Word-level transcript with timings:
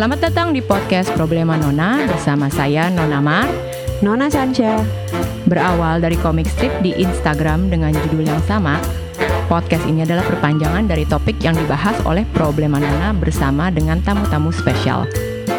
Selamat 0.00 0.32
datang 0.32 0.56
di 0.56 0.64
podcast 0.64 1.12
Problema 1.12 1.60
Nona 1.60 2.08
bersama 2.08 2.48
saya 2.48 2.88
Nona 2.88 3.20
Mar. 3.20 3.44
Nona 4.00 4.32
Sancha. 4.32 4.80
Berawal 5.44 6.00
dari 6.00 6.16
komik 6.16 6.48
strip 6.48 6.72
di 6.80 6.96
Instagram 6.96 7.68
dengan 7.68 7.92
judul 7.92 8.24
yang 8.24 8.40
sama, 8.48 8.80
podcast 9.44 9.84
ini 9.84 10.08
adalah 10.08 10.24
perpanjangan 10.24 10.88
dari 10.88 11.04
topik 11.04 11.36
yang 11.44 11.52
dibahas 11.52 12.00
oleh 12.08 12.24
Problema 12.32 12.80
Nona 12.80 13.12
bersama 13.12 13.68
dengan 13.68 14.00
tamu-tamu 14.00 14.48
spesial. 14.56 15.04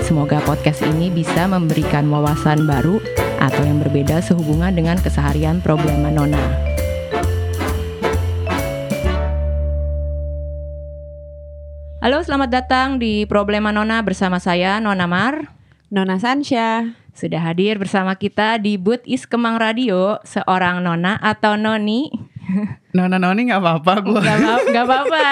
Semoga 0.02 0.42
podcast 0.42 0.82
ini 0.90 1.14
bisa 1.14 1.46
memberikan 1.46 2.10
wawasan 2.10 2.66
baru 2.66 2.98
atau 3.38 3.62
yang 3.62 3.78
berbeda 3.78 4.26
sehubungan 4.26 4.74
dengan 4.74 4.98
keseharian 4.98 5.62
Problema 5.62 6.10
Nona. 6.10 6.71
Halo, 12.12 12.28
selamat 12.28 12.52
datang 12.52 12.90
di 13.00 13.24
Problema 13.24 13.72
Nona 13.72 14.04
bersama 14.04 14.36
saya 14.36 14.84
Nona 14.84 15.08
Mar. 15.08 15.48
Nona 15.88 16.20
Sansha. 16.20 16.92
Sudah 17.16 17.40
hadir 17.40 17.80
bersama 17.80 18.20
kita 18.20 18.60
di 18.60 18.76
Booth 18.76 19.08
Is 19.08 19.24
Kemang 19.24 19.56
Radio 19.56 20.20
seorang 20.28 20.84
Nona 20.84 21.16
atau 21.24 21.56
Noni. 21.56 22.12
Nona 23.00 23.16
Noni 23.16 23.48
nggak 23.48 23.64
apa-apa 23.64 23.94
gue. 24.04 24.28
Gak 24.76 24.84
apa-apa. 24.92 25.24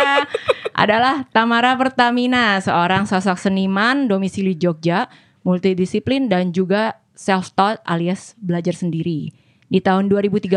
Adalah 0.72 1.28
Tamara 1.36 1.76
Pertamina, 1.76 2.64
seorang 2.64 3.04
sosok 3.04 3.36
seniman 3.36 4.08
domisili 4.08 4.56
Jogja, 4.56 5.12
multidisiplin 5.44 6.32
dan 6.32 6.56
juga 6.56 6.96
self-taught 7.12 7.84
alias 7.84 8.40
belajar 8.40 8.72
sendiri. 8.72 9.36
Di 9.68 9.84
tahun 9.84 10.08
2013, 10.08 10.48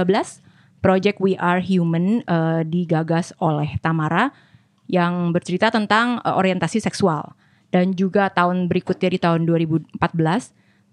Project 0.87 1.19
We 1.19 1.35
Are 1.35 1.59
Human 1.59 2.23
uh, 2.31 2.63
digagas 2.63 3.35
oleh 3.43 3.75
Tamara 3.83 4.52
yang 4.93 5.33
bercerita 5.33 5.73
tentang 5.73 6.21
uh, 6.21 6.37
orientasi 6.37 6.85
seksual. 6.85 7.33
Dan 7.73 7.97
juga 7.97 8.29
tahun 8.29 8.69
berikutnya 8.69 9.09
di 9.09 9.19
tahun 9.19 9.49
2014, 9.49 9.97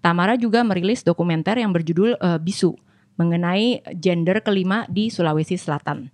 Tamara 0.00 0.40
juga 0.40 0.64
merilis 0.64 1.04
dokumenter 1.04 1.60
yang 1.60 1.76
berjudul 1.76 2.16
uh, 2.16 2.40
Bisu 2.40 2.72
mengenai 3.20 3.84
gender 4.00 4.40
kelima 4.40 4.88
di 4.88 5.12
Sulawesi 5.12 5.60
Selatan. 5.60 6.08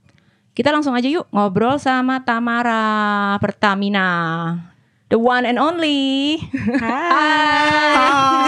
Kita 0.51 0.75
langsung 0.75 0.99
aja 0.99 1.07
yuk 1.07 1.31
ngobrol 1.31 1.79
sama 1.79 2.27
Tamara 2.27 3.39
Pertamina. 3.39 4.59
The 5.07 5.15
one 5.15 5.47
and 5.47 5.63
only. 5.63 6.43
Hai. 6.83 7.95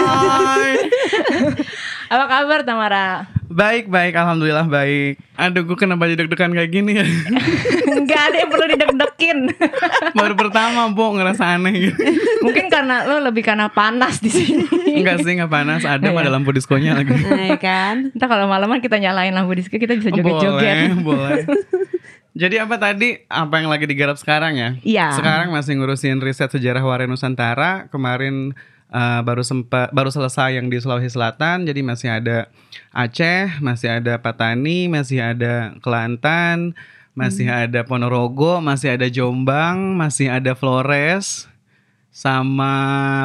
Hai. 0.03 0.75
Apa 2.09 2.25
kabar 2.25 2.65
Tamara? 2.65 3.29
Baik, 3.49 3.89
baik. 3.89 4.13
Alhamdulillah 4.13 4.65
baik. 4.65 5.17
Aduh, 5.33 5.65
gue 5.65 5.73
kenapa 5.73 6.05
jadi 6.05 6.21
deg-degan 6.21 6.53
kayak 6.53 6.69
gini 6.69 6.97
ya? 6.97 7.05
Enggak 8.01 8.21
ada 8.29 8.37
yang 8.41 8.49
perlu 8.49 8.65
dideg-dekin. 8.67 9.37
Baru 10.19 10.33
pertama, 10.33 10.89
Bu, 10.89 11.13
ngerasa 11.13 11.57
aneh 11.57 11.89
gitu. 11.89 11.97
Mungkin 12.45 12.69
karena 12.69 13.05
lo 13.05 13.21
lebih 13.21 13.41
karena 13.41 13.69
panas 13.69 14.21
di 14.21 14.29
sini. 14.29 14.65
Enggak 15.01 15.21
sih, 15.21 15.33
enggak 15.33 15.49
panas. 15.49 15.81
Ada 15.81 16.09
Iya. 16.09 16.17
ada 16.17 16.29
lampu 16.29 16.49
diskonya 16.49 16.97
lagi. 16.97 17.13
Nah, 17.13 17.57
kan? 17.57 18.09
Entah 18.13 18.29
kalau 18.29 18.45
malaman 18.45 18.81
kita 18.81 18.97
nyalain 18.97 19.33
lampu 19.33 19.57
disco 19.57 19.77
kita 19.77 19.97
bisa 19.97 20.09
joget-joget. 20.09 20.93
Boleh, 20.97 21.41
boleh. 21.45 21.45
Jadi 22.37 22.55
apa 22.61 22.77
tadi? 22.77 23.17
Apa 23.25 23.61
yang 23.61 23.69
lagi 23.69 23.89
digarap 23.89 24.17
sekarang 24.17 24.57
ya? 24.57 24.69
Iya. 24.81 25.13
Sekarang 25.13 25.49
masih 25.49 25.73
ngurusin 25.73 26.21
riset 26.21 26.49
sejarah 26.49 26.81
Waria 26.81 27.09
Nusantara. 27.09 27.89
Kemarin 27.89 28.53
uh, 28.89 29.21
baru 29.21 29.41
sempat 29.41 29.89
baru 29.89 30.09
selesai 30.09 30.57
yang 30.57 30.67
di 30.67 30.77
Sulawesi 30.77 31.13
Selatan. 31.13 31.65
Jadi 31.65 31.81
masih 31.81 32.09
ada 32.09 32.49
Aceh, 32.89 33.61
masih 33.61 34.01
ada 34.01 34.17
Patani, 34.17 34.89
masih 34.89 35.21
ada 35.21 35.73
Kelantan, 35.79 36.73
masih 37.13 37.49
Hmm. 37.49 37.69
ada 37.69 37.79
Ponorogo, 37.83 38.59
masih 38.59 38.95
ada 38.95 39.07
Jombang, 39.07 39.93
masih 39.93 40.29
ada 40.29 40.53
Flores, 40.53 41.45
sama 42.09 42.73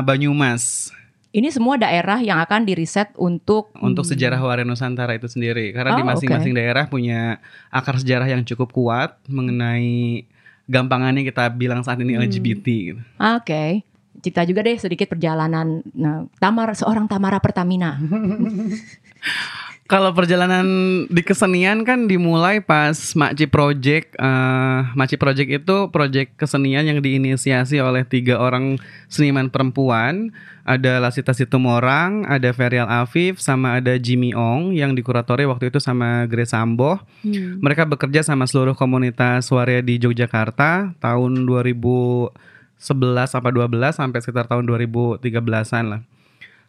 Banyumas. 0.02 0.92
Ini 1.34 1.50
semua 1.50 1.74
daerah 1.74 2.22
yang 2.22 2.38
akan 2.38 2.62
diriset 2.62 3.10
untuk 3.18 3.74
untuk 3.82 4.06
sejarah 4.06 4.38
Waria 4.38 4.62
Nusantara 4.62 5.18
itu 5.18 5.26
sendiri 5.26 5.74
karena 5.74 5.98
di 5.98 6.02
Hmm. 6.02 6.06
Oh, 6.06 6.10
masing-masing 6.14 6.54
daerah 6.54 6.86
punya 6.86 7.42
akar 7.74 7.98
sejarah 7.98 8.30
yang 8.30 8.46
cukup 8.46 8.70
kuat 8.70 9.18
mengenai 9.26 10.22
gampangannya 10.70 11.26
kita 11.26 11.50
bilang 11.50 11.82
saat 11.82 11.98
ini 11.98 12.14
Hmm. 12.14 12.22
LGBT 12.22 12.66
gitu. 12.86 13.00
Oke. 13.18 13.82
Cerita 14.22 14.46
juga 14.46 14.62
deh 14.62 14.78
sedikit 14.78 15.10
perjalanan 15.10 15.82
nah, 15.94 16.26
Tamar 16.38 16.74
seorang 16.76 17.08
Tamara 17.10 17.38
Pertamina. 17.42 17.98
Kalau 19.84 20.16
perjalanan 20.16 20.64
di 21.12 21.20
kesenian 21.20 21.84
kan 21.84 22.08
dimulai 22.08 22.64
pas 22.64 22.96
Makci 22.96 23.44
Project. 23.52 24.16
Eh, 24.16 24.80
Makci 24.96 25.20
Project 25.20 25.50
itu 25.60 25.76
project 25.92 26.40
kesenian 26.40 26.88
yang 26.88 27.04
diinisiasi 27.04 27.84
oleh 27.84 28.00
tiga 28.08 28.40
orang 28.40 28.80
seniman 29.12 29.52
perempuan. 29.52 30.32
Ada 30.64 31.04
Lasita 31.04 31.36
Situmorang, 31.36 32.24
ada 32.24 32.48
Ferial 32.56 32.88
Afif, 32.88 33.36
sama 33.44 33.76
ada 33.76 34.00
Jimmy 34.00 34.32
Ong 34.32 34.72
yang 34.72 34.96
dikuratori 34.96 35.44
waktu 35.44 35.68
itu 35.68 35.76
sama 35.76 36.24
Grace 36.32 36.56
Sambo. 36.56 37.04
Hmm. 37.20 37.60
Mereka 37.60 37.84
bekerja 37.84 38.24
sama 38.24 38.48
seluruh 38.48 38.72
komunitas 38.72 39.52
waria 39.52 39.84
di 39.84 40.00
Yogyakarta 40.00 40.96
tahun 40.96 41.44
2011 42.78 43.38
apa 43.38 43.48
12 43.50 43.94
sampai 43.94 44.18
sekitar 44.20 44.46
tahun 44.50 44.64
2013-an 44.66 45.84
lah. 45.88 46.00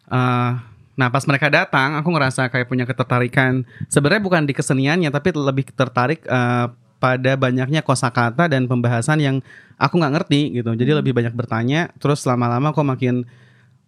Eh, 0.06 0.52
nah 0.96 1.08
pas 1.10 1.24
mereka 1.26 1.50
datang, 1.50 1.98
aku 1.98 2.08
ngerasa 2.14 2.48
kayak 2.48 2.66
punya 2.70 2.84
ketertarikan. 2.86 3.66
Sebenarnya 3.90 4.22
bukan 4.22 4.42
di 4.46 4.54
keseniannya, 4.54 5.10
tapi 5.10 5.34
lebih 5.34 5.70
tertarik 5.74 6.22
eh, 6.24 6.66
pada 6.96 7.32
banyaknya 7.36 7.84
kosakata 7.84 8.48
dan 8.48 8.64
pembahasan 8.64 9.20
yang 9.20 9.36
aku 9.76 10.00
nggak 10.00 10.14
ngerti 10.20 10.60
gitu. 10.60 10.72
Jadi 10.72 10.92
lebih 10.96 11.12
banyak 11.12 11.34
bertanya. 11.36 11.92
Terus 12.00 12.24
lama-lama 12.24 12.72
kok 12.72 12.86
makin 12.86 13.28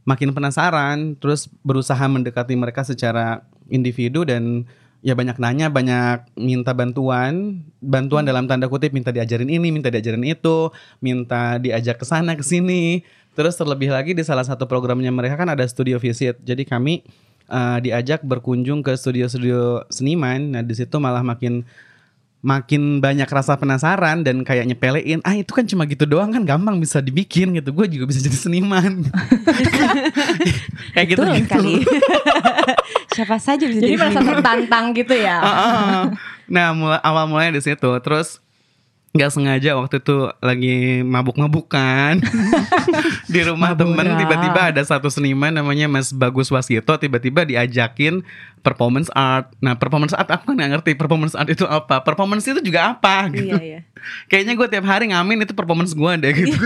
makin 0.04 0.30
penasaran. 0.36 1.16
Terus 1.16 1.48
berusaha 1.64 2.04
mendekati 2.04 2.52
mereka 2.54 2.84
secara 2.84 3.42
individu 3.72 4.24
dan 4.28 4.68
ya 4.98 5.14
banyak 5.14 5.38
nanya, 5.38 5.70
banyak 5.70 6.34
minta 6.34 6.74
bantuan, 6.74 7.62
bantuan 7.78 8.26
dalam 8.26 8.50
tanda 8.50 8.66
kutip 8.66 8.90
minta 8.90 9.14
diajarin 9.14 9.46
ini, 9.46 9.70
minta 9.70 9.88
diajarin 9.88 10.26
itu, 10.26 10.74
minta 10.98 11.56
diajak 11.62 12.02
ke 12.02 12.06
sana 12.06 12.34
ke 12.34 12.42
sini. 12.42 13.06
Terus 13.38 13.54
terlebih 13.54 13.94
lagi 13.94 14.18
di 14.18 14.26
salah 14.26 14.42
satu 14.42 14.66
programnya 14.66 15.14
mereka 15.14 15.38
kan 15.38 15.46
ada 15.46 15.62
studio 15.70 16.02
visit. 16.02 16.42
Jadi 16.42 16.66
kami 16.66 17.06
eh, 17.46 17.78
diajak 17.78 18.26
berkunjung 18.26 18.82
ke 18.82 18.98
studio-studio 18.98 19.86
seniman. 19.86 20.58
Nah, 20.58 20.62
di 20.66 20.74
situ 20.74 20.98
malah 20.98 21.22
makin 21.22 21.62
makin 22.38 23.02
banyak 23.02 23.26
rasa 23.26 23.58
penasaran 23.58 24.22
dan 24.22 24.46
kayak 24.46 24.62
nyepelein 24.70 25.18
ah 25.26 25.34
itu 25.34 25.50
kan 25.50 25.66
cuma 25.66 25.82
gitu 25.90 26.06
doang 26.06 26.30
kan 26.30 26.46
gampang 26.46 26.78
bisa 26.78 27.02
dibikin 27.02 27.50
gitu 27.58 27.74
gue 27.74 27.86
juga 27.90 28.06
bisa 28.06 28.22
jadi 28.22 28.38
seniman 28.38 29.02
kayak 30.94 31.06
gitu 31.10 31.20
Betul 31.26 31.34
gitu 31.34 31.46
sekali. 31.50 31.74
Siapa 33.18 33.36
saja 33.42 33.64
bisa 33.66 33.82
Jadi 33.82 33.90
jadi 33.90 33.98
merasa 33.98 34.20
tertantang 34.22 34.94
gitu 34.94 35.14
ya. 35.18 35.36
Ah. 35.42 36.02
nah 36.46 36.70
mulai 36.70 37.02
awal 37.02 37.26
mulanya 37.26 37.58
di 37.58 37.62
situ 37.66 37.90
terus 38.06 38.38
nggak 39.08 39.32
sengaja 39.32 39.72
waktu 39.72 40.04
itu 40.04 40.28
lagi 40.44 41.00
mabuk-mabukan 41.00 42.20
di 43.32 43.40
rumah 43.40 43.72
Mabura. 43.72 44.04
temen 44.04 44.06
tiba-tiba 44.20 44.60
ada 44.68 44.82
satu 44.84 45.08
seniman 45.08 45.48
namanya 45.48 45.88
Mas 45.88 46.12
Bagus 46.12 46.52
Wasito 46.52 46.92
tiba-tiba 47.00 47.48
diajakin 47.48 48.20
performance 48.60 49.08
art 49.16 49.48
nah 49.64 49.72
performance 49.80 50.12
art 50.12 50.28
aku 50.28 50.52
kan 50.52 50.60
nggak 50.60 50.70
ngerti 50.76 50.90
performance 50.92 51.32
art 51.32 51.48
itu 51.48 51.64
apa 51.64 52.04
performance 52.04 52.44
itu 52.44 52.60
juga 52.60 52.92
apa 52.92 53.32
gitu 53.32 53.56
Iya, 53.56 53.64
iya. 53.64 53.80
kayaknya 54.28 54.52
gue 54.60 54.68
tiap 54.68 54.84
hari 54.84 55.08
ngamen 55.08 55.40
itu 55.40 55.56
performance 55.56 55.96
gue 55.96 56.12
deh 56.20 56.32
gitu 56.44 56.56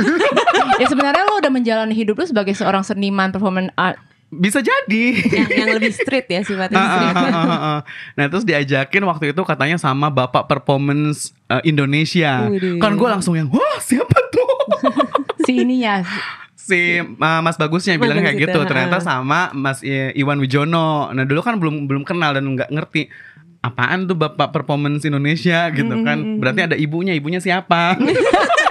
ya 0.82 0.86
sebenarnya 0.90 1.22
lo 1.22 1.38
udah 1.38 1.52
menjalani 1.52 1.94
hidup 1.94 2.18
lo 2.18 2.26
sebagai 2.26 2.58
seorang 2.58 2.82
seniman 2.82 3.30
performance 3.30 3.70
art. 3.78 4.02
Bisa 4.32 4.64
jadi 4.64 5.04
Yang, 5.28 5.50
yang 5.52 5.68
lebih 5.76 5.92
street 5.92 6.26
ya 6.32 6.40
sifatnya. 6.40 6.80
Ah, 6.80 6.88
ah, 6.88 7.12
ah, 7.12 7.28
ah, 7.36 7.52
ah. 7.52 7.78
Nah 8.16 8.24
terus 8.32 8.48
diajakin 8.48 9.04
waktu 9.04 9.36
itu 9.36 9.42
katanya 9.44 9.76
sama 9.76 10.08
bapak 10.08 10.48
performance 10.48 11.36
eh, 11.52 11.60
Indonesia. 11.68 12.48
Widih. 12.48 12.80
Kan 12.80 12.96
gue 12.96 13.08
langsung 13.12 13.36
yang 13.36 13.52
wah 13.52 13.78
siapa 13.78 14.16
tuh? 14.32 14.50
Si 15.42 15.58
ininya. 15.58 16.06
si 16.54 17.02
uh, 17.02 17.42
Mas 17.42 17.58
Bagusnya 17.58 17.98
Mas 17.98 18.06
bilang 18.06 18.22
kayak 18.22 18.38
itu, 18.38 18.46
gitu. 18.46 18.60
ha. 18.62 18.68
Ternyata 18.70 19.02
sama 19.02 19.50
Mas 19.50 19.82
Iwan 19.82 20.38
Wijono. 20.38 21.10
Nah 21.10 21.26
dulu 21.26 21.42
kan 21.42 21.58
belum 21.58 21.90
belum 21.90 22.06
kenal 22.06 22.38
dan 22.38 22.46
nggak 22.46 22.70
ngerti 22.70 23.10
apaan 23.58 24.06
tuh 24.06 24.14
bapak 24.14 24.54
performance 24.54 25.02
Indonesia 25.02 25.66
gitu 25.74 25.90
kan. 26.06 26.38
Berarti 26.38 26.70
ada 26.70 26.76
ibunya. 26.78 27.10
Ibunya 27.18 27.42
siapa? 27.42 27.98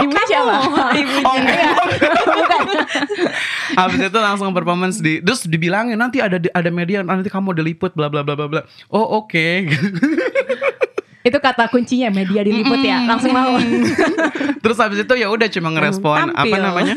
Ibunya 0.00 0.24
siapa? 0.26 0.52
Ibunya. 0.94 1.18
Oh, 1.30 1.34
enggak. 1.36 1.74
Bukan. 2.30 2.62
Habis 3.76 4.00
itu 4.08 4.18
langsung 4.18 4.50
performance 4.50 4.96
di 4.98 5.20
terus 5.20 5.44
dibilangin 5.44 5.96
nanti 5.96 6.18
ada 6.18 6.40
ada 6.40 6.70
media 6.72 7.04
nanti 7.04 7.28
kamu 7.28 7.52
diliput 7.54 7.92
bla 7.92 8.08
bla 8.08 8.24
bla 8.24 8.34
bla 8.34 8.46
bla. 8.48 8.62
Oh 8.88 9.20
oke. 9.20 9.46
Itu 11.20 11.36
kata 11.36 11.68
kuncinya 11.68 12.08
media 12.08 12.40
diliput 12.40 12.80
ya. 12.80 13.04
Langsung 13.04 13.36
mau. 13.36 13.52
Terus 14.64 14.80
habis 14.80 15.04
itu 15.04 15.14
ya 15.20 15.28
udah 15.28 15.52
cuma 15.52 15.68
ngerespon 15.68 16.32
apa 16.32 16.48
Tampil. 16.48 16.60
namanya? 16.64 16.94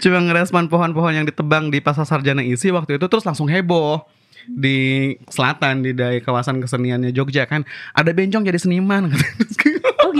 cuma 0.00 0.18
ngerespon 0.24 0.72
pohon-pohon 0.72 1.12
yang 1.12 1.26
ditebang 1.28 1.68
di 1.68 1.84
Pasar 1.84 2.08
Sarjana 2.08 2.40
Isi 2.40 2.72
waktu 2.72 2.96
itu 2.96 3.04
terus 3.04 3.24
langsung 3.28 3.52
heboh 3.52 4.00
di 4.48 5.12
selatan 5.28 5.84
di 5.84 5.92
dari 5.92 6.24
kawasan 6.24 6.60
keseniannya 6.64 7.12
Jogja 7.12 7.44
kan 7.44 7.68
ada 7.92 8.10
bencong 8.16 8.48
jadi 8.48 8.56
seniman 8.56 9.12
Oh 9.12 9.16
Oh 9.16 9.69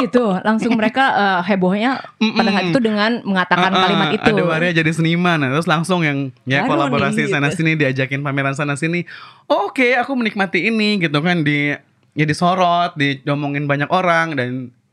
gitu, 0.01 0.25
langsung 0.41 0.73
mereka 0.75 1.05
eh, 1.13 1.41
hebohnya 1.49 2.01
pada 2.17 2.51
saat 2.51 2.65
itu 2.73 2.81
dengan 2.81 3.11
mengatakan 3.23 3.71
Ah, 3.71 3.77
ah, 3.77 3.83
kalimat 3.85 4.09
itu. 4.17 4.33
Ada 4.33 4.43
Waria 4.43 4.73
jadi 4.73 4.91
seniman, 4.91 5.37
nah, 5.41 5.49
terus 5.53 5.69
langsung 5.69 6.01
yang 6.03 6.33
ya 6.45 6.65
Baru 6.65 6.77
kolaborasi 6.89 7.27
nih, 7.27 7.33
sana 7.33 7.49
gitu. 7.53 7.63
sini 7.63 7.77
diajakin 7.77 8.21
pameran 8.21 8.57
sana 8.57 8.75
sini. 8.75 9.05
Oh, 9.47 9.71
Oke, 9.71 9.95
aku 9.95 10.19
menikmati 10.19 10.67
ini 10.67 10.99
gitu 10.99 11.21
kan 11.23 11.47
di 11.47 11.71
ya 12.11 12.25
disorot, 12.27 12.99
diomongin 12.99 13.71
banyak 13.71 13.87
orang 13.93 14.35
dan 14.35 14.49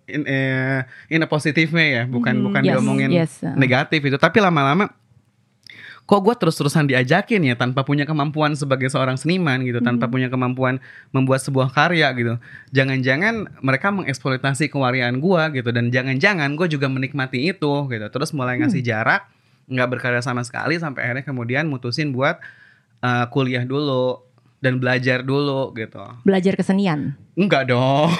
in, 0.06 0.22
eh, 0.24 0.86
in 1.10 1.20
a 1.20 1.28
positive 1.28 1.74
way 1.74 1.98
ya, 1.98 2.04
bukan 2.06 2.38
Mhm. 2.38 2.44
bukan 2.46 2.62
Yes, 2.62 2.72
diomongin 2.74 3.10
yes. 3.12 3.34
negatif 3.58 4.00
itu. 4.06 4.16
Tapi 4.16 4.38
lama-lama 4.38 4.88
kok 6.08 6.24
gue 6.24 6.36
terus-terusan 6.40 6.88
diajakin 6.88 7.44
ya 7.44 7.60
tanpa 7.60 7.84
punya 7.84 8.08
kemampuan 8.08 8.56
sebagai 8.56 8.88
seorang 8.88 9.20
seniman 9.20 9.60
gitu, 9.68 9.84
tanpa 9.84 10.08
punya 10.08 10.32
kemampuan 10.32 10.80
membuat 11.12 11.44
sebuah 11.44 11.76
karya 11.76 12.08
gitu. 12.16 12.40
Jangan-jangan 12.72 13.60
mereka 13.60 13.92
mengeksploitasi 13.92 14.72
kewarian 14.72 15.20
gue 15.20 15.44
gitu 15.60 15.70
dan 15.76 15.92
jangan-jangan 15.92 16.56
gue 16.56 16.68
juga 16.72 16.88
menikmati 16.88 17.52
itu 17.52 17.74
gitu. 17.92 18.08
Terus 18.08 18.32
mulai 18.32 18.56
ngasih 18.56 18.80
jarak, 18.80 19.28
nggak 19.68 20.00
berkarya 20.00 20.24
sama 20.24 20.48
sekali 20.48 20.80
sampai 20.80 21.04
akhirnya 21.04 21.28
kemudian 21.28 21.68
mutusin 21.68 22.16
buat 22.16 22.40
uh, 23.04 23.28
kuliah 23.28 23.68
dulu 23.68 24.24
dan 24.64 24.80
belajar 24.80 25.28
dulu 25.28 25.76
gitu. 25.76 26.08
Belajar 26.24 26.56
kesenian. 26.56 27.20
Enggak 27.36 27.68
dong. 27.68 28.16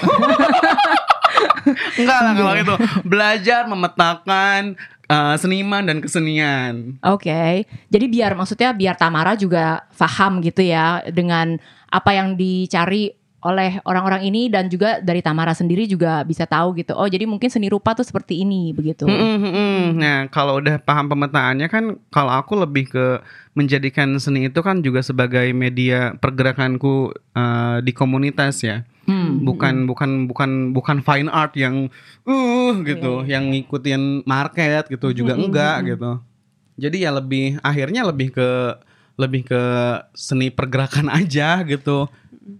Enggak 2.00 2.18
lah 2.20 2.32
kalau 2.36 2.52
itu. 2.54 2.74
Belajar 3.04 3.64
memetakan 3.64 4.76
uh, 5.08 5.34
seniman 5.34 5.84
dan 5.88 5.98
kesenian. 5.98 7.00
Oke, 7.02 7.66
jadi 7.90 8.06
biar 8.06 8.32
maksudnya 8.38 8.70
biar 8.76 8.94
Tamara 8.94 9.34
juga 9.34 9.88
paham 9.96 10.40
gitu 10.44 10.62
ya 10.62 11.02
dengan 11.10 11.58
apa 11.88 12.12
yang 12.12 12.36
dicari 12.36 13.17
oleh 13.38 13.78
orang-orang 13.86 14.26
ini 14.26 14.50
dan 14.50 14.66
juga 14.66 14.98
dari 14.98 15.22
Tamara 15.22 15.54
sendiri 15.54 15.86
juga 15.86 16.26
bisa 16.26 16.42
tahu 16.42 16.74
gitu. 16.74 16.90
Oh, 16.98 17.06
jadi 17.06 17.22
mungkin 17.22 17.46
seni 17.46 17.70
rupa 17.70 17.94
tuh 17.94 18.02
seperti 18.02 18.42
ini 18.42 18.74
begitu. 18.74 19.06
Mm-mm, 19.06 19.36
mm-mm. 19.38 19.78
Nah, 19.94 20.26
kalau 20.26 20.58
udah 20.58 20.82
paham 20.82 21.06
pemetaannya 21.06 21.70
kan, 21.70 22.02
kalau 22.10 22.34
aku 22.34 22.58
lebih 22.58 22.90
ke 22.90 23.22
menjadikan 23.54 24.10
seni 24.18 24.50
itu 24.50 24.58
kan 24.58 24.82
juga 24.82 25.06
sebagai 25.06 25.54
media 25.54 26.18
pergerakanku 26.18 27.14
uh, 27.38 27.78
di 27.78 27.94
komunitas 27.94 28.58
ya. 28.66 28.82
Hmm. 29.06 29.46
Bukan 29.46 29.86
bukan 29.86 30.26
bukan 30.26 30.50
bukan 30.74 30.98
fine 30.98 31.30
art 31.30 31.54
yang 31.54 31.86
uh 32.26 32.74
gitu, 32.82 33.22
yang 33.22 33.54
ngikutin 33.54 34.26
market 34.26 34.90
gitu 34.90 35.14
juga 35.14 35.38
enggak 35.38 35.94
gitu. 35.94 36.18
Jadi 36.74 37.06
ya 37.06 37.14
lebih 37.14 37.62
akhirnya 37.62 38.02
lebih 38.02 38.34
ke 38.34 38.50
lebih 39.18 39.46
ke 39.46 39.62
seni 40.14 40.50
pergerakan 40.50 41.06
aja 41.22 41.62
gitu. 41.62 42.10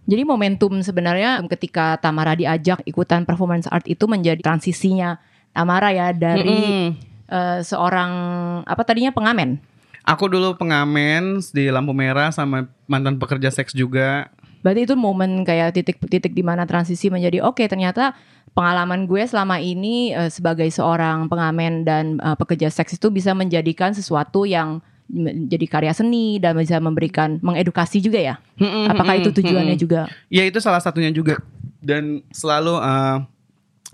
Jadi 0.04 0.22
momentum 0.28 0.84
sebenarnya 0.84 1.40
ketika 1.48 1.96
Tamara 1.96 2.36
diajak 2.36 2.84
ikutan 2.84 3.24
performance 3.24 3.64
art 3.72 3.88
itu 3.88 4.04
menjadi 4.04 4.40
transisinya 4.44 5.16
Tamara 5.56 5.88
ya 5.90 6.12
dari 6.12 6.44
Mm-mm. 6.44 6.88
eh, 7.32 7.60
seorang 7.64 8.12
apa 8.68 8.82
tadinya 8.84 9.10
pengamen. 9.10 9.56
Aku 10.04 10.28
dulu 10.28 10.56
pengamen 10.56 11.40
di 11.52 11.68
lampu 11.68 11.92
merah 11.92 12.32
sama 12.32 12.68
mantan 12.88 13.20
pekerja 13.20 13.52
seks 13.52 13.76
juga. 13.76 14.32
Berarti 14.64 14.88
itu 14.88 14.94
momen 14.96 15.44
kayak 15.44 15.76
titik-titik 15.76 16.32
di 16.32 16.44
mana 16.44 16.64
transisi 16.68 17.08
menjadi 17.08 17.44
oke 17.44 17.60
ternyata 17.64 18.16
pengalaman 18.52 19.06
gue 19.06 19.22
selama 19.24 19.56
ini 19.60 20.12
eh, 20.12 20.28
sebagai 20.28 20.68
seorang 20.68 21.28
pengamen 21.32 21.84
dan 21.84 22.04
eh, 22.20 22.36
pekerja 22.36 22.68
seks 22.68 23.00
itu 23.00 23.08
bisa 23.08 23.32
menjadikan 23.32 23.96
sesuatu 23.96 24.44
yang 24.44 24.84
menjadi 25.08 25.66
karya 25.66 25.92
seni 25.96 26.36
dan 26.36 26.54
bisa 26.54 26.76
memberikan 26.78 27.40
mengedukasi 27.40 28.04
juga 28.04 28.20
ya. 28.20 28.34
Mm-mm, 28.60 28.92
Apakah 28.92 29.16
itu 29.16 29.32
mm-mm, 29.32 29.38
tujuannya 29.40 29.76
juga? 29.80 30.00
Ya 30.28 30.44
itu 30.44 30.60
salah 30.60 30.84
satunya 30.84 31.08
juga 31.10 31.40
dan 31.80 32.20
selalu 32.28 32.76
uh, 32.76 33.24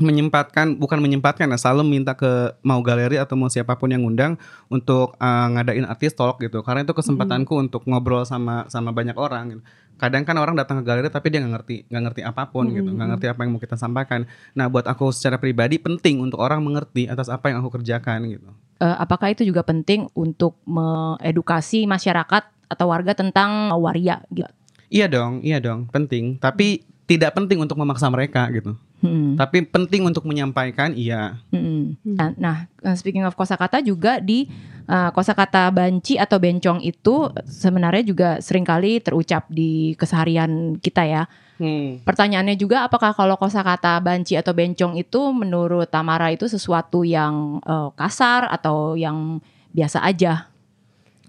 menyempatkan 0.02 0.74
bukan 0.74 0.98
menyempatkan 0.98 1.46
ya 1.46 1.58
selalu 1.58 1.86
minta 1.86 2.18
ke 2.18 2.58
mau 2.66 2.82
galeri 2.82 3.14
atau 3.14 3.38
mau 3.38 3.46
siapa 3.46 3.78
pun 3.78 3.94
yang 3.94 4.02
ngundang 4.02 4.34
untuk 4.66 5.14
uh, 5.22 5.46
ngadain 5.54 5.86
artis 5.86 6.18
talk 6.18 6.42
gitu. 6.42 6.66
Karena 6.66 6.82
itu 6.82 6.90
kesempatanku 6.90 7.54
untuk 7.54 7.86
ngobrol 7.86 8.26
sama 8.26 8.66
sama 8.66 8.90
banyak 8.90 9.14
orang 9.14 9.58
gitu. 9.58 9.62
kadang 9.94 10.26
kan 10.26 10.34
orang 10.42 10.58
datang 10.58 10.82
ke 10.82 10.90
galeri 10.90 11.06
tapi 11.06 11.30
dia 11.30 11.38
nggak 11.38 11.54
ngerti 11.54 11.76
nggak 11.86 12.02
ngerti 12.10 12.20
apa 12.26 12.50
pun 12.50 12.66
gitu 12.66 12.90
nggak 12.90 13.14
ngerti 13.14 13.26
apa 13.30 13.40
yang 13.46 13.50
mau 13.54 13.62
kita 13.62 13.78
sampaikan. 13.78 14.26
Nah 14.58 14.66
buat 14.66 14.90
aku 14.90 15.14
secara 15.14 15.38
pribadi 15.38 15.78
penting 15.78 16.18
untuk 16.18 16.42
orang 16.42 16.58
mengerti 16.66 17.06
atas 17.06 17.30
apa 17.30 17.54
yang 17.54 17.62
aku 17.62 17.78
kerjakan 17.78 18.26
gitu. 18.26 18.50
Eh, 18.82 18.96
apakah 18.98 19.30
itu 19.30 19.46
juga 19.46 19.62
penting 19.62 20.10
untuk 20.18 20.58
mengedukasi 20.66 21.86
masyarakat 21.86 22.42
atau 22.66 22.86
warga 22.90 23.14
tentang 23.14 23.70
waria 23.78 24.18
gitu? 24.34 24.50
iya 24.90 25.06
dong 25.06 25.46
iya 25.46 25.62
dong 25.62 25.86
penting. 25.94 26.42
Tapi 26.42 26.82
tidak 27.06 27.38
penting 27.38 27.62
untuk 27.62 27.78
memaksa 27.78 28.10
mereka 28.10 28.50
gitu 28.50 28.74
Hmm. 29.04 29.36
tapi 29.36 29.60
penting 29.68 30.08
untuk 30.08 30.24
menyampaikan 30.24 30.96
iya 30.96 31.36
Mm-mm. 31.52 32.00
Nah, 32.16 32.32
nah, 32.40 32.56
uh, 32.80 32.96
speaking 32.96 33.20
of 33.28 33.36
kosakata 33.36 33.84
juga 33.84 34.16
di 34.16 34.48
uh, 34.88 35.12
kosakata 35.12 35.68
banci 35.68 36.16
atau 36.16 36.40
bencong 36.40 36.80
itu 36.80 37.28
sebenarnya 37.44 38.04
juga 38.04 38.28
sering 38.40 38.64
kali 38.64 39.04
terucap 39.04 39.44
di 39.52 39.92
keseharian 40.00 40.80
kita 40.80 41.04
ya. 41.04 41.22
Hmm. 41.54 42.02
Pertanyaannya 42.02 42.58
juga 42.58 42.82
apakah 42.88 43.14
kalau 43.14 43.38
kosakata 43.38 44.00
banci 44.02 44.34
atau 44.34 44.50
bencong 44.50 44.98
itu 44.98 45.20
menurut 45.30 45.86
Tamara 45.86 46.34
itu 46.34 46.50
sesuatu 46.50 47.06
yang 47.06 47.62
uh, 47.62 47.94
kasar 47.94 48.50
atau 48.50 48.98
yang 48.98 49.38
biasa 49.70 50.02
aja? 50.02 50.50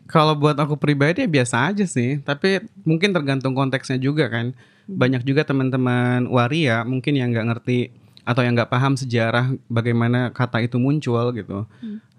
Kalau 0.05 0.37
buat 0.37 0.53
aku 0.57 0.77
pribadi 0.77 1.25
ya 1.25 1.29
biasa 1.29 1.73
aja 1.73 1.85
sih, 1.89 2.21
tapi 2.21 2.61
mungkin 2.85 3.09
tergantung 3.09 3.57
konteksnya 3.57 3.97
juga 3.97 4.29
kan. 4.29 4.53
Banyak 4.85 5.25
juga 5.25 5.41
teman-teman 5.45 6.29
waria 6.29 6.85
mungkin 6.85 7.17
yang 7.17 7.33
nggak 7.33 7.47
ngerti 7.53 7.89
atau 8.25 8.41
yang 8.41 8.57
nggak 8.57 8.73
paham 8.73 8.97
sejarah 8.97 9.53
bagaimana 9.69 10.33
kata 10.33 10.65
itu 10.65 10.81
muncul 10.81 11.29
gitu. 11.33 11.65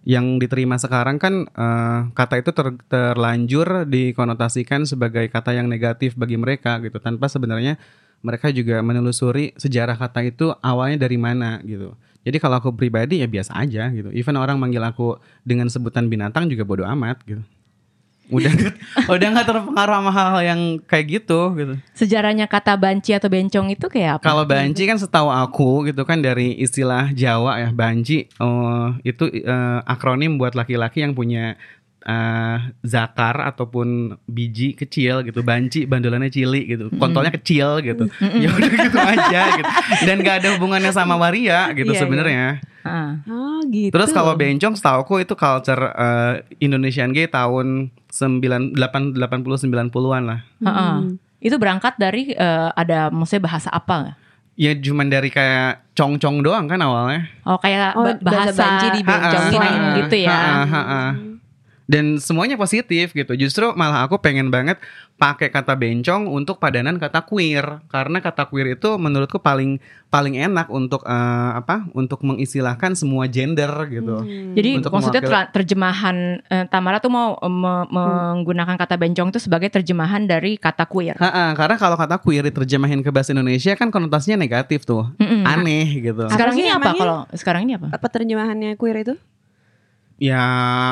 Yang 0.07 0.47
diterima 0.47 0.79
sekarang 0.79 1.19
kan 1.19 1.51
eh, 1.51 2.01
kata 2.15 2.35
itu 2.39 2.51
ter- 2.55 2.79
terlanjur 2.87 3.87
dikonotasikan 3.91 4.87
sebagai 4.87 5.27
kata 5.27 5.51
yang 5.59 5.67
negatif 5.67 6.15
bagi 6.15 6.39
mereka 6.39 6.79
gitu, 6.79 7.03
tanpa 7.03 7.27
sebenarnya 7.27 7.75
mereka 8.23 8.51
juga 8.55 8.83
menelusuri 8.83 9.55
sejarah 9.59 9.99
kata 9.99 10.27
itu 10.27 10.55
awalnya 10.63 11.07
dari 11.07 11.19
mana 11.19 11.59
gitu. 11.67 11.95
Jadi 12.27 12.43
kalau 12.43 12.59
aku 12.59 12.75
pribadi 12.75 13.23
ya 13.23 13.31
biasa 13.31 13.55
aja 13.55 13.87
gitu. 13.95 14.11
Even 14.11 14.35
orang 14.35 14.59
manggil 14.59 14.83
aku 14.83 15.19
dengan 15.47 15.71
sebutan 15.71 16.11
binatang 16.11 16.51
juga 16.51 16.67
bodo 16.67 16.83
amat 16.83 17.23
gitu. 17.23 17.43
Udah 18.27 18.53
udah 19.07 19.27
nggak 19.33 19.47
terpengaruh 19.47 19.95
sama 20.03 20.11
hal-hal 20.11 20.43
yang 20.43 20.61
kayak 20.83 21.07
gitu 21.23 21.55
gitu. 21.55 21.75
Sejarahnya 21.95 22.51
kata 22.51 22.75
banci 22.75 23.15
atau 23.15 23.31
bencong 23.31 23.71
itu 23.71 23.87
kayak 23.87 24.21
apa? 24.21 24.25
Kalau 24.27 24.45
banci 24.45 24.83
kan 24.87 24.99
setahu 24.99 25.31
aku 25.31 25.87
gitu 25.91 26.03
kan 26.03 26.19
dari 26.19 26.59
istilah 26.59 27.15
Jawa 27.15 27.63
ya 27.63 27.69
banci 27.71 28.27
oh, 28.43 28.95
itu 29.07 29.31
eh, 29.31 29.81
akronim 29.87 30.39
buat 30.39 30.59
laki-laki 30.59 31.07
yang 31.07 31.15
punya 31.15 31.55
eh, 32.07 32.59
zakar 32.83 33.47
ataupun 33.47 34.19
biji 34.27 34.75
kecil 34.75 35.23
gitu 35.27 35.43
banci 35.47 35.87
bandolannya 35.87 36.31
cili 36.31 36.67
gitu 36.67 36.91
kontolnya 36.99 37.31
kecil 37.35 37.79
gitu. 37.83 38.11
Ya 38.23 38.51
udah 38.51 38.71
gitu 38.75 38.99
aja 38.99 39.43
gitu. 39.59 39.71
Dan 40.07 40.23
gak 40.27 40.43
ada 40.43 40.49
hubungannya 40.59 40.91
sama 40.91 41.15
waria 41.15 41.71
gitu 41.75 41.95
Iya, 41.95 42.01
sebenarnya 42.03 42.47
Ah. 42.87 43.13
Oh 43.27 43.61
gitu. 43.67 43.91
terus 43.91 44.11
kalau 44.11 44.33
bencong 44.33 44.73
setahuku 44.73 45.21
itu 45.21 45.35
culture 45.35 45.83
eh, 45.89 46.33
Indonesian 46.59 47.11
gay 47.11 47.27
tahun 47.27 47.91
9 48.09 48.41
8 48.73 48.79
80 49.13 49.19
90-an 49.67 50.23
lah 50.25 50.41
Ha-ha. 50.61 50.87
Hmm. 51.01 51.19
Itu 51.37 51.57
berangkat 51.57 51.95
dari 51.97 52.31
eh, 52.31 52.71
ada 52.73 53.09
maksudnya 53.09 53.45
bahasa 53.45 53.69
apa 53.69 53.95
nggak? 54.01 54.17
ya 54.57 54.73
cuman 54.75 55.07
dari 55.07 55.29
kayak 55.29 55.93
cong-cong 55.93 56.41
doang 56.41 56.65
kan 56.65 56.81
awalnya 56.81 57.29
Oh 57.45 57.59
kayak 57.59 57.93
Oh, 57.93 58.09
ba- 58.09 58.17
bahasa 58.23 58.49
bahasa, 58.49 58.63
banci 58.63 58.87
di 58.89 59.01
bencong. 59.03 59.45
slang 59.47 59.77
Ha-ha. 59.77 59.97
gitu 59.99 60.17
ya. 60.19 60.33
Ha-ha, 60.33 60.65
ha-ha. 60.65 61.03
Dan 61.87 62.19
semuanya 62.19 62.59
positif 62.59 63.15
gitu. 63.15 63.33
Justru 63.39 63.71
malah 63.79 64.03
aku 64.11 64.19
pengen 64.19 64.51
banget 64.51 64.83
pakai 65.17 65.49
kata 65.49 65.79
bencong 65.79 66.27
untuk 66.27 66.59
padanan 66.59 66.99
kata 66.99 67.23
queer 67.25 67.81
karena 67.89 68.19
kata 68.19 68.51
queer 68.51 68.75
itu 68.75 68.99
menurutku 68.99 69.39
paling 69.39 69.79
paling 70.11 70.35
enak 70.35 70.67
untuk 70.67 71.07
eh, 71.07 71.51
apa? 71.55 71.87
Untuk 71.95 72.27
mengistilahkan 72.27 72.99
semua 72.99 73.31
gender 73.31 73.71
gitu. 73.87 74.27
Jadi 74.59 74.83
Untuk 74.83 74.91
maksudnya 74.93 75.23
tra- 75.23 75.49
terjemahan 75.55 76.43
eh, 76.51 76.67
Tamara 76.67 76.99
tuh 76.99 77.15
mau 77.15 77.39
eh, 77.39 77.47
me- 77.47 77.87
menggunakan 77.87 78.75
kata 78.75 78.99
bencong 78.99 79.31
itu 79.31 79.39
sebagai 79.39 79.71
terjemahan 79.71 80.27
dari 80.27 80.59
kata 80.59 80.91
queer. 80.91 81.15
Ha-ha, 81.23 81.55
karena 81.55 81.79
kalau 81.79 81.95
kata 81.95 82.19
queer 82.19 82.43
diterjemahin 82.51 83.01
ke 83.07 83.15
bahasa 83.15 83.31
Indonesia 83.31 83.79
kan 83.79 83.95
konotasinya 83.95 84.43
negatif 84.43 84.83
tuh. 84.83 85.07
Mm-mm. 85.23 85.47
Aneh 85.47 86.03
gitu. 86.03 86.27
Sekarang 86.27 86.59
ini 86.59 86.67
apa 86.67 86.91
kalau 86.99 87.19
sekarang 87.31 87.63
ini 87.63 87.79
apa? 87.79 87.95
Apa 87.95 88.07
terjemahannya 88.11 88.75
queer 88.75 89.07
itu? 89.07 89.15
Ya 90.19 90.41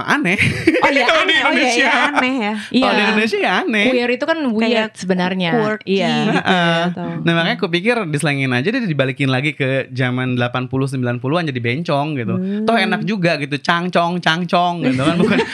aneh. 0.04 0.36
Oh 0.84 0.90
iya 0.90 1.04
Kalau 1.08 1.24
di 1.24 1.32
aneh, 1.32 1.38
oh 1.40 1.50
iya, 1.50 1.64
Indonesia. 1.64 1.80
iya 1.80 1.90
aneh 2.06 2.34
ya. 2.36 2.54
Iya. 2.68 2.82
Kalau 2.82 2.92
di 2.92 3.02
Indonesia 3.02 3.38
ya 3.38 3.52
aneh. 3.58 3.84
Queer 3.88 4.10
itu 4.12 4.24
kan 4.24 4.38
weird 4.46 4.64
Kayak 4.66 4.88
sebenarnya. 4.94 5.50
quirky 5.54 5.86
Iya. 5.94 6.04
gitu 6.04 6.28
ya, 6.28 6.34
Heeh. 6.36 6.80
atau- 6.86 7.12
Nah 7.20 7.32
makanya 7.32 7.56
aku 7.56 7.66
pikir 7.68 7.96
diselengin 8.06 8.50
aja 8.50 8.68
deh 8.68 8.84
dibalikin 8.84 9.28
lagi 9.28 9.52
ke 9.52 9.88
zaman 9.90 10.36
80 10.36 10.68
90-an 10.90 11.44
jadi 11.46 11.56
bencong 11.58 12.06
gitu. 12.14 12.34
Hmm. 12.34 12.64
Toh 12.64 12.76
enak 12.76 13.00
juga 13.02 13.36
gitu, 13.38 13.56
cangcong 13.56 14.20
cangcong 14.20 14.74
gitu 14.84 15.00
kan 15.00 15.16
bukan. 15.16 15.38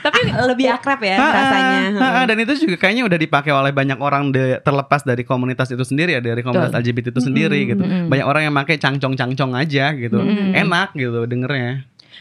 Tapi 0.00 0.18
lebih 0.46 0.66
akrab 0.70 1.00
ya 1.00 1.16
Ha-ha, 1.16 1.30
rasanya. 1.34 1.80
ha-ha, 1.98 2.20
dan 2.24 2.36
itu 2.38 2.52
juga 2.58 2.76
kayaknya 2.78 3.04
udah 3.04 3.18
dipakai 3.18 3.52
oleh 3.52 3.70
banyak 3.70 3.98
orang 3.98 4.30
de- 4.30 4.58
terlepas 4.60 5.02
dari 5.02 5.22
komunitas 5.22 5.68
itu 5.68 5.82
sendiri 5.82 6.16
ya, 6.16 6.20
dari 6.20 6.40
komunitas 6.40 6.70
Betul. 6.70 6.82
LGBT 6.86 7.06
itu 7.10 7.20
sendiri 7.20 7.58
gitu. 7.66 7.82
mm-mm. 7.82 8.08
Banyak 8.08 8.24
orang 8.24 8.42
yang 8.46 8.54
pakai 8.54 8.76
cangcong-cangcong 8.78 9.52
aja 9.52 9.92
gitu. 9.92 10.18
Mm-mm. 10.18 10.56
Enak 10.56 10.94
gitu 10.94 11.26
dengernya. 11.26 11.79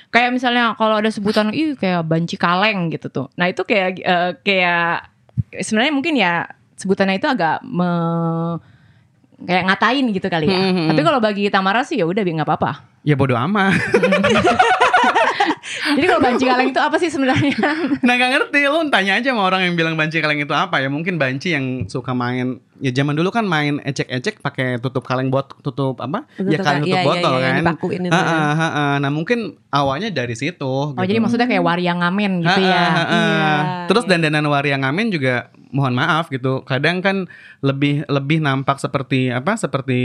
Kayak 0.09 0.31
misalnya 0.33 0.73
kalau 0.79 0.97
ada 1.03 1.11
sebutan 1.11 1.51
ih 1.51 1.75
kayak 1.75 2.07
banci 2.07 2.39
kaleng 2.39 2.89
gitu 2.89 3.11
tuh. 3.11 3.27
Nah, 3.35 3.51
itu 3.51 3.61
kayak 3.67 3.99
eh, 3.99 4.31
kayak 4.41 5.11
sebenarnya 5.61 5.93
mungkin 5.93 6.13
ya 6.15 6.47
sebutannya 6.79 7.19
itu 7.19 7.27
agak 7.27 7.59
me, 7.67 7.89
kayak 9.43 9.63
ngatain 9.67 10.05
gitu 10.15 10.27
kali 10.31 10.47
ya. 10.47 10.59
Hmm, 10.59 10.71
hmm, 10.71 10.87
Tapi 10.91 10.99
hmm. 10.99 11.07
kalau 11.07 11.19
bagi 11.19 11.43
Tamara 11.51 11.81
sih 11.83 11.99
ya 11.99 12.05
udah 12.07 12.23
nggak 12.23 12.47
apa-apa. 12.47 12.71
Ya 13.03 13.15
bodo 13.15 13.35
amat. 13.35 13.75
Jadi 15.79 16.05
kalau 16.05 16.21
banci 16.21 16.43
kaleng 16.43 16.69
itu 16.69 16.79
apa 16.79 16.95
sih 16.95 17.07
sebenarnya? 17.07 17.55
nah 18.07 18.13
gak 18.13 18.29
ngerti 18.31 18.59
lu 18.65 18.79
tanya 18.87 19.17
aja 19.17 19.31
sama 19.31 19.43
orang 19.43 19.61
yang 19.65 19.75
bilang 19.75 19.95
banci 19.95 20.19
kaleng 20.19 20.39
itu 20.39 20.51
apa 20.51 20.79
ya 20.79 20.87
mungkin 20.87 21.15
banci 21.15 21.51
yang 21.51 21.65
suka 21.85 22.11
main 22.11 22.59
ya 22.77 22.91
zaman 22.91 23.11
dulu 23.11 23.27
kan 23.29 23.43
main 23.43 23.79
ecek-ecek 23.81 24.39
pakai 24.39 24.79
tutup 24.79 25.03
kaleng 25.03 25.27
bot 25.27 25.51
tutup 25.59 25.99
apa 25.99 26.23
ya 26.39 26.55
Tutup 26.55 26.63
kaleng 26.63 26.63
kaleng, 26.63 26.81
tutup 26.81 26.87
iya, 26.89 26.99
iya, 26.99 27.07
botol 27.07 27.33
iya, 27.33 27.43
kan 27.43 27.55
dipakuin 27.59 28.01
itu 28.01 28.11
ya. 28.11 28.23
Ha-ha, 28.23 28.47
ha-ha. 28.55 28.85
nah 28.99 29.11
mungkin 29.11 29.39
awalnya 29.69 30.09
dari 30.09 30.33
situ 30.33 30.63
Oh, 30.63 30.95
gitu. 30.95 31.03
jadi 31.05 31.19
maksudnya 31.19 31.47
kayak 31.47 31.63
waria 31.63 31.93
ngamen 31.93 32.31
gitu 32.39 32.61
Ha-ha, 32.61 32.71
ya. 32.71 32.83
ha-ha. 32.87 33.03
Iya, 33.11 33.51
Terus 33.87 34.03
iya. 34.03 34.09
dandanan 34.15 34.45
waria 34.47 34.77
ngamen 34.79 35.07
juga 35.09 35.35
mohon 35.69 35.93
maaf 35.93 36.29
gitu. 36.29 36.61
Kadang 36.63 37.01
kan 37.01 37.29
lebih 37.59 38.07
lebih 38.07 38.39
nampak 38.39 38.79
seperti 38.79 39.29
apa? 39.29 39.53
Seperti 39.53 39.99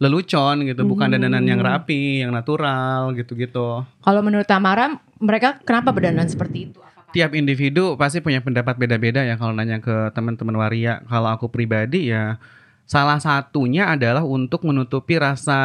lelucon 0.00 0.64
gitu, 0.64 0.82
bukan 0.82 1.12
dandanan 1.12 1.44
yang 1.44 1.60
rapi, 1.60 2.24
yang 2.24 2.32
natural 2.32 3.12
gitu-gitu. 3.12 3.84
Kalau 3.84 4.20
menurut 4.20 4.48
Tamara, 4.48 4.96
mereka 5.20 5.60
kenapa 5.60 5.92
berdandan 5.92 6.24
seperti 6.24 6.66
itu? 6.66 6.80
Apakah- 6.80 7.12
Tiap 7.12 7.30
individu 7.34 7.94
pasti 7.94 8.18
punya 8.18 8.40
pendapat 8.40 8.74
beda-beda 8.74 9.20
ya 9.20 9.36
kalau 9.36 9.52
nanya 9.52 9.76
ke 9.78 10.08
teman-teman 10.10 10.56
waria. 10.56 11.04
Kalau 11.04 11.28
aku 11.28 11.46
pribadi 11.46 12.08
ya 12.08 12.40
salah 12.86 13.20
satunya 13.20 13.86
adalah 13.86 14.22
untuk 14.22 14.64
menutupi 14.64 15.14
rasa 15.14 15.58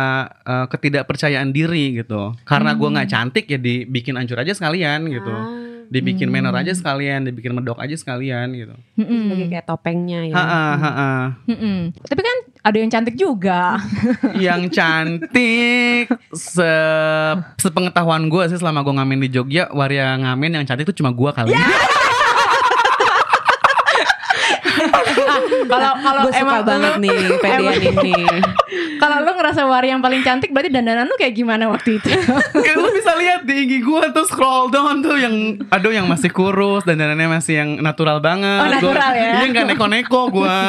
eh, 0.44 0.68
ketidakpercayaan 0.68 1.50
diri 1.50 1.96
gitu. 1.96 2.36
Karena 2.44 2.76
gua 2.76 2.92
nggak 2.92 3.10
cantik 3.10 3.46
ya 3.48 3.58
dibikin 3.58 4.14
hancur 4.14 4.36
aja 4.36 4.52
sekalian 4.52 5.08
gitu. 5.08 5.32
Ah, 5.32 5.75
Dibikin 5.88 6.28
Hmm. 6.28 6.42
menor 6.42 6.56
aja 6.56 6.72
sekalian, 6.72 7.24
dibikin 7.24 7.52
medok 7.52 7.78
aja 7.78 7.94
sekalian 7.94 8.52
gitu. 8.52 8.76
Mm-mm. 8.96 9.22
sebagai 9.26 9.48
kayak 9.50 9.66
topengnya 9.66 10.20
ya. 10.24 10.34
Ha-ha, 10.34 10.66
ha-ha. 10.76 11.12
Mm-mm. 11.46 11.78
Tapi 12.02 12.22
kan 12.22 12.36
ada 12.62 12.78
yang 12.78 12.90
cantik 12.90 13.16
juga. 13.16 13.78
yang 14.42 14.68
cantik 14.68 16.06
se 16.32 16.72
sepengetahuan 17.58 18.26
gue 18.26 18.44
sih 18.48 18.58
selama 18.58 18.82
gue 18.82 18.94
ngamen 18.94 19.20
di 19.20 19.30
Jogja 19.32 19.70
waria 19.70 20.14
ngamen 20.16 20.52
yang 20.54 20.66
cantik 20.66 20.84
itu 20.84 20.96
cuma 20.96 21.10
gue 21.10 21.30
kali 21.32 21.54
Kalau 25.66 25.92
kalau 25.98 26.22
Gue 26.22 26.32
suka 26.32 26.42
emang 26.42 26.62
banget 26.64 26.94
lu- 26.94 27.02
nih 27.02 27.18
pedean 27.42 27.64
ini. 27.82 28.14
Kalau 28.96 29.18
lu 29.20 29.32
ngerasa 29.34 29.62
Wari 29.64 29.90
yang 29.90 30.00
paling 30.00 30.22
cantik 30.22 30.50
berarti 30.50 30.70
dandanan 30.70 31.06
lu 31.06 31.16
kayak 31.16 31.34
gimana 31.34 31.68
waktu 31.68 31.98
itu? 31.98 32.10
Kayak 32.66 32.78
lu 32.78 32.90
bisa 32.92 33.12
lihat 33.16 33.42
di 33.44 33.54
IG 33.58 33.74
gue 33.80 34.04
tuh 34.10 34.26
scroll 34.26 34.68
down 34.68 35.00
tuh 35.00 35.16
yang 35.16 35.36
aduh 35.68 35.90
yang 35.90 36.06
masih 36.06 36.30
kurus 36.30 36.84
dan 36.84 36.96
dandannya 36.96 37.28
masih 37.32 37.54
yang 37.56 37.70
natural 37.78 38.18
banget 38.18 38.58
Oh, 38.58 38.68
natural 38.68 38.94
Gua- 39.08 39.18
ya? 39.18 39.30
iya 39.36 39.48
nggak 39.48 39.66
neko-neko 39.68 40.22
gue 40.32 40.60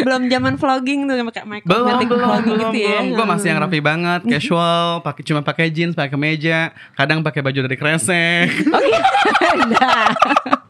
belum 0.00 0.22
zaman 0.26 0.54
vlogging 0.54 1.00
tuh 1.04 1.14
pakai 1.26 1.42
make 1.44 1.64
belum 1.64 1.84
belum 2.00 2.20
vlogging 2.20 2.46
belum 2.48 2.58
gitu 2.64 2.78
ya. 2.78 2.88
belum 2.90 3.04
gue 3.12 3.26
masih 3.28 3.46
yang 3.48 3.60
rapi 3.60 3.80
banget 3.80 4.20
casual 4.28 4.84
pakai 5.00 5.22
cuma 5.22 5.40
pakai 5.40 5.66
jeans 5.68 5.92
pakai 5.92 6.10
kemeja 6.10 6.58
kadang 6.94 7.20
pakai 7.20 7.40
baju 7.40 7.58
dari 7.62 7.76
kresek 7.76 8.48
Oke. 8.68 8.98
Nah. 9.70 10.66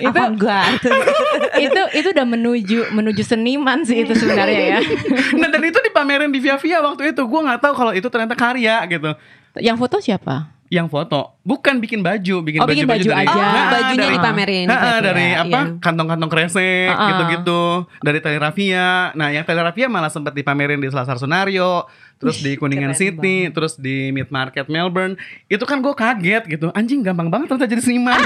Itu 0.00 0.08
Avant-garde. 0.08 0.88
itu 1.68 1.82
itu 1.92 2.08
udah 2.16 2.26
menuju 2.26 2.78
menuju 2.96 3.22
seniman 3.22 3.84
sih 3.84 4.08
itu 4.08 4.16
sebenarnya 4.16 4.60
ya. 4.76 4.80
nah 5.40 5.48
dan 5.52 5.62
itu 5.62 5.78
dipamerin 5.84 6.32
di 6.32 6.40
Via 6.40 6.56
Via 6.56 6.80
waktu 6.80 7.12
itu 7.12 7.22
gue 7.22 7.40
nggak 7.44 7.60
tahu 7.60 7.72
kalau 7.76 7.92
itu 7.92 8.08
ternyata 8.08 8.32
karya 8.32 8.80
gitu 8.88 9.12
Yang 9.58 9.76
foto 9.82 9.96
siapa? 10.00 10.60
yang 10.70 10.86
foto 10.86 11.34
bukan 11.42 11.82
bikin 11.82 11.98
baju 11.98 12.46
bikin 12.46 12.62
Oh, 12.62 12.70
bikin 12.70 12.86
baju-baju 12.86 13.10
baju 13.10 13.10
dari 13.10 13.26
aja. 13.26 13.34
Oh, 13.34 13.50
Nah, 13.50 13.70
bajunya 13.74 14.06
dari, 14.06 14.14
dipamerin. 14.14 14.66
Gitu 14.70 14.86
dari 15.02 15.26
ya, 15.26 15.42
apa 15.42 15.60
iya. 15.66 15.82
kantong-kantong 15.82 16.30
kresek 16.30 16.94
ah. 16.94 17.08
gitu-gitu 17.10 17.62
dari 18.06 18.18
tali 18.22 18.38
rafia 18.38 19.10
nah 19.18 19.34
yang 19.34 19.42
tali 19.42 19.58
rafia 19.58 19.90
malah 19.90 20.14
sempat 20.14 20.30
dipamerin 20.30 20.78
di 20.78 20.86
Selasar 20.86 21.18
Sunario 21.18 21.90
terus 22.22 22.38
di 22.38 22.54
Kuningan 22.62 22.94
City 22.94 23.50
terus 23.50 23.74
di 23.74 24.14
Mid 24.14 24.30
Market 24.30 24.70
Melbourne 24.70 25.18
itu 25.50 25.64
kan 25.66 25.82
gue 25.82 25.90
kaget 25.90 26.46
gitu 26.46 26.70
anjing 26.70 27.02
gampang 27.02 27.34
banget 27.34 27.50
ternyata 27.50 27.66
jadi 27.66 27.82
seniman 27.82 28.22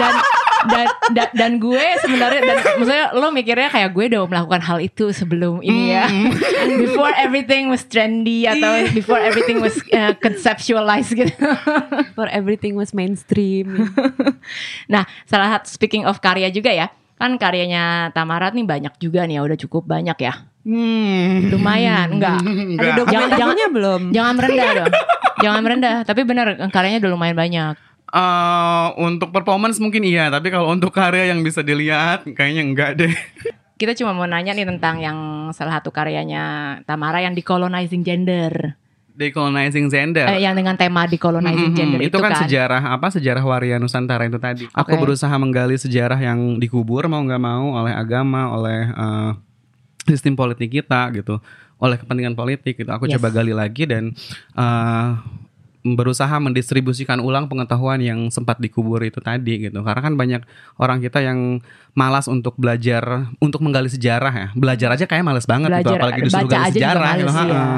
Dan 0.00 0.14
dan 0.60 0.86
dan, 1.10 1.28
dan 1.32 1.52
gue 1.56 1.80
sebenarnya 2.00 2.40
dan 2.42 2.56
maksudnya 2.76 3.06
lo 3.12 3.28
mikirnya 3.30 3.68
kayak 3.68 3.90
gue 3.90 4.04
udah 4.08 4.22
melakukan 4.24 4.60
hal 4.60 4.78
itu 4.78 5.08
sebelum 5.08 5.60
ini 5.60 5.88
ya. 5.90 6.04
before 6.84 7.12
everything 7.14 7.68
was 7.68 7.80
trendy 7.82 8.44
atau 8.44 8.84
before 8.92 9.16
everything 9.16 9.56
was 9.58 9.72
uh, 9.90 10.12
conceptualized 10.16 11.12
gitu. 11.12 11.32
For 12.16 12.28
everything 12.28 12.74
was 12.74 12.92
mainstream. 12.92 13.72
Nah, 14.86 15.04
salah 15.24 15.56
satu 15.56 15.70
speaking 15.70 16.04
of 16.04 16.18
karya 16.18 16.50
juga 16.50 16.68
ya. 16.68 16.90
Kan 17.14 17.36
karyanya 17.36 18.10
Tamara 18.10 18.48
nih 18.50 18.64
banyak 18.64 18.94
juga 18.96 19.24
nih 19.24 19.38
ya, 19.38 19.42
udah 19.44 19.58
cukup 19.58 19.84
banyak 19.86 20.16
ya. 20.18 20.32
hmm. 20.62 21.52
Lumayan, 21.52 22.16
enggak. 22.16 22.40
Ada 22.40 22.48
Enggak. 22.48 22.80
Jangan- 22.80 22.98
dokumentasinya 22.98 23.68
belum? 23.70 24.00
Jangan 24.10 24.32
merendah 24.34 24.68
dong. 24.74 24.92
Jangan 25.40 25.60
merendah, 25.62 25.96
tapi 26.04 26.20
benar 26.24 26.46
karyanya 26.68 27.00
udah 27.00 27.10
lumayan 27.12 27.36
banyak. 27.36 27.74
Eh, 28.10 28.88
untuk 28.98 29.30
performance 29.30 29.78
mungkin 29.78 30.02
iya 30.02 30.26
tapi 30.28 30.50
kalau 30.50 30.66
untuk 30.68 30.90
karya 30.90 31.30
yang 31.30 31.40
bisa 31.40 31.62
dilihat 31.62 32.26
kayaknya 32.28 32.62
enggak 32.62 32.90
deh 32.96 33.14
Kita 33.78 33.94
cuma 33.94 34.12
mau 34.12 34.26
nanya 34.26 34.52
nih 34.52 34.68
tentang 34.68 34.98
yang 34.98 35.18
salah 35.50 35.78
satu 35.78 35.88
karyanya 35.88 36.44
Tamara 36.84 37.18
yang 37.18 37.32
decolonizing 37.32 38.02
gender. 38.02 38.76
decolonizing 39.10 39.86
gender 39.86 40.26
Eh, 40.26 40.40
yang 40.40 40.52
dengan 40.52 40.74
tema 40.74 41.04
decolonizing 41.04 41.70
Mhm, 41.70 41.78
gender 41.78 41.98
itu, 41.98 42.10
itu, 42.10 42.18
kan, 42.18 42.28
kan. 42.30 42.40
sejarah 42.42 42.82
apa 42.90 43.08
sejarah 43.08 43.40
waria 43.40 43.76
Nusantara 43.76 44.24
itu 44.24 44.36
tadi. 44.36 44.64
Aku 44.70 44.90
Oke. 44.90 45.00
berusaha 45.00 45.32
menggali 45.34 45.76
sejarah 45.76 46.16
yang 46.16 46.56
dikubur 46.56 47.06
mau 47.06 47.20
nggak 47.20 47.38
mau 47.38 47.72
oleh 47.74 47.94
agama, 47.94 48.50
oleh 48.50 48.80
eh, 48.86 49.30
sistem 50.04 50.34
politik 50.34 50.72
kita 50.74 51.08
gitu, 51.14 51.38
oleh 51.76 51.94
kepentingan 51.94 52.34
politik 52.34 52.74
gitu. 52.76 52.90
Aku 52.90 53.06
Yes. 53.06 53.16
coba 53.16 53.30
gali 53.30 53.52
lagi 53.52 53.84
dan 53.84 54.12
eh, 54.52 55.08
berusaha 55.80 56.36
mendistribusikan 56.36 57.24
ulang 57.24 57.48
pengetahuan 57.48 58.04
yang 58.04 58.28
sempat 58.28 58.60
dikubur 58.60 59.00
itu 59.00 59.16
tadi 59.24 59.68
gitu. 59.68 59.80
Karena 59.80 60.00
kan 60.04 60.14
banyak 60.14 60.42
orang 60.76 61.00
kita 61.00 61.24
yang 61.24 61.64
malas 61.96 62.28
untuk 62.28 62.52
belajar 62.60 63.32
untuk 63.40 63.64
menggali 63.64 63.88
sejarah 63.88 64.32
ya. 64.32 64.48
Belajar 64.52 64.92
aja 64.92 65.04
kayak 65.08 65.24
malas 65.24 65.48
banget 65.48 65.72
gitu, 65.72 65.88
belajar 65.88 65.98
apalagi 65.98 66.20
disuruh 66.28 66.48
baca 66.48 66.56
gali 66.60 66.72
sejarah 66.76 67.12
gitu. 67.16 67.32
ya. 67.32 67.68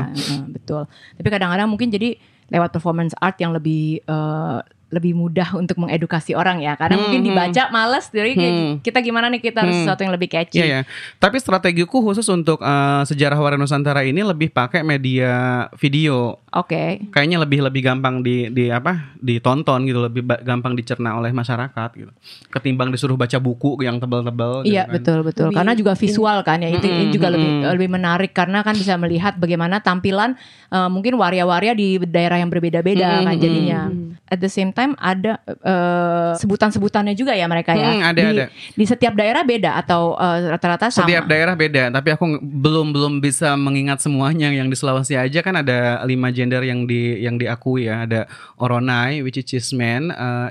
Betul. 0.50 0.82
Tapi 1.18 1.28
kadang-kadang 1.30 1.68
mungkin 1.70 1.88
jadi 1.94 2.18
lewat 2.52 2.70
performance 2.74 3.14
art 3.22 3.38
yang 3.38 3.54
lebih 3.54 4.02
eh, 4.02 4.58
lebih 4.92 5.16
mudah 5.16 5.56
untuk 5.56 5.80
mengedukasi 5.80 6.36
orang 6.36 6.60
ya. 6.60 6.76
Karena 6.76 6.94
Hmm, 6.94 7.08
mungkin 7.08 7.20
hmm. 7.20 7.28
dibaca 7.28 7.62
males 7.68 8.06
jadi 8.08 8.30
kayak 8.32 8.52
Hmm. 8.52 8.74
kita 8.78 8.98
gimana 9.00 9.26
nih 9.26 9.40
kita 9.40 9.64
harus 9.64 9.72
Hmm. 9.72 9.82
sesuatu 9.82 10.04
yang 10.04 10.12
lebih 10.12 10.28
catchy. 10.28 10.60
Iya 10.60 10.66
ya. 10.68 10.80
Tapi 11.16 11.40
strategiku 11.40 11.98
khusus 11.98 12.28
untuk 12.28 12.60
eh, 12.60 13.02
sejarah 13.02 13.34
Waria 13.34 13.56
Nusantara 13.56 14.04
ini 14.04 14.20
lebih 14.20 14.52
pakai 14.52 14.84
media 14.84 15.32
video. 15.74 16.36
Oke. 16.52 17.08
Kayaknya 17.08 17.40
lebih 17.40 17.64
lebih 17.64 17.80
gampang 17.82 18.20
di 18.20 18.46
di 18.48 18.68
apa? 18.68 19.16
ditonton 19.16 19.86
gitu, 19.86 20.02
lebih 20.02 20.20
gampang 20.42 20.74
dicerna 20.74 21.14
oleh 21.14 21.30
masyarakat 21.30 21.90
gitu. 21.94 22.10
Ketimbang 22.50 22.90
disuruh 22.90 23.14
baca 23.14 23.38
buku 23.38 23.78
yang 23.80 23.96
tebal-tebal 23.96 24.66
gitu 24.66 24.74
Iya 24.74 24.84
kan. 24.84 24.92
betul 24.98 25.18
betul 25.22 25.46
Lebih 25.48 25.56
karena 25.56 25.72
juga 25.72 25.92
visual 25.94 26.38
kan 26.42 26.58
ya 26.58 26.68
itu 26.68 26.84
Mm-mm, 26.84 27.08
juga 27.08 27.30
lebih 27.30 27.48
mm-mm. 27.48 27.72
lebih 27.72 27.88
menarik 27.88 28.32
karena 28.34 28.60
kan 28.60 28.74
bisa 28.74 28.98
melihat 28.98 29.38
bagaimana 29.38 29.78
tampilan 29.78 30.34
eh, 30.68 30.88
mungkin 30.90 31.14
waria-waria 31.14 31.72
di 31.72 32.02
daerah 32.02 32.36
yang 32.36 32.50
berbeda-beda 32.50 33.22
kan 33.22 33.30
Mm-mm, 33.30 33.40
jadinya. 33.40 33.80
At 34.26 34.42
the 34.42 34.50
same 34.50 34.74
time 34.74 34.98
ada 35.00 35.40
eh, 35.46 36.32
sebutan-sebutannya 36.36 37.14
juga 37.14 37.32
ya 37.32 37.46
mereka 37.46 37.72
ya. 37.72 37.88
Mm, 37.96 38.02
ada, 38.02 38.20
di, 38.20 38.36
ada. 38.36 38.44
di 38.50 38.84
setiap 38.84 39.14
daerah 39.14 39.46
beda 39.46 39.78
atau 39.78 40.18
eh, 40.18 40.52
rata-rata 40.52 40.90
sama. 40.90 41.06
Setiap 41.06 41.24
daerah 41.30 41.54
beda, 41.54 41.94
tapi 41.94 42.08
aku 42.12 42.42
belum 42.42 42.92
belum 42.92 43.12
bisa 43.22 43.54
mengingat 43.54 44.02
semuanya. 44.02 44.50
Yang 44.52 44.68
di 44.74 44.76
Sulawesi 44.76 45.14
aja 45.14 45.40
kan 45.40 45.62
ada 45.62 46.02
lima 46.04 46.28
gender 46.34 46.66
yang 46.66 46.84
di 46.84 47.22
yang 47.22 47.38
diakui 47.38 47.86
ya. 47.86 48.04
Ada 48.04 48.26
Oronai, 48.58 49.22
which 49.22 49.38
is 49.38 49.46
cismen, 49.46 50.10
eh, 50.10 50.48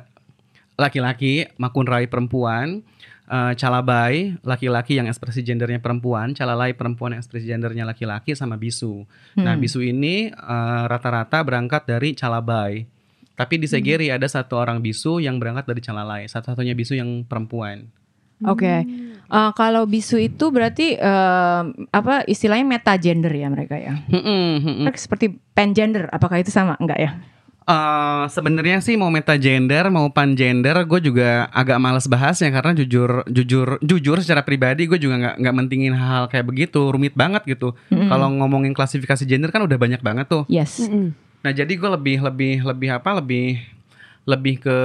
laki-laki, 0.79 1.49
Makunrai 1.59 2.07
perempuan, 2.07 2.81
eh, 3.27 3.53
Calabai 3.59 4.37
laki-laki 4.41 4.97
yang 4.97 5.11
ekspresi 5.11 5.43
gendernya 5.43 5.83
perempuan, 5.83 6.33
Calalai 6.37 6.73
perempuan 6.73 7.13
yang 7.13 7.21
ekspresi 7.21 7.49
gendernya 7.49 7.83
laki-laki, 7.83 8.33
sama 8.33 8.55
Bisu. 8.55 9.03
Nah 9.37 9.53
Hmm. 9.53 9.61
Bisu 9.61 9.83
ini 9.83 10.31
eh, 10.31 10.83
rata-rata 10.87 11.43
berangkat 11.43 11.85
dari 11.85 12.13
Calabai. 12.15 13.00
Tapi 13.41 13.57
di 13.57 13.65
Segeri 13.65 14.13
ada 14.13 14.29
satu 14.29 14.61
orang 14.61 14.85
bisu 14.85 15.17
yang 15.17 15.41
berangkat 15.41 15.65
dari 15.65 15.81
Calalai, 15.81 16.29
satu-satunya 16.29 16.77
bisu 16.77 16.93
yang 16.93 17.25
perempuan. 17.25 17.89
Oke. 18.45 18.85
Eh, 18.85 19.51
kalau 19.57 19.89
bisu 19.89 20.21
itu 20.21 20.53
berarti 20.53 20.93
eh, 20.93 21.61
apa 21.89 22.21
istilahnya 22.29 22.65
meta 22.69 22.93
gender 23.01 23.33
ya 23.33 23.49
mereka 23.49 23.81
ya? 23.81 23.97
Mm-mm, 24.13 24.61
mm-mm. 24.61 24.85
Seperti 24.93 25.33
pangender, 25.57 26.05
apakah 26.13 26.37
itu 26.37 26.53
sama? 26.53 26.77
Enggak 26.77 27.01
ya? 27.01 27.11
Eh, 27.61 28.23
sebenarnya 28.33 28.81
sih 28.81 28.97
mau 28.97 29.13
meta 29.13 29.37
gender 29.37 29.93
mau 29.93 30.09
pan 30.09 30.33
gender 30.33 30.81
gue 30.81 30.99
juga 30.99 31.45
agak 31.53 31.77
males 31.77 32.09
bahasnya 32.09 32.49
karena 32.49 32.73
jujur 32.73 33.21
jujur 33.29 33.77
jujur 33.85 34.17
secara 34.17 34.41
pribadi 34.41 34.89
gue 34.89 34.97
juga 34.97 35.15
nggak 35.21 35.35
nggak 35.45 35.55
mentingin 35.55 35.93
hal-hal 35.93 36.25
kayak 36.25 36.49
begitu 36.49 36.89
rumit 36.89 37.13
banget 37.13 37.45
gitu 37.45 37.77
kalau 38.09 38.33
ngomongin 38.33 38.73
klasifikasi 38.73 39.23
gender 39.29 39.53
kan 39.53 39.61
udah 39.61 39.77
banyak 39.77 40.01
banget 40.01 40.25
tuh 40.25 40.43
Yes. 40.49 40.81
Mm-mm. 40.83 41.13
Nah 41.41 41.51
jadi 41.51 41.69
gue 41.69 41.89
lebih 41.91 42.17
lebih 42.21 42.53
lebih 42.63 42.89
apa 42.91 43.17
lebih 43.17 43.57
lebih 44.23 44.55
ke 44.59 44.77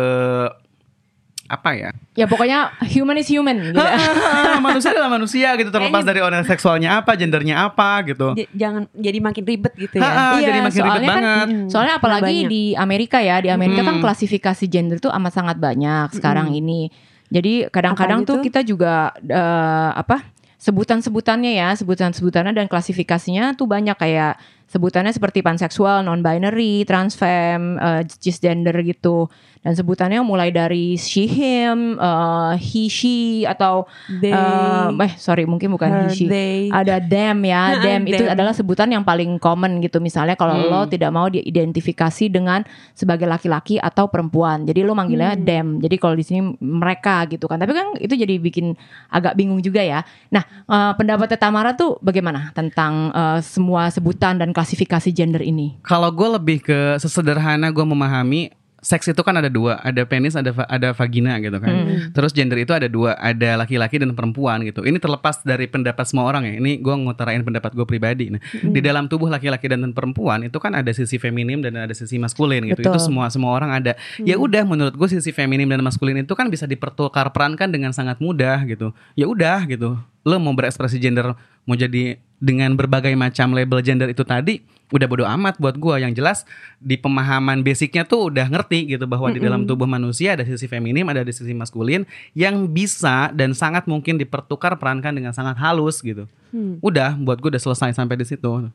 apa 1.46 1.70
ya 1.72 1.90
Ya 2.16 2.26
pokoknya 2.26 2.74
human 2.90 3.14
is 3.14 3.28
human 3.28 3.54
gitu. 3.62 3.78
manusia 4.66 4.90
adalah 4.90 5.06
manusia 5.08 5.54
gitu 5.54 5.70
terlepas 5.70 6.02
dari 6.02 6.18
orientasi 6.18 6.50
seksualnya 6.50 6.98
apa 6.98 7.14
gendernya 7.14 7.62
apa 7.62 8.02
gitu 8.02 8.34
J- 8.34 8.50
jangan 8.50 8.90
jadi 8.90 9.18
makin 9.20 9.44
ribet 9.44 9.72
gitu 9.76 9.94
ya. 9.96 10.10
Iya, 10.34 10.42
jadi 10.44 10.58
makin 10.60 10.74
ribet 10.80 10.90
soalnya 10.90 11.06
kan- 11.06 11.22
banget 11.22 11.46
Hmm, 11.46 11.68
Soalnya 11.68 11.94
apalagi 11.94 12.24
banyak. 12.40 12.50
di 12.50 12.62
Amerika 12.74 13.18
ya, 13.20 13.36
di 13.38 13.48
Amerika 13.48 13.84
kan 13.84 13.96
Mm. 13.96 14.02
klasifikasi 14.02 14.64
gender 14.66 14.98
tuh 14.98 15.12
amat 15.12 15.32
sangat 15.32 15.56
banyak 15.56 16.08
sekarang 16.10 16.50
ini. 16.50 16.90
Jadi 17.28 17.68
kadang-kadang 17.68 18.24
tuh 18.24 18.40
kita 18.40 18.62
juga 18.62 18.94
eh, 19.20 19.90
apa 19.94 20.26
sebutan-sebutannya 20.58 21.52
ya, 21.54 21.70
sebutan-sebutannya 21.74 22.52
dan 22.54 22.66
klasifikasinya 22.66 23.54
tuh 23.54 23.66
banyak 23.66 23.94
kayak 23.94 24.34
sebutannya 24.76 25.10
seperti 25.16 25.40
panseksual, 25.40 26.04
non-binary, 26.04 26.84
transfem, 26.84 27.80
eh, 27.80 28.02
cisgender 28.04 28.76
gitu. 28.84 29.32
Dan 29.66 29.74
sebutannya 29.74 30.22
mulai 30.22 30.54
dari 30.54 30.94
she 30.94 31.26
him, 31.26 31.98
eh, 31.98 32.54
he 32.54 32.86
she 32.86 33.42
atau 33.42 33.82
They, 34.06 34.30
eh, 34.30 34.88
eh 34.94 35.12
sorry 35.18 35.42
mungkin 35.42 35.74
bukan 35.74 35.90
her, 35.90 36.02
he 36.06 36.14
she. 36.14 36.26
they. 36.30 36.70
Ada 36.70 37.02
them 37.02 37.42
ya, 37.42 37.74
them 37.82 38.06
itu 38.06 38.22
Them. 38.22 38.30
adalah 38.30 38.54
sebutan 38.54 38.94
yang 38.94 39.02
paling 39.02 39.42
common 39.42 39.82
gitu. 39.82 39.98
Misalnya 39.98 40.38
kalau 40.38 40.54
Hmm. 40.54 40.70
lo 40.70 40.80
tidak 40.86 41.10
mau 41.10 41.26
diidentifikasi 41.26 42.30
dengan 42.30 42.62
sebagai 42.94 43.26
laki-laki 43.26 43.82
atau 43.82 44.06
perempuan, 44.06 44.62
jadi 44.62 44.86
lo 44.86 44.94
manggilnya 44.94 45.34
Hmm. 45.34 45.42
them. 45.42 45.66
Jadi 45.82 45.96
kalau 45.98 46.14
di 46.14 46.22
sini 46.22 46.46
mereka 46.62 47.26
gitu 47.26 47.50
kan. 47.50 47.58
Tapi 47.58 47.74
kan 47.74 47.98
itu 47.98 48.14
jadi 48.14 48.38
bikin 48.38 48.78
agak 49.10 49.34
bingung 49.34 49.58
juga 49.58 49.82
ya. 49.82 50.06
Nah, 50.30 50.46
eh, 50.46 50.92
pendapatnya 50.94 51.42
Tamara 51.42 51.74
tuh 51.74 51.98
bagaimana 51.98 52.54
tentang 52.54 53.10
eh, 53.10 53.42
semua 53.42 53.90
sebutan 53.90 54.38
dan 54.38 54.54
klasifikasi 54.54 55.10
gender 55.10 55.42
ini? 55.42 55.74
Kalau 55.82 56.06
gue 56.14 56.28
lebih 56.38 56.62
ke 56.62 57.02
sesederhana 57.02 57.74
gue 57.74 57.82
memahami 57.82 58.54
seks 58.86 59.10
itu 59.10 59.18
kan 59.26 59.34
ada 59.34 59.50
dua, 59.50 59.82
ada 59.82 60.06
penis, 60.06 60.38
ada 60.38 60.54
ada 60.70 60.94
vagina 60.94 61.42
gitu 61.42 61.58
kan. 61.58 61.74
Hmm. 61.74 62.14
Terus 62.14 62.30
gender 62.30 62.62
itu 62.62 62.70
ada 62.70 62.86
dua, 62.86 63.18
ada 63.18 63.58
laki-laki 63.58 63.98
dan 63.98 64.14
perempuan 64.14 64.62
gitu. 64.62 64.86
Ini 64.86 65.02
terlepas 65.02 65.42
dari 65.42 65.66
pendapat 65.66 66.06
semua 66.06 66.30
orang 66.30 66.46
ya. 66.46 66.54
Ini 66.62 66.78
gue 66.78 66.94
ngutarain 66.94 67.42
pendapat 67.42 67.74
gue 67.74 67.82
pribadi. 67.82 68.30
Nah, 68.30 68.38
di 68.62 68.78
dalam 68.78 69.10
tubuh 69.10 69.26
laki-laki 69.26 69.66
dan 69.66 69.90
perempuan 69.90 70.46
itu 70.46 70.54
kan 70.62 70.78
ada 70.78 70.94
sisi 70.94 71.18
feminim 71.18 71.58
dan 71.66 71.74
ada 71.82 71.90
sisi 71.90 72.14
maskulin 72.22 72.62
gitu. 72.70 72.86
Itu 72.86 72.94
Betul. 72.94 73.02
semua 73.02 73.26
semua 73.26 73.50
orang 73.58 73.74
ada. 73.74 73.98
Ya 74.22 74.38
udah, 74.38 74.62
menurut 74.62 74.94
gue 74.94 75.08
sisi 75.10 75.34
feminim 75.34 75.66
dan 75.66 75.82
maskulin 75.82 76.22
itu 76.22 76.38
kan 76.38 76.46
bisa 76.46 76.70
dipertukar 76.70 77.34
perankan 77.34 77.74
dengan 77.74 77.90
sangat 77.90 78.22
mudah 78.22 78.62
gitu. 78.70 78.94
Ya 79.18 79.26
udah 79.26 79.66
gitu. 79.66 79.98
Lo 80.22 80.38
mau 80.38 80.54
berekspresi 80.54 81.02
gender 81.02 81.34
mau 81.66 81.74
jadi 81.74 82.22
dengan 82.38 82.78
berbagai 82.78 83.10
macam 83.18 83.50
label 83.50 83.82
gender 83.82 84.06
itu 84.14 84.22
tadi 84.22 84.62
udah 84.86 85.06
bodo 85.10 85.26
amat 85.26 85.58
buat 85.58 85.74
gua 85.74 85.98
yang 85.98 86.14
jelas 86.14 86.46
di 86.78 86.94
pemahaman 86.94 87.66
basicnya 87.66 88.06
tuh 88.06 88.30
udah 88.30 88.46
ngerti 88.46 88.94
gitu 88.94 89.02
bahwa 89.10 89.34
di 89.34 89.42
dalam 89.42 89.66
tubuh 89.66 89.86
manusia 89.86 90.38
ada 90.38 90.46
sisi 90.46 90.70
feminim 90.70 91.02
ada 91.10 91.26
di 91.26 91.34
sisi 91.34 91.50
maskulin 91.50 92.06
yang 92.38 92.70
bisa 92.70 93.34
dan 93.34 93.50
sangat 93.50 93.90
mungkin 93.90 94.14
dipertukar 94.14 94.78
perankan 94.78 95.10
dengan 95.10 95.34
sangat 95.34 95.58
halus 95.58 95.98
gitu 96.02 96.30
Hmm. 96.54 96.78
udah 96.78 97.18
buat 97.18 97.42
gua 97.42 97.58
udah 97.58 97.62
selesai 97.62 97.90
sampai 97.98 98.14
di 98.14 98.22
situ 98.22 98.70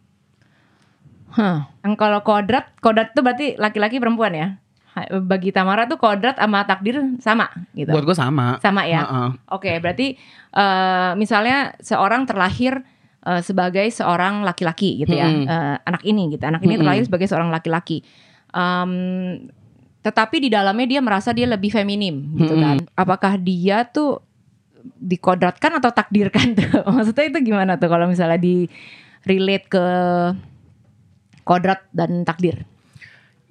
Hah. 1.32 1.72
Yang 1.88 1.96
kalau 1.96 2.20
kodrat, 2.28 2.76
kodrat 2.84 3.16
tuh 3.16 3.24
berarti 3.24 3.56
laki-laki 3.56 3.98
perempuan 4.04 4.36
ya? 4.36 4.48
Bagi 5.24 5.56
Tamara 5.56 5.88
tuh 5.88 5.96
kodrat 5.96 6.36
sama 6.36 6.68
takdir 6.68 7.00
sama 7.24 7.48
gitu. 7.72 7.88
buat 7.96 8.04
gua 8.04 8.12
sama 8.12 8.60
Sama 8.60 8.84
ya. 8.84 9.08
Heeh. 9.08 9.30
Oke, 9.48 9.72
berarti 9.80 10.20
eh, 10.52 11.12
misalnya 11.16 11.72
seorang 11.80 12.28
terlahir 12.28 12.84
eh, 13.26 13.42
sebagai 13.42 13.88
seorang 13.90 14.42
laki-laki 14.46 15.06
gitu 15.06 15.14
ya. 15.14 15.28
Eh, 15.28 15.76
anak 15.86 16.02
ini 16.06 16.34
gitu, 16.34 16.44
anak 16.46 16.62
ini 16.66 16.76
Mm-mm. 16.76 16.82
terlahir 16.86 17.04
sebagai 17.06 17.28
seorang 17.30 17.50
laki-laki. 17.54 18.02
Em, 18.52 18.92
tetapi 20.02 20.42
di 20.42 20.50
dalamnya 20.50 20.98
dia 20.98 21.02
merasa 21.02 21.30
dia 21.30 21.46
lebih 21.46 21.70
feminim 21.70 22.34
gitu 22.38 22.58
Mm-mm. 22.58 22.66
kan. 22.66 22.78
Apakah 22.98 23.38
dia 23.38 23.86
tuh 23.86 24.22
dikodratkan 24.98 25.78
atau 25.78 25.94
takdirkan 25.94 26.58
tuh? 26.58 26.82
Maksudnya 26.96 27.26
itu 27.30 27.40
gimana 27.54 27.78
tuh 27.78 27.90
kalau 27.90 28.10
misalnya 28.10 28.42
di 28.42 28.66
relate 29.26 29.70
ke 29.70 29.86
kodrat 31.46 31.86
dan 31.94 32.26
takdir? 32.26 32.66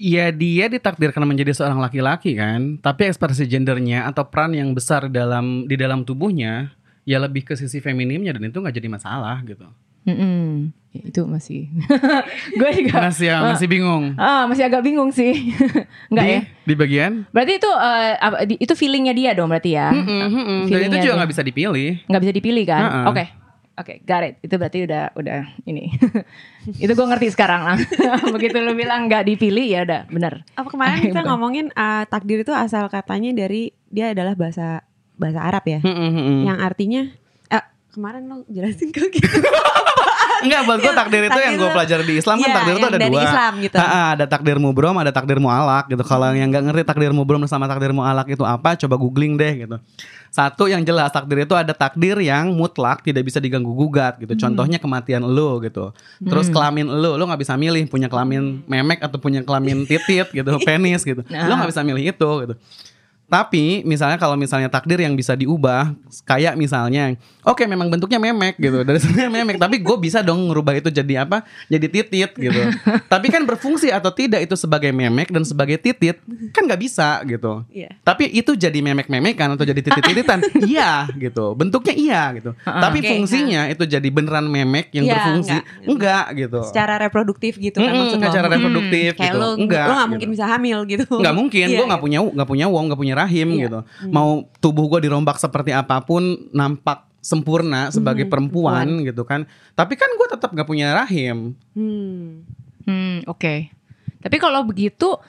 Iya 0.00 0.32
dia 0.32 0.72
ditakdirkan 0.72 1.28
menjadi 1.28 1.52
seorang 1.52 1.76
laki-laki 1.76 2.32
kan, 2.32 2.80
tapi 2.80 3.12
ekspresi 3.12 3.44
gendernya 3.44 4.08
atau 4.08 4.24
peran 4.24 4.56
yang 4.56 4.72
besar 4.72 5.12
dalam 5.12 5.68
di 5.68 5.76
dalam 5.76 6.08
tubuhnya 6.08 6.72
ya 7.10 7.18
lebih 7.18 7.42
ke 7.42 7.58
sisi 7.58 7.82
feminimnya 7.82 8.30
dan 8.30 8.46
itu 8.46 8.54
nggak 8.56 8.70
jadi 8.72 8.86
masalah 8.88 9.42
gitu. 9.42 9.66
Mm-mm. 10.00 10.70
Ya, 10.90 11.02
itu 11.06 11.22
masih, 11.22 11.70
gue 12.58 12.70
juga 12.72 12.98
Masih 13.04 13.30
ya, 13.30 13.38
masih 13.44 13.66
bingung. 13.66 14.16
ah 14.16 14.42
masih 14.46 14.64
agak 14.64 14.80
bingung 14.80 15.10
sih, 15.10 15.52
nggak 16.10 16.24
di, 16.24 16.32
ya? 16.32 16.40
Di 16.64 16.74
bagian? 16.74 17.12
Berarti 17.30 17.52
itu 17.56 17.70
eh, 17.70 18.14
apa- 18.16 18.42
di- 18.42 18.58
itu 18.58 18.72
feelingnya 18.74 19.12
dia 19.12 19.30
dong 19.32 19.46
berarti 19.46 19.70
ya? 19.70 19.92
Mm-mm, 19.92 20.22
mm-mm. 20.26 20.60
Dan 20.66 20.88
itu 20.88 20.96
juga 21.00 21.14
nggak 21.16 21.30
bisa 21.30 21.42
dipilih. 21.44 21.90
Nggak 22.06 22.22
bisa 22.24 22.32
dipilih 22.32 22.64
kan? 22.64 22.82
Oke, 23.06 23.24
oke, 23.76 23.94
got 24.02 24.22
it. 24.24 24.34
Itu 24.40 24.54
berarti 24.56 24.78
udah 24.82 25.04
udah 25.14 25.40
ini. 25.62 25.94
itu 26.82 26.90
gue 26.90 27.06
ngerti 27.06 27.28
sekarang 27.30 27.60
lah. 27.62 27.78
Begitu 28.26 28.58
lu 28.58 28.74
bilang 28.74 29.06
nggak 29.06 29.28
dipilih 29.28 29.66
ya 29.68 29.80
udah 29.84 30.00
bener. 30.10 30.42
Apa 30.56 30.68
kemarin 30.70 30.96
kita 31.04 31.22
Bukan. 31.22 31.28
ngomongin 31.28 31.66
uh, 31.70 32.02
takdir 32.04 32.40
itu 32.40 32.50
asal 32.50 32.88
katanya 32.88 33.30
dari 33.36 33.70
dia 33.86 34.10
adalah 34.10 34.34
bahasa 34.34 34.82
bahasa 35.20 35.40
Arab 35.40 35.62
ya, 35.62 35.78
Mm-mm, 35.78 36.10
mm-mm. 36.10 36.38
yang 36.48 36.58
artinya 36.58 37.02
eh, 37.46 37.64
kemarin 37.90 38.24
lo 38.24 38.36
jelasin 38.48 38.88
ke 38.88 39.12
gitu. 39.12 39.28
Enggak, 40.40 40.64
buat 40.64 40.78
gue 40.80 40.92
takdir 40.96 41.22
itu 41.22 41.36
yang 41.36 41.52
gue 41.52 41.60
Takdir- 41.60 41.74
pelajari 41.76 42.04
di 42.08 42.14
Islam 42.16 42.36
kan 42.38 42.48
Iya, 42.48 42.56
takdir 42.56 42.72
itu 42.72 42.86
ada 42.86 42.96
dari 42.96 43.12
dua. 43.12 43.22
Islam 43.22 43.52
gitu. 43.60 43.76
Ha-ha, 43.76 44.04
ada 44.16 44.24
takdir 44.24 44.56
mubrom, 44.56 44.96
ada 44.96 45.12
takdir 45.12 45.36
mualak 45.36 45.84
gitu. 45.86 46.00
Kalau 46.00 46.32
yang 46.32 46.48
nggak 46.48 46.64
ngerti 46.64 46.82
takdir 46.82 47.12
mubrom 47.12 47.44
sama 47.44 47.68
takdir 47.68 47.92
mualak 47.92 48.24
itu 48.24 48.40
apa, 48.40 48.72
coba 48.74 48.96
googling 48.96 49.36
deh 49.36 49.68
gitu. 49.68 49.76
Satu 50.32 50.64
yang 50.64 50.80
jelas 50.80 51.12
takdir 51.12 51.44
itu 51.44 51.52
ada 51.52 51.76
takdir 51.76 52.16
yang 52.16 52.56
mutlak 52.56 53.04
tidak 53.04 53.20
bisa 53.20 53.36
diganggu 53.36 53.68
gugat 53.68 54.16
gitu. 54.16 54.32
Contohnya 54.32 54.80
kematian 54.80 55.20
lo 55.20 55.60
gitu. 55.60 55.92
Terus 56.18 56.48
kelamin 56.48 56.88
lo, 56.88 57.20
lo 57.20 57.24
nggak 57.28 57.42
bisa 57.44 57.60
milih 57.60 57.84
punya 57.84 58.08
kelamin 58.08 58.64
memek 58.64 59.04
atau 59.04 59.20
punya 59.20 59.44
kelamin 59.44 59.84
titit 59.84 60.32
gitu, 60.32 60.50
penis 60.64 61.04
gitu. 61.04 61.20
Lo 61.20 61.52
nggak 61.52 61.68
bisa 61.68 61.84
milih 61.84 62.16
itu 62.16 62.30
gitu. 62.48 62.54
Tapi 63.30 63.86
misalnya 63.86 64.18
kalau 64.18 64.34
misalnya 64.34 64.66
takdir 64.66 64.98
yang 64.98 65.14
bisa 65.14 65.32
diubah, 65.32 65.94
kayak 66.24 66.58
misalnya, 66.58 67.14
oke 67.40 67.62
memang 67.62 67.86
bentuknya 67.86 68.18
memek 68.18 68.58
gitu, 68.58 68.82
dari 68.82 68.98
sebenarnya 69.02 69.30
memek, 69.32 69.56
tapi 69.56 69.78
gue 69.78 69.96
bisa 69.96 70.18
dong 70.18 70.50
ngerubah 70.50 70.74
itu 70.76 70.90
jadi 70.90 71.22
apa? 71.22 71.46
Jadi 71.66 71.86
titit 71.88 72.30
gitu. 72.34 72.60
tapi 73.06 73.26
kan 73.26 73.46
berfungsi 73.46 73.88
atau 73.88 74.10
tidak 74.10 74.42
itu 74.42 74.54
sebagai 74.54 74.90
memek 74.90 75.30
dan 75.30 75.46
sebagai 75.46 75.78
titit 75.78 76.18
kan 76.50 76.66
nggak 76.66 76.80
bisa 76.80 77.22
gitu. 77.22 77.62
Iya. 77.70 77.94
Tapi 78.02 78.26
itu 78.28 78.52
jadi 78.52 78.74
memek-memekan 78.76 79.54
atau 79.54 79.62
jadi 79.62 79.78
titit-tititan, 79.78 80.42
iya 80.66 81.06
gitu. 81.14 81.54
Bentuknya 81.54 81.94
iya 81.94 82.22
gitu. 82.34 82.50
Tapi 82.60 82.98
Oke, 82.98 83.08
fungsinya 83.08 83.70
itu 83.70 83.86
jadi 83.86 84.08
beneran 84.10 84.44
memek 84.44 84.90
yang 84.90 85.06
Iya, 85.06 85.14
berfungsi, 85.16 85.54
enggak. 85.54 85.86
enggak, 85.86 86.24
gitu. 86.36 86.60
Secara 86.66 86.98
reproduktif 86.98 87.54
gitu 87.56 87.78
kan 87.78 87.86
Mm-mm, 87.86 88.00
maksud 88.04 88.18
lo. 88.18 88.26
secara 88.26 88.46
reproduktif 88.50 89.10
Kayak 89.14 89.22
gitu. 89.28 89.38
lo, 89.38 89.48
Enggak, 89.54 89.86
lo 89.86 89.88
gak 89.88 90.00
gitu. 90.00 90.10
mungkin 90.10 90.28
bisa 90.34 90.44
hamil 90.48 90.78
gitu. 90.84 91.06
nggak 91.06 91.34
mungkin 91.36 91.66
Iya, 91.70 91.76
gue 91.78 91.86
nggak 91.86 92.00
gitu. 92.00 92.06
punya 92.10 92.18
nggak 92.26 92.48
punya 92.48 92.66
uang 92.66 92.84
nggak 92.88 92.98
punya 92.98 93.14
rahim 93.20 93.48
Iya. 93.50 93.60
gitu 93.62 93.78
mau 94.08 94.30
tubuh 94.58 94.88
gue 94.88 95.04
dirombak 95.04 95.36
seperti 95.36 95.70
apa 95.70 96.00
pun 96.00 96.22
nampak 96.50 97.04
sempurna 97.20 97.88
sebagai 97.90 98.24
Hmm, 98.24 98.32
perempuan 98.32 98.86
gitu 99.02 99.22
kan 99.22 99.44
tapi 99.72 99.92
kan 99.94 100.08
gue 100.10 100.26
tetap 100.26 100.50
nggak 100.50 100.64
punya 100.64 100.92
rahim 100.94 101.52
Hmm. 101.72 102.48
Hmm, 102.80 103.20
oke. 103.26 103.68
Tapi 104.18 104.36
kalau 104.36 104.64
begitu 104.64 105.20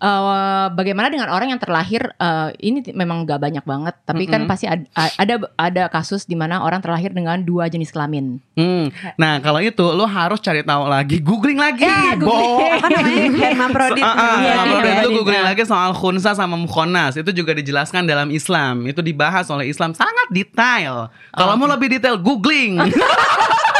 eh, 0.00 0.66
bagaimana 0.70 1.06
dengan 1.06 1.28
orang 1.28 1.48
yang 1.48 1.58
terlahir 1.58 2.08
eh, 2.10 2.48
ini 2.58 2.80
memang 2.90 3.22
gak 3.22 3.36
banyak 3.38 3.62
banget, 3.62 3.94
tapi 4.02 4.24
kan 4.24 4.42
Mm-mm. 4.42 4.50
pasti 4.50 4.64
ad- 4.64 4.88
a- 4.92 5.14
ada 5.14 5.34
ada 5.54 5.82
kasus 5.86 6.24
di 6.24 6.32
mana 6.32 6.60
orang 6.60 6.80
terlahir 6.80 7.10
dengan 7.10 7.36
dua 7.38 7.68
jenis 7.68 7.90
kelamin. 7.90 8.40
Hmm. 8.54 8.88
nah 9.14 9.38
kalau 9.38 9.56
itu 9.58 9.80
lo 9.80 10.04
harus 10.04 10.36
cari 10.38 10.60
tahu 10.60 10.84
lagi 10.84 11.16
googling 11.18 11.56
lagi 11.56 11.84
Ya, 11.84 12.12
Bo. 12.14 12.28
googling. 12.28 12.72
Apa 12.74 12.88
namanya? 12.90 13.24
Hermaprodit. 13.46 14.02
So, 14.02 14.12
sama 14.50 14.76
itu 14.82 15.08
googling 15.12 15.44
lagi 15.44 15.62
soal 15.62 15.90
khunsa 15.92 16.30
sama 16.32 16.56
mukhonas 16.56 17.14
itu 17.14 17.30
juga 17.32 17.52
dijelaskan 17.52 18.04
dalam 18.04 18.28
Islam 18.28 18.84
itu 18.84 19.00
dibahas 19.00 19.48
oleh 19.48 19.66
Islam 19.66 19.92
sangat 19.92 20.28
detail 20.30 21.08
kalau 21.30 21.54
mau 21.54 21.66
lebih 21.66 21.88
detail 21.90 22.16
googling 22.16 22.80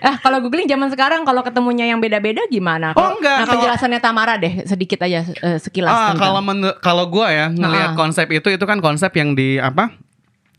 Ah, 0.00 0.16
kalau 0.18 0.40
googling 0.40 0.64
zaman 0.64 0.88
sekarang 0.88 1.22
kalau 1.22 1.40
ketemunya 1.40 1.84
yang 1.84 1.98
beda-beda 1.98 2.42
gimana? 2.46 2.90
Oh, 2.94 3.14
enggak, 3.14 3.36
Nah, 3.36 3.44
kalau- 3.44 3.52
penjelasannya 3.60 4.00
Tamara 4.00 4.34
deh 4.34 4.64
sedikit 4.64 4.98
aja 5.00 5.22
eh, 5.22 5.58
sekilas. 5.58 5.90
Ah, 5.90 6.10
tentang- 6.10 6.34
kalau 6.34 6.40
kalau 6.80 7.04
gua 7.06 7.28
ya 7.28 7.46
ngelihat 7.48 7.92
Ah. 7.92 7.96
konsep 7.96 8.26
itu 8.30 8.48
itu 8.48 8.64
kan 8.64 8.80
konsep 8.80 9.12
yang 9.12 9.34
di 9.34 9.56
apa? 9.56 9.94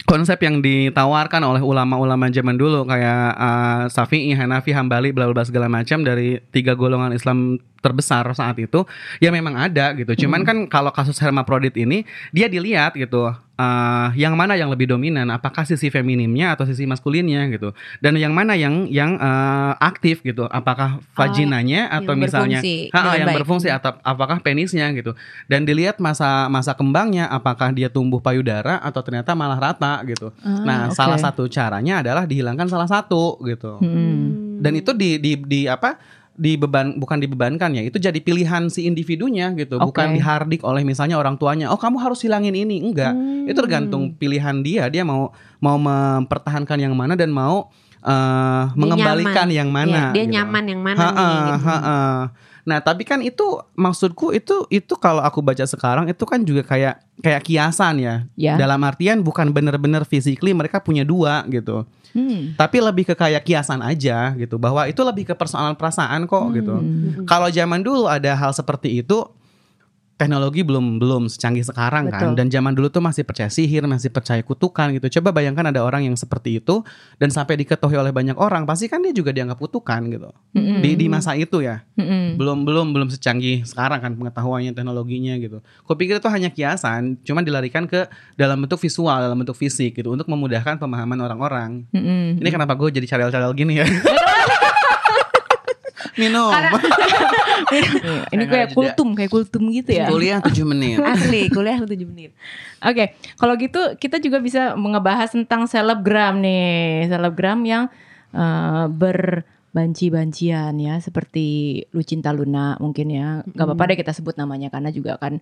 Konsep 0.05 0.37
yang 0.39 0.61
ditawarkan 0.61 1.41
oleh 1.41 1.65
ulama-ulama 1.65 2.29
zaman 2.29 2.53
dulu 2.53 2.85
kayak 2.85 3.33
uh, 3.33 3.83
Syafi'i, 3.89 4.37
Hanafi, 4.37 4.69
Hambali, 4.69 5.09
bla 5.09 5.25
bla 5.25 5.41
segala 5.41 5.65
macam 5.65 6.05
dari 6.05 6.37
tiga 6.53 6.77
golongan 6.77 7.09
Islam 7.09 7.57
terbesar 7.85 8.25
saat 8.33 8.57
itu 8.57 8.81
ya 9.21 9.29
memang 9.29 9.53
ada 9.53 9.93
gitu. 9.93 10.25
Cuman 10.25 10.41
kan 10.41 10.65
kalau 10.65 10.89
kasus 10.89 11.21
hermaprodit 11.21 11.77
ini 11.77 12.01
dia 12.33 12.49
dilihat 12.49 12.97
gitu 12.97 13.29
uh, 13.59 14.09
yang 14.15 14.35
mana 14.35 14.55
yang 14.55 14.69
lebih 14.71 14.87
dominan, 14.87 15.27
apakah 15.31 15.63
sisi 15.63 15.87
feminimnya 15.91 16.53
atau 16.55 16.67
sisi 16.67 16.83
maskulinnya 16.87 17.47
gitu. 17.51 17.71
Dan 18.03 18.19
yang 18.19 18.35
mana 18.35 18.53
yang 18.55 18.87
yang 18.91 19.17
uh, 19.19 19.75
aktif 19.79 20.21
gitu, 20.23 20.47
apakah 20.51 20.99
vaginanya 21.15 21.87
atau 21.91 22.13
yang 22.15 22.21
misalnya 22.21 22.59
berfungsi 22.61 22.93
Ha, 22.95 23.17
yang 23.19 23.29
baik. 23.31 23.37
berfungsi 23.43 23.67
atau 23.71 23.91
apakah 24.03 24.37
penisnya 24.43 24.91
gitu. 24.95 25.15
Dan 25.47 25.63
dilihat 25.63 25.99
masa 25.99 26.47
masa 26.51 26.75
kembangnya 26.75 27.27
apakah 27.31 27.71
dia 27.71 27.87
tumbuh 27.91 28.19
payudara 28.19 28.79
atau 28.83 29.01
ternyata 29.01 29.33
malah 29.33 29.59
rata 29.59 30.03
gitu. 30.07 30.31
Ah, 30.43 30.63
nah, 30.63 30.79
oke. 30.91 30.95
salah 30.95 31.19
satu 31.19 31.47
caranya 31.47 32.03
adalah 32.03 32.23
dihilangkan 32.27 32.67
salah 32.67 32.87
satu 32.87 33.39
gitu. 33.47 33.79
Hmm. 33.79 34.59
Dan 34.59 34.79
itu 34.79 34.91
di 34.95 35.17
di 35.19 35.39
di 35.39 35.61
apa? 35.67 35.97
Dibeban 36.35 36.99
bukan 36.99 37.17
dibebankan 37.17 37.71
ya 37.71 37.83
itu 37.83 37.95
jadi 37.95 38.19
pilihan 38.19 38.67
si 38.67 38.83
individunya 38.83 39.55
gitu 39.55 39.79
Oke. 39.79 39.95
bukan 39.95 40.13
dihardik 40.13 40.61
oleh 40.61 40.83
misalnya 40.83 41.15
orang 41.15 41.35
tuanya 41.35 41.71
oh 41.71 41.79
kamu 41.79 41.95
harus 41.97 42.19
hilangin 42.19 42.51
ini 42.51 42.83
enggak 42.83 43.15
Hmm. 43.15 43.47
itu 43.47 43.55
tergantung 43.55 44.11
pilihan 44.11 44.59
dia 44.59 44.85
dia 44.87 45.01
mau 45.01 45.31
mau 45.57 45.79
mempertahankan 45.79 46.77
yang 46.77 46.93
mana 46.93 47.15
dan 47.15 47.31
mau 47.31 47.71
eh, 48.01 48.63
mengembalikan 48.75 49.47
yang 49.49 49.71
mana 49.71 50.11
Iya, 50.11 50.13
dia 50.13 50.23
gitu. 50.27 50.33
nyaman 50.37 50.63
yang 50.67 50.81
mana 50.83 50.99
Ha-ha, 50.99 51.15
nih 51.25 51.37
gitu. 51.41 51.65
ha-ha. 51.65 51.99
Nah, 52.65 52.81
tapi 52.81 53.05
kan 53.05 53.21
itu 53.21 53.45
maksudku 53.73 54.33
itu 54.33 54.65
itu 54.69 54.93
kalau 54.97 55.21
aku 55.21 55.37
baca 55.37 55.61
sekarang 55.63 56.09
itu 56.09 56.25
kan 56.25 56.41
juga 56.41 56.65
kayak 56.65 56.97
kayak 57.21 57.41
kiasan 57.41 58.01
ya. 58.01 58.15
Ya. 58.33 58.57
Dalam 58.57 58.81
artian 58.81 59.21
bukan 59.21 59.53
benar-benar 59.53 60.01
physically 60.01 60.49
mereka 60.49 60.81
punya 60.81 61.05
dua 61.05 61.45
gitu. 61.45 61.85
Hmm. 62.15 62.55
Tapi 62.55 62.77
lebih 62.79 63.03
ke 63.03 63.13
kayak 63.13 63.43
kiasan 63.43 63.83
aja 63.83 64.31
gitu. 64.39 64.55
Bahwa 64.55 64.87
itu 64.87 65.03
lebih 65.03 65.27
ke 65.27 65.35
persoalan 65.35 65.75
perasaan 65.75 66.23
kok 66.25 66.55
gitu. 66.55 66.79
Hmm. 66.79 67.27
Kalau 67.27 67.51
zaman 67.51 67.83
dulu 67.83 68.07
ada 68.07 68.31
hal 68.33 68.55
seperti 68.55 69.03
itu 69.03 69.27
teknologi 70.15 70.63
belum 70.63 70.97
belum 70.97 71.27
secanggih 71.27 71.67
sekarang 71.67 72.07
kan 72.07 72.31
Betul. 72.31 72.37
dan 72.39 72.47
zaman 72.47 72.71
dulu 72.71 72.87
tuh 72.87 73.03
masih 73.03 73.27
percaya 73.27 73.51
sihir 73.51 73.83
masih 73.83 74.09
percaya 74.09 74.39
kutukan 74.41 74.95
gitu 74.95 75.19
coba 75.19 75.35
bayangkan 75.35 75.69
ada 75.69 75.83
orang 75.83 76.07
yang 76.07 76.15
seperti 76.15 76.63
itu 76.63 76.81
dan 77.19 77.29
sampai 77.29 77.59
diketahui 77.59 77.99
oleh 77.99 78.15
banyak 78.15 78.39
orang 78.39 78.63
pasti 78.63 78.87
kan 78.87 79.03
dia 79.03 79.11
juga 79.11 79.35
dianggap 79.35 79.59
kutukan 79.59 80.01
gitu 80.07 80.31
Mm-mm. 80.55 80.79
di 80.79 80.95
di 80.95 81.07
masa 81.11 81.35
itu 81.35 81.59
ya 81.59 81.83
Mm-mm. 81.99 82.39
belum 82.39 82.63
belum 82.63 82.87
belum 82.95 83.09
secanggih 83.11 83.67
sekarang 83.67 83.99
kan 83.99 84.15
pengetahuannya 84.15 84.71
teknologinya 84.71 85.35
gitu. 85.41 85.59
Kau 85.83 85.97
pikir 85.99 86.23
itu 86.23 86.29
hanya 86.31 86.49
kiasan, 86.53 87.19
cuman 87.25 87.43
dilarikan 87.43 87.83
ke 87.85 88.07
dalam 88.39 88.61
bentuk 88.63 88.79
visual, 88.79 89.19
dalam 89.19 89.35
bentuk 89.35 89.57
fisik 89.57 89.97
gitu 89.97 90.15
untuk 90.15 90.27
memudahkan 90.31 90.79
pemahaman 90.79 91.19
orang-orang. 91.19 91.83
Mm-mm. 91.91 92.39
Ini 92.39 92.49
kenapa 92.49 92.73
gue 92.77 92.89
jadi 92.93 93.05
cadel-cadel 93.05 93.51
gini 93.57 93.83
ya? 93.83 93.87
Minum. 96.15 96.51
Ini 98.33 98.43
Kayak 98.45 98.69
kultum, 98.71 99.15
kayak 99.15 99.31
kultum 99.31 99.63
gitu 99.71 99.91
ya. 99.91 100.07
Kuliah 100.07 100.39
7 100.39 100.51
menit. 100.63 100.97
Asli, 101.01 101.47
kuliah 101.49 101.79
7 101.79 101.91
menit. 102.05 102.31
Oke, 102.79 103.15
kalau 103.35 103.55
gitu 103.57 103.79
kita 103.97 104.19
juga 104.19 104.39
bisa 104.39 104.75
mengebahas 104.75 105.31
tentang 105.31 105.65
selebgram 105.65 106.39
nih, 106.39 107.09
selebgram 107.09 107.59
yang 107.65 107.83
eh, 108.31 108.85
berbanci-bancian 108.87 110.73
ya, 110.77 110.95
seperti 110.99 111.45
Lucinta 111.91 112.31
Luna 112.31 112.77
mungkin 112.79 113.07
ya. 113.11 113.41
Gak 113.45 113.65
apa-apa 113.65 113.91
deh 113.91 113.97
kita 113.99 114.11
sebut 114.13 114.35
namanya 114.35 114.69
karena 114.69 114.91
juga 114.91 115.17
kan 115.17 115.39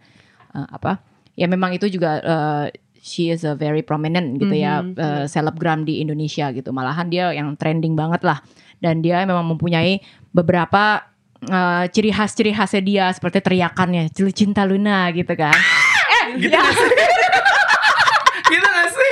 eh, 0.54 0.68
apa? 0.70 1.02
Ya 1.34 1.50
memang 1.50 1.74
itu 1.74 1.90
juga 1.90 2.22
eh, 2.22 2.66
she 3.04 3.28
is 3.30 3.44
a 3.44 3.52
very 3.52 3.84
prominent 3.84 4.40
gitu 4.40 4.56
ya, 4.56 4.80
Mhm. 4.80 4.96
eh, 4.96 5.26
selebgram 5.28 5.84
di 5.84 6.00
Indonesia 6.00 6.50
gitu. 6.56 6.72
Malahan 6.72 7.12
dia 7.12 7.36
yang 7.36 7.58
trending 7.60 8.00
banget 8.00 8.24
lah, 8.24 8.40
dan 8.80 9.04
dia 9.04 9.20
memang 9.28 9.44
mempunyai 9.44 10.00
beberapa 10.34 11.06
eh, 11.40 11.84
ciri 11.88 12.10
khas 12.10 12.34
ciri 12.34 12.52
khasnya 12.52 12.82
dia 12.82 13.06
seperti 13.10 13.40
teriakannya 13.40 14.10
Lucinta 14.18 14.66
Luna 14.66 15.08
gitu 15.14 15.34
kan. 15.34 15.54
Eh, 15.54 16.26
Gitu 16.36 16.50
sih? 16.52 16.90
gitu 18.52 18.68
gak 18.68 18.90
sih? 18.90 19.12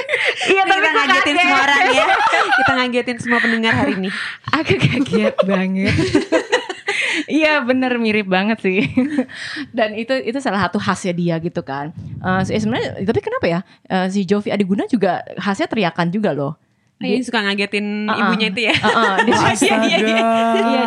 Iya 0.51 0.63
Kita 0.65 0.89
ngagetin 0.91 1.35
semua 1.37 1.59
orang 1.61 1.85
ya. 1.87 2.05
Kita 2.51 2.71
ngagetin 2.73 3.17
semua 3.17 3.39
pendengar 3.39 3.73
hari 3.73 3.93
ini. 3.95 4.09
Aku 4.51 4.73
kaget 4.75 5.35
banget. 5.45 5.95
Iya 7.31 7.63
bener 7.63 7.95
mirip 7.95 8.27
banget 8.27 8.59
sih. 8.59 8.83
Dan 9.71 9.95
itu 9.95 10.11
itu 10.15 10.35
salah 10.43 10.67
satu 10.67 10.79
khasnya 10.79 11.11
dia 11.11 11.35
gitu 11.39 11.63
kan. 11.63 11.95
Se- 12.43 12.55
sebenarnya 12.55 13.03
tapi 13.03 13.19
kenapa 13.19 13.45
ya 13.47 13.59
eh, 13.87 14.07
si 14.11 14.27
Jovi 14.27 14.51
Adiguna 14.51 14.83
juga 14.87 15.23
khasnya 15.39 15.67
teriakan 15.67 16.11
juga 16.11 16.35
loh. 16.35 16.59
Dia 17.01 17.19
suka 17.19 17.39
ngagetin 17.41 18.05
Uh-uh. 18.05 18.21
ibunya 18.21 18.47
itu 18.47 18.61
ya. 18.69 18.73
Uh-uh, 18.73 19.15
dia- 19.25 19.35
Astaga. 19.35 19.83
Iya, 19.83 19.97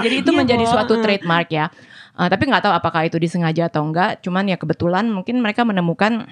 jadi 0.01 0.15
itu 0.17 0.31
Iya, 0.31 0.39
menjadi 0.39 0.65
suatu 0.65 0.95
trademark 0.99 1.49
ya. 1.49 1.67
Eh, 2.15 2.29
tapi 2.29 2.47
nggak 2.47 2.63
tahu 2.63 2.73
apakah 2.73 3.03
itu 3.05 3.19
disengaja 3.19 3.67
atau 3.67 3.83
enggak. 3.83 4.23
Cuman 4.23 4.47
ya 4.47 4.55
kebetulan 4.55 5.05
mungkin 5.07 5.39
mereka 5.39 5.63
menemukan 5.63 6.31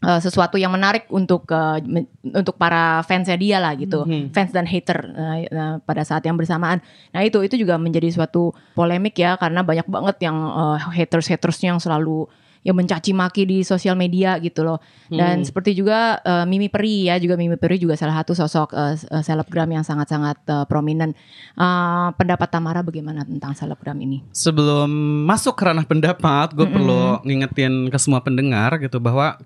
eh, 0.00 0.16
sesuatu 0.18 0.56
yang 0.56 0.72
menarik 0.72 1.04
untuk 1.08 1.44
men- 1.82 2.08
untuk 2.24 2.56
para 2.56 3.04
fansnya 3.04 3.36
dia 3.36 3.60
lah 3.60 3.76
gitu, 3.76 4.00
Mhm. 4.02 4.32
fans 4.32 4.48
dan 4.48 4.64
hater 4.64 4.96
eh, 5.12 5.44
eh, 5.44 5.74
pada 5.78 6.00
saat 6.02 6.24
yang 6.24 6.34
bersamaan. 6.34 6.80
Nah 7.10 7.20
itu 7.20 7.36
itu 7.40 7.54
juga 7.54 7.76
menjadi 7.76 8.08
suatu 8.08 8.48
polemik 8.72 9.12
ya 9.14 9.36
karena 9.36 9.60
banyak 9.60 9.84
banget 9.84 10.16
yang 10.24 10.40
haters 10.88 11.28
hatersnya 11.28 11.76
yang 11.76 11.80
selalu 11.80 12.24
yang 12.60 12.76
mencaci 12.76 13.16
maki 13.16 13.48
di 13.48 13.58
sosial 13.64 13.96
media 13.96 14.36
gitu 14.36 14.60
loh. 14.60 14.78
Dan 15.08 15.40
Hmm. 15.40 15.46
seperti 15.48 15.72
juga 15.72 16.20
eh, 16.20 16.44
Mimi 16.44 16.68
Peri 16.68 17.08
ya, 17.08 17.16
juga 17.16 17.34
Mimi 17.34 17.56
Peri 17.56 17.80
juga 17.80 17.96
salah 17.96 18.20
satu 18.20 18.36
sosok 18.36 18.68
eh, 18.72 18.94
eh, 19.00 19.22
selebgram 19.24 19.68
yang 19.70 19.80
sangat-sangat 19.80 20.44
eh, 20.44 20.64
prominent. 20.68 21.16
Eh, 21.56 22.08
pendapat 22.14 22.48
Tamara 22.52 22.84
bagaimana 22.84 23.24
tentang 23.24 23.56
selebgram 23.56 23.96
ini? 24.00 24.20
Sebelum 24.30 24.88
masuk 25.24 25.56
ke 25.56 25.64
ranah 25.64 25.84
pendapat, 25.84 26.52
gue 26.52 26.62
Mm-mm. 26.62 26.74
perlu 26.76 27.00
ngingetin 27.24 27.88
ke 27.88 27.96
semua 27.96 28.20
pendengar 28.20 28.76
gitu 28.76 29.00
bahwa 29.00 29.40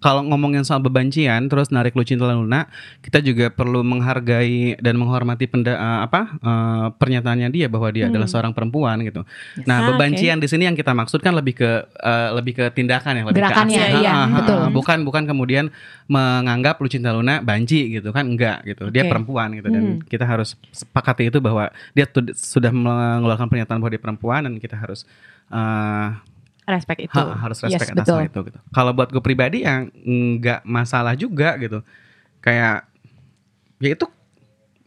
kalau 0.00 0.24
ngomongin 0.24 0.60
soal 0.60 0.80
bebancian 0.80 1.46
terus 1.46 1.68
narik 1.68 1.92
Lucinta 1.92 2.24
Luna, 2.26 2.64
kita 2.98 3.20
juga 3.20 3.48
perlu 3.48 3.80
menghargai 3.80 4.74
dan 4.76 4.96
menghormati 4.96 5.44
penda, 5.44 5.72
eh, 5.72 6.00
apa 6.02 6.20
eh, 6.34 6.86
pernyataannya 6.90 7.48
dia 7.48 7.68
bahwa 7.68 7.88
dia 7.88 8.08
Hmm. 8.08 8.16
adalah 8.16 8.26
seorang 8.26 8.50
perempuan 8.50 8.96
gitu. 9.00 9.28
Nah, 9.62 9.76
Ah, 9.78 9.86
bebancian 9.86 10.36
di 10.36 10.48
sini 10.48 10.64
yang 10.64 10.74
kita 10.74 10.90
maksudkan 10.90 11.30
lebih 11.30 11.54
ke 11.54 11.70
eh, 11.84 12.28
lebih 12.32 12.52
ke 12.54 12.64
tindakan 12.70 13.12
ya, 13.12 13.22
lebih 13.22 13.38
Gerakannya, 13.38 13.76
ke 13.76 13.86
aksi. 13.86 14.00
iya, 14.00 14.10
Ha, 14.10 14.16
ha, 14.16 14.24
ha. 14.24 14.36
betul. 14.40 14.60
Bukan 14.72 14.98
bukan 15.02 15.22
kemudian 15.24 15.68
menganggap 16.06 16.80
Lucinta 16.80 17.12
Luna 17.12 17.38
banci 17.40 17.92
gitu 17.92 18.10
kan 18.10 18.24
enggak 18.26 18.64
gitu. 18.64 18.88
Dia 18.88 19.04
perempuan 19.04 19.52
gitu 19.52 19.68
dan 19.68 19.84
Hmm. 19.84 20.02
kita 20.02 20.24
harus 20.24 20.56
sepakati 20.70 21.28
itu 21.28 21.38
bahwa 21.38 21.68
dia 21.92 22.08
sudah 22.32 22.70
mengeluarkan 22.70 23.46
pernyataan 23.46 23.78
bahwa 23.78 23.92
dia 23.92 24.00
perempuan 24.00 24.40
dan 24.42 24.56
kita 24.56 24.74
harus 24.74 25.04
eh, 25.50 26.08
Respect 26.70 27.00
itu. 27.10 27.18
Ha, 27.18 27.34
harus 27.36 27.58
Yes, 27.66 27.76
respect 27.78 27.92
atas 27.94 28.06
betul. 28.06 28.18
hal 28.18 28.28
itu 28.30 28.40
gitu. 28.52 28.58
Kalau 28.70 28.90
buat 28.94 29.08
gue 29.10 29.22
pribadi 29.22 29.66
yang 29.66 29.90
nggak 30.38 30.62
masalah 30.62 31.18
juga 31.18 31.58
gitu. 31.58 31.82
Kayak 32.40 32.86
ya 33.80 33.90
itu 33.96 34.06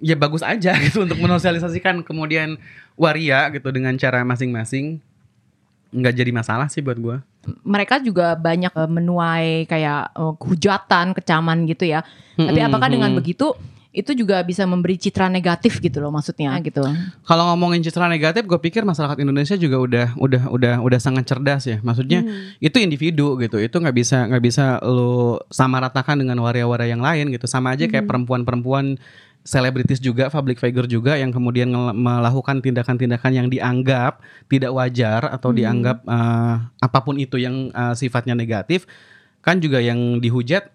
ya 0.04 0.16
bagus 0.20 0.44
aja 0.44 0.76
gitu 0.86 1.04
untuk 1.04 1.20
menosialisasikan 1.20 2.04
kemudian 2.04 2.60
waria 3.00 3.50
gitu 3.52 3.72
dengan 3.72 3.96
cara 3.98 4.22
masing-masing 4.22 5.00
nggak 5.94 6.14
jadi 6.18 6.32
masalah 6.34 6.68
sih 6.74 6.82
buat 6.82 6.98
gue. 6.98 7.18
Mereka 7.62 8.02
juga 8.02 8.34
banyak 8.34 8.74
eh, 8.74 8.90
menuai 8.90 9.70
kayak 9.70 10.16
eh, 10.18 10.34
hujatan, 10.42 11.14
kecaman 11.14 11.70
gitu 11.70 11.86
ya. 11.86 12.02
Tapi 12.34 12.60
apakah 12.66 12.90
dengan 12.90 13.14
begitu 13.14 13.54
itu 13.94 14.12
juga 14.18 14.42
bisa 14.42 14.66
memberi 14.66 14.98
citra 14.98 15.30
negatif 15.30 15.78
gitu 15.78 16.02
loh 16.02 16.10
maksudnya 16.10 16.50
gitu. 16.66 16.82
Kalau 17.30 17.46
ngomongin 17.54 17.86
citra 17.86 18.10
negatif, 18.10 18.50
gue 18.50 18.58
pikir 18.58 18.82
masyarakat 18.82 19.22
Indonesia 19.22 19.54
juga 19.54 19.78
udah 19.78 20.08
udah 20.18 20.44
udah 20.50 20.74
udah 20.82 21.00
sangat 21.00 21.30
cerdas 21.30 21.70
ya. 21.70 21.78
Maksudnya 21.86 22.26
Hmm. 22.26 22.58
itu 22.58 22.82
individu 22.82 23.38
gitu. 23.38 23.62
Itu 23.62 23.78
nggak 23.78 23.94
bisa 23.94 24.26
nggak 24.26 24.44
bisa 24.44 24.82
lo 24.82 25.46
sama 25.54 25.78
ratakan 25.78 26.18
dengan 26.18 26.42
waria-waria 26.42 26.90
yang 26.90 27.06
lain 27.06 27.30
gitu. 27.30 27.46
Sama 27.46 27.78
aja 27.78 27.86
kayak 27.86 28.10
perempuan-perempuan 28.10 28.98
selebritis 29.44 30.00
juga, 30.02 30.32
public 30.32 30.58
figure 30.58 30.88
juga 30.88 31.14
yang 31.20 31.30
kemudian 31.30 31.70
ngel- 31.70 31.94
melakukan 31.94 32.64
tindakan-tindakan 32.64 33.32
yang 33.36 33.48
dianggap 33.52 34.24
tidak 34.50 34.72
wajar 34.74 35.30
atau 35.30 35.54
dianggap 35.54 36.02
eh, 36.02 36.56
apa 36.82 37.00
pun 37.06 37.22
itu 37.22 37.38
yang 37.38 37.70
eh, 37.70 37.94
sifatnya 37.94 38.34
negatif, 38.34 38.90
kan 39.46 39.62
juga 39.62 39.84
yang 39.84 40.18
dihujat 40.18 40.72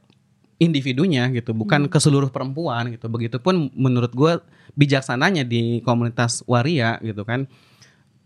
individunya 0.59 1.31
gitu, 1.31 1.55
bukan 1.55 1.87
ke 1.87 1.99
seluruh 2.03 2.29
perempuan 2.35 2.91
gitu. 2.91 3.07
Begitupun 3.07 3.71
menurut 3.79 4.11
gue 4.11 4.43
bijaksananya 4.75 5.47
di 5.47 5.79
komunitas 5.87 6.43
waria 6.51 6.99
gitu 7.03 7.23
kan, 7.23 7.47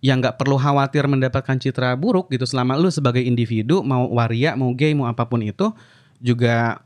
yang 0.03 0.19
nggak 0.19 0.41
perlu 0.41 0.59
khawatir 0.59 1.07
mendapatkan 1.07 1.61
citra 1.61 1.95
buruk 1.95 2.33
gitu 2.33 2.43
selama 2.49 2.75
lu 2.75 2.91
sebagai 2.91 3.23
individu 3.23 3.87
mau 3.87 4.11
waria 4.11 4.59
mau 4.59 4.75
gay 4.75 4.97
mau 4.99 5.07
apa 5.07 5.29
pun 5.29 5.39
itu 5.45 5.71
juga 6.19 6.83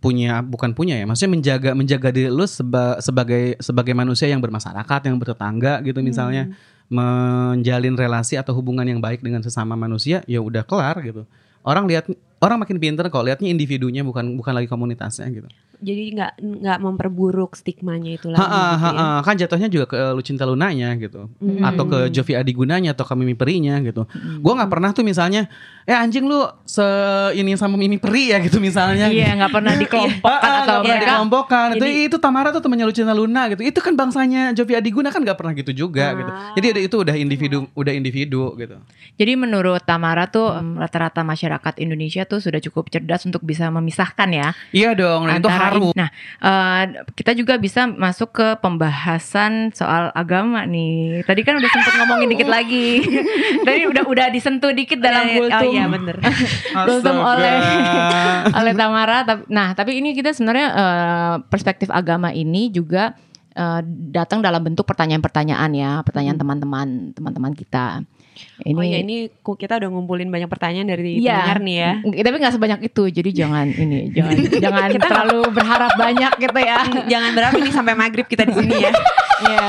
punya 0.00 0.38
bukan 0.38 0.70
punya 0.70 0.94
ya, 0.96 1.04
maksudnya 1.08 1.32
menjaga 1.34 1.70
menjaga 1.74 2.08
diri 2.14 2.30
lu 2.30 2.46
seba- 2.46 3.02
sebagai 3.02 3.58
sebagai 3.58 3.90
manusia 3.90 4.30
yang 4.30 4.38
bermasyarakat, 4.38 5.00
yang 5.08 5.16
bertetangga 5.18 5.82
gitu 5.82 5.98
misalnya, 5.98 6.54
menjalin 6.86 7.98
relasi 7.98 8.38
atau 8.38 8.54
hubungan 8.54 8.86
yang 8.86 9.02
baik 9.02 9.24
dengan 9.24 9.42
sesama 9.42 9.74
manusia, 9.74 10.22
ya 10.30 10.38
udah 10.38 10.62
kelar 10.62 11.02
gitu. 11.02 11.26
Orang 11.66 11.90
lihat 11.90 12.06
orang 12.38 12.62
makin 12.62 12.78
pinter 12.78 13.10
kok 13.10 13.26
lihatnya 13.26 13.50
individunya 13.50 14.06
bukan 14.06 14.38
bukan 14.38 14.54
lagi 14.54 14.70
komunitasnya 14.70 15.26
gitu. 15.34 15.50
Jadi 15.80 16.16
nggak 16.16 16.32
nggak 16.40 16.78
memperburuk 16.80 17.56
stigmanya 17.56 18.16
itu 18.16 18.32
lagi. 18.32 18.40
Ha, 18.40 18.46
ha, 18.46 18.52
gitu 18.52 18.76
ha, 18.82 18.88
ya. 18.90 19.02
ha. 19.02 19.20
kan 19.22 19.34
jatuhnya 19.36 19.68
juga 19.68 19.86
ke 19.90 19.98
Lucinta 20.16 20.44
Lunanya 20.48 20.94
gitu. 20.96 21.28
Hmm. 21.38 21.62
Atau 21.64 21.84
ke 21.88 21.98
Jovi 22.10 22.32
Adigunanya 22.36 22.96
atau 22.96 23.04
ke 23.04 23.14
Mimi 23.16 23.36
Perinya 23.36 23.76
gitu. 23.80 24.08
Gua 24.40 24.52
nggak 24.56 24.70
pernah 24.70 24.90
tuh 24.96 25.04
misalnya, 25.04 25.48
eh 25.84 25.96
anjing 25.96 26.24
lu 26.24 26.44
se 26.64 26.84
ini 27.36 27.52
sama 27.54 27.76
Mimi 27.76 28.00
Peri 28.00 28.32
ya 28.32 28.38
gitu 28.40 28.58
misalnya. 28.58 29.08
Iya, 29.12 29.36
nggak 29.36 29.52
pernah 29.52 29.72
dikelompokkan 29.76 30.40
Ah, 30.40 30.62
atau 30.64 30.74
nggak 30.80 30.82
pernah 30.82 31.00
dikelompokkan. 31.04 31.66
Itu 31.76 31.84
Jadi- 31.84 32.04
itu 32.08 32.16
Tamara 32.16 32.48
tuh 32.50 32.62
temannya 32.64 32.86
Lucinta 32.88 33.12
Luna 33.12 33.42
gitu. 33.52 33.62
Itu 33.62 33.78
kan 33.84 33.92
bangsanya 33.94 34.52
Jovi 34.56 34.72
Adiguna 34.76 35.08
kan 35.12 35.20
nggak 35.22 35.38
pernah 35.38 35.52
gitu 35.56 35.72
juga 35.72 36.12
gitu. 36.16 36.30
Ah. 36.30 36.52
Jadi 36.56 36.66
itu 36.86 36.96
udah 36.96 37.14
individu 37.16 37.68
udah 37.76 37.92
individu 37.92 38.56
gitu. 38.56 38.76
Jadi 39.16 39.32
menurut 39.36 39.82
Tamara 39.84 40.28
tuh 40.28 40.52
rata-rata 40.76 41.24
masyarakat 41.24 41.74
Indonesia 41.80 42.22
tuh 42.28 42.38
sudah 42.38 42.60
cukup 42.60 42.88
cerdas 42.92 43.24
untuk 43.24 43.42
bisa 43.42 43.68
memisahkan 43.72 44.28
ya 44.30 44.48
Iya 44.72 44.90
dong, 44.94 45.26
nah 45.26 45.36
itu 45.38 45.48
antara 45.48 45.65
ini. 45.74 45.90
Nah, 45.92 46.08
eh, 46.38 46.82
kita 47.12 47.32
juga 47.32 47.56
bisa 47.56 47.84
masuk 47.84 48.30
ke 48.30 48.46
pembahasan 48.60 49.72
soal 49.72 50.12
agama 50.12 50.62
nih. 50.62 51.22
Tadi 51.22 51.40
kan 51.42 51.58
udah 51.58 51.66
sempet 51.66 51.92
ngomongin 51.98 52.28
dikit 52.30 52.46
lagi. 52.46 53.02
Tadi 53.66 53.82
udah 53.86 54.04
udah 54.06 54.26
disentuh 54.30 54.70
dikit 54.70 54.98
dalam 54.98 55.26
Oh, 55.26 55.34
kultum. 55.42 55.70
iya 55.70 55.84
bener. 55.86 56.16
kultum 56.86 57.16
oleh 57.16 57.56
oleh 58.58 58.72
Tamara. 58.72 59.18
Nah, 59.48 59.74
tapi 59.74 59.98
ini 59.98 60.12
kita 60.12 60.30
sebenarnya 60.30 60.68
eh, 60.70 61.34
perspektif 61.46 61.90
agama 61.90 62.30
ini 62.30 62.70
juga 62.70 63.16
eh, 63.52 63.80
datang 64.10 64.40
dalam 64.40 64.62
bentuk 64.62 64.84
pertanyaan-pertanyaan 64.84 65.70
ya, 65.72 65.92
pertanyaan 66.02 66.38
teman-teman 66.38 66.88
teman-teman 67.12 67.52
kita. 67.52 68.04
Ini, 68.58 68.72
oh 68.72 68.82
ya 68.82 68.98
ini 68.98 69.16
kita 69.32 69.76
udah 69.76 69.88
ngumpulin 69.88 70.26
banyak 70.26 70.46
pertanyaan 70.46 70.86
dari 70.86 71.18
Iya. 71.18 71.36
pendengar 71.36 71.58
nih 71.60 71.76
ya. 71.76 71.92
Tapi 72.02 72.36
nggak 72.36 72.54
sebanyak 72.54 72.80
itu, 72.84 73.02
jadi 73.10 73.30
jangan 73.34 73.66
ini, 73.68 73.98
jangan 74.10 74.32
jangan 74.64 74.88
terlalu 74.94 75.40
berharap 75.50 75.92
banyak 75.94 76.32
gitu 76.36 76.58
ya. 76.58 76.78
Jangan 77.06 77.30
berapa 77.32 77.54
ini 77.56 77.70
sampai 77.70 77.94
maghrib 77.94 78.24
kita 78.24 78.44
di 78.44 78.54
sini 78.54 78.76
ya. 78.80 78.92
Iya. 79.36 79.68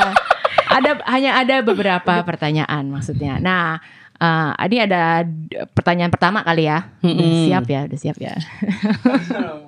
Ada 0.68 0.92
hanya 1.08 1.32
ada 1.38 1.56
beberapa 1.60 2.24
pertanyaan 2.24 2.88
maksudnya. 2.88 3.36
Nah, 3.38 3.80
eh, 4.16 4.52
ini 4.64 4.78
ada 4.80 5.28
pertanyaan 5.70 6.08
pertama 6.08 6.40
kali 6.40 6.68
ya. 6.68 6.88
Udah 7.00 7.12
Mm-mm. 7.12 7.44
siap 7.46 7.66
ya, 7.68 7.80
udah 7.84 7.98
siap 7.98 8.18
ya. 8.18 8.34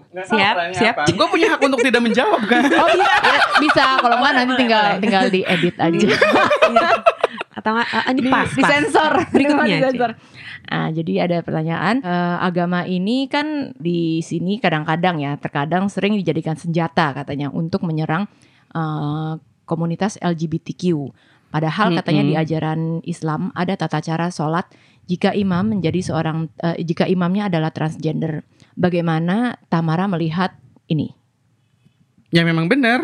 Siap, 0.09 0.55
siap. 0.73 0.95
Gue 1.05 1.27
punya 1.29 1.53
hak 1.53 1.62
untuk 1.62 1.85
tidak 1.85 2.01
menjawab 2.01 2.41
kan. 2.43 2.65
Oh 2.65 2.89
bisa, 2.89 3.05
ya, 3.05 3.39
bisa. 3.62 3.85
Kalau 4.01 4.17
nggak 4.17 4.33
nanti 4.33 4.53
tinggal 4.57 4.85
tinggal 4.97 5.23
diedit 5.29 5.75
aja. 5.77 6.07
Atau 7.53 7.75
nggak, 7.75 7.89
ah, 7.91 8.05
ini 8.11 8.21
pas, 8.29 8.47
pas. 8.47 8.55
disensor 8.55 9.11
Berikutnya, 9.29 9.77
disensor. 9.83 10.11
Nah, 10.69 10.87
jadi 10.93 11.13
ada 11.25 11.37
pertanyaan 11.41 12.03
eh, 12.03 12.37
agama 12.43 12.85
ini 12.85 13.25
kan 13.25 13.73
di 13.79 14.21
sini 14.21 14.61
kadang-kadang 14.61 15.17
ya 15.17 15.33
terkadang 15.39 15.89
sering 15.89 16.13
dijadikan 16.19 16.59
senjata 16.59 17.15
katanya 17.15 17.49
untuk 17.49 17.81
menyerang 17.87 18.29
eh, 18.73 19.33
komunitas 19.65 20.17
LGBTQ. 20.21 21.09
Padahal 21.49 21.97
katanya 21.97 22.23
di 22.25 22.35
ajaran 22.37 23.01
Islam 23.09 23.49
ada 23.57 23.73
tata 23.73 23.97
cara 24.05 24.29
sholat 24.29 24.69
jika 25.09 25.33
imam 25.33 25.73
menjadi 25.77 26.05
seorang 26.05 26.45
eh, 26.61 26.85
jika 26.85 27.09
imamnya 27.09 27.49
adalah 27.49 27.73
transgender. 27.73 28.45
Bagaimana 28.77 29.57
Tamara 29.67 30.05
melihat 30.05 30.53
ini? 30.85 31.09
Ya 32.29 32.45
memang 32.45 32.69
benar. 32.69 33.01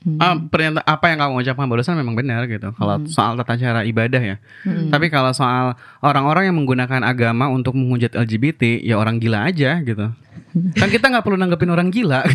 Hmm. 0.00 0.16
Ah, 0.16 0.32
pernyataan 0.32 0.80
apa 0.88 1.04
yang 1.12 1.18
kamu 1.20 1.32
ucapkan 1.44 1.66
barusan 1.68 1.92
memang 1.92 2.16
benar 2.16 2.48
gitu. 2.48 2.72
Kalau 2.72 3.04
soal 3.04 3.36
tata 3.36 3.60
cara 3.60 3.84
ibadah 3.84 4.22
ya. 4.22 4.36
Hmm. 4.64 4.88
Tapi 4.88 5.12
kalau 5.12 5.28
soal 5.36 5.76
orang-orang 6.00 6.48
yang 6.48 6.56
menggunakan 6.56 7.04
agama 7.04 7.52
untuk 7.52 7.76
menghujat 7.76 8.16
LGBT, 8.16 8.80
ya 8.80 8.96
orang 8.96 9.20
gila 9.20 9.44
aja 9.44 9.76
gitu. 9.84 10.08
Kan 10.50 10.88
kita 10.88 11.12
nggak 11.12 11.20
perlu 11.20 11.36
nanggepin 11.36 11.70
orang 11.70 11.92
gila, 11.92 12.26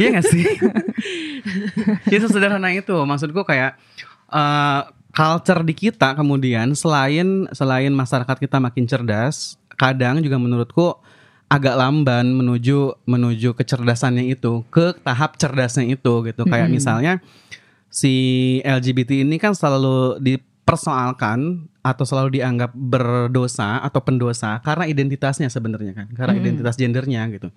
iya 0.00 0.16
gak 0.16 0.26
sih? 0.32 0.46
ya 2.14 2.18
sesederhana 2.22 2.72
itu. 2.72 2.94
Maksudku 2.94 3.42
kayak 3.42 3.74
eh, 4.30 4.80
culture 5.10 5.60
di 5.66 5.74
kita 5.74 6.14
kemudian 6.14 6.72
selain 6.78 7.50
selain 7.50 7.90
masyarakat 7.90 8.36
kita 8.38 8.62
makin 8.62 8.86
cerdas, 8.86 9.58
kadang 9.74 10.22
juga 10.22 10.38
menurutku 10.38 10.94
agak 11.50 11.74
lamban 11.74 12.30
menuju 12.30 13.02
menuju 13.10 13.58
kecerdasannya 13.58 14.30
itu 14.30 14.62
ke 14.70 14.94
tahap 15.02 15.34
cerdasnya 15.34 15.82
itu 15.90 16.12
gitu. 16.30 16.46
Kayak 16.46 16.70
misalnya 16.70 17.18
si 17.90 18.14
LGBT 18.62 19.26
ini 19.26 19.34
kan 19.42 19.50
selalu 19.50 20.22
dipersoalkan 20.22 21.66
atau 21.82 22.04
selalu 22.06 22.38
dianggap 22.38 22.70
berdosa 22.70 23.82
atau 23.82 23.98
pendosa 23.98 24.62
karena 24.62 24.86
identitasnya 24.86 25.50
sebenarnya 25.50 25.92
kan, 25.98 26.06
karena 26.14 26.38
Hmm. 26.38 26.42
identitas 26.46 26.78
gendernya 26.78 27.26
gitu. 27.34 27.50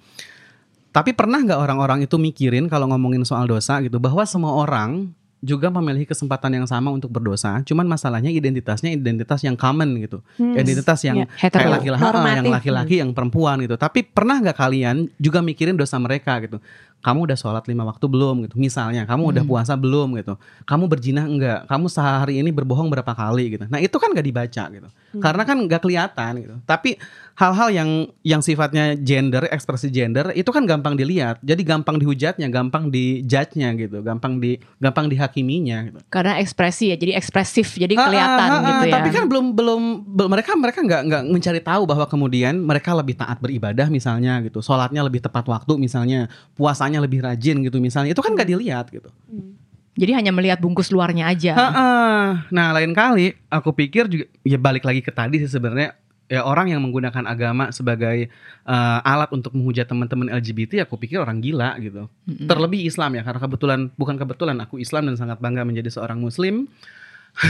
Tapi 0.89 1.13
pernah 1.13 1.41
nggak 1.41 1.57
orang-orang 1.61 2.05
itu 2.05 2.17
mikirin 2.17 2.65
kalau 2.65 2.89
ngomongin 2.89 3.21
soal 3.25 3.45
dosa 3.45 3.77
gitu 3.85 4.01
bahwa 4.01 4.25
semua 4.25 4.57
orang 4.57 5.13
juga 5.43 5.67
memiliki 5.67 6.07
kesempatan 6.07 6.55
yang 6.55 6.63
sama 6.63 6.87
untuk 6.87 7.11
berdosa, 7.11 7.59
cuman 7.67 7.83
masalahnya 7.83 8.31
identitasnya 8.31 8.95
identitas 8.95 9.43
yang 9.43 9.59
common 9.59 9.99
gitu, 9.99 10.23
identitas 10.39 11.03
yang 11.03 11.27
Iya. 11.27 11.27
Hetero. 11.35 11.67
kayak 11.67 11.71
laki-laki, 11.83 12.03
Normatif. 12.07 12.31
yang 12.39 12.47
laki-laki, 12.47 12.95
yang 13.03 13.11
perempuan 13.11 13.59
gitu. 13.59 13.75
Tapi 13.75 14.07
pernah 14.07 14.39
nggak 14.39 14.55
kalian 14.55 15.11
juga 15.19 15.43
mikirin 15.43 15.75
dosa 15.75 15.99
mereka 15.99 16.39
gitu? 16.39 16.63
Kamu 17.03 17.27
udah 17.27 17.35
sholat 17.35 17.67
lima 17.67 17.83
waktu 17.83 18.07
belum 18.07 18.47
gitu? 18.47 18.55
Misalnya, 18.55 19.03
kamu 19.03 19.35
udah 19.35 19.43
puasa 19.43 19.75
belum 19.75 20.15
gitu? 20.23 20.39
Kamu 20.63 20.87
berjinah 20.87 21.27
enggak? 21.27 21.59
Kamu 21.67 21.91
sehari 21.91 22.39
ini 22.39 22.47
berbohong 22.47 22.87
berapa 22.87 23.11
kali 23.11 23.59
gitu? 23.59 23.67
Nah 23.67 23.83
itu 23.83 23.91
kan 23.99 24.15
nggak 24.15 24.23
dibaca 24.23 24.63
gitu, 24.71 24.87
karena 25.19 25.43
kan 25.43 25.57
nggak 25.67 25.81
kelihatan 25.83 26.31
gitu. 26.39 26.55
Tapi 26.63 26.95
hal-hal 27.33 27.69
yang 27.73 27.89
yang 28.21 28.41
sifatnya 28.45 28.93
gender, 28.93 29.49
ekspresi 29.49 29.89
gender 29.89 30.29
itu 30.37 30.45
kan 30.53 30.69
gampang 30.69 30.93
dilihat. 30.93 31.41
Jadi 31.41 31.65
gampang 31.65 31.97
dihujatnya, 31.97 32.45
gampang 32.53 32.93
dijudge-nya 32.93 33.73
gitu, 33.73 34.05
gampang 34.05 34.37
di 34.37 34.61
gampang 34.77 35.09
dihakiminya 35.09 35.77
gitu. 35.89 35.99
Karena 36.13 36.37
ekspresi 36.37 36.93
ya, 36.93 36.97
jadi 36.97 37.17
ekspresif, 37.17 37.73
jadi 37.73 37.97
Ah, 37.97 38.05
kelihatan 38.05 38.49
ah, 38.49 38.57
ah, 38.57 38.67
gitu 38.69 38.85
ya. 38.89 38.93
Tapi 39.01 39.09
kan 39.09 39.23
belum 39.25 39.45
belum 39.57 39.81
belum- 40.13 40.31
mereka 40.31 40.51
mereka 40.53 40.79
nggak 40.85 41.01
nggak 41.09 41.23
mencari 41.33 41.61
tahu 41.61 41.83
bahwa 41.89 42.05
kemudian 42.05 42.53
mereka 42.61 42.93
lebih 42.93 43.17
taat 43.17 43.41
beribadah 43.41 43.89
misalnya 43.89 44.37
gitu, 44.45 44.61
sholatnya 44.61 45.01
lebih 45.01 45.25
tepat 45.25 45.49
waktu 45.49 45.73
misalnya, 45.81 46.29
puasanya 46.53 47.01
lebih 47.01 47.25
rajin 47.25 47.65
gitu 47.65 47.81
misalnya, 47.81 48.13
itu 48.13 48.21
kan 48.21 48.37
nggak 48.37 48.49
dilihat 48.49 48.85
gitu. 48.93 49.09
Jadi 49.93 50.09
hanya 50.17 50.33
melihat 50.33 50.57
bungkus 50.57 50.89
luarnya 50.89 51.29
aja. 51.29 51.53
Ah, 51.53 51.69
ah. 51.69 52.25
Nah 52.49 52.73
lain 52.73 52.97
kali 52.97 53.37
aku 53.45 53.73
pikir 53.77 54.09
juga 54.09 54.25
ya 54.41 54.57
balik 54.57 54.81
lagi 54.89 55.05
ke 55.05 55.13
tadi 55.13 55.37
sih 55.37 55.49
sebenarnya 55.49 55.93
ya 56.33 56.41
orang 56.41 56.73
yang 56.73 56.81
menggunakan 56.81 57.29
agama 57.29 57.69
sebagai 57.69 58.25
eh, 58.65 58.99
alat 59.05 59.29
untuk 59.29 59.53
menghujat 59.53 59.85
teman-teman 59.85 60.33
LGBT 60.33 60.89
aku 60.89 60.97
pikir 60.97 61.21
orang 61.21 61.37
gila 61.37 61.77
gitu. 61.77 62.09
Terlebih 62.25 62.89
Islam 62.89 63.13
ya 63.13 63.21
karena 63.21 63.37
kebetulan 63.37 63.79
bukan 63.93 64.17
kebetulan 64.17 64.57
aku 64.57 64.81
Islam 64.81 65.13
dan 65.13 65.15
sangat 65.21 65.37
bangga 65.37 65.61
menjadi 65.61 65.93
seorang 65.93 66.17
muslim. 66.17 66.65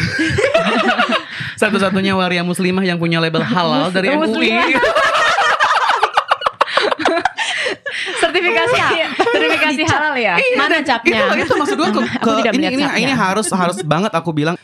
Satu-satunya 1.61 2.11
waria 2.15 2.43
muslimah 2.43 2.83
yang 2.83 2.99
punya 2.99 3.23
label 3.23 3.43
halal 3.43 3.87
dari 3.87 4.11
MUI. 4.11 4.51
Sertifikasi 8.19 8.77
sertifikasi 9.15 9.81
halal 9.87 10.15
ya. 10.19 10.35
Mana 10.59 10.83
capnya? 10.83 11.19
Itu, 11.35 11.47
itu 11.47 11.53
maksud 11.55 11.75
gue 11.79 11.89
ke, 11.91 11.99
Aku 12.19 12.29
ke- 12.31 12.37
tidak 12.43 12.53
ini, 12.55 12.67
ini, 12.75 12.83
capnya. 12.83 12.99
ini 12.99 13.13
harus 13.13 13.47
harus 13.51 13.77
banget 13.83 14.11
aku 14.11 14.31
bilang 14.35 14.55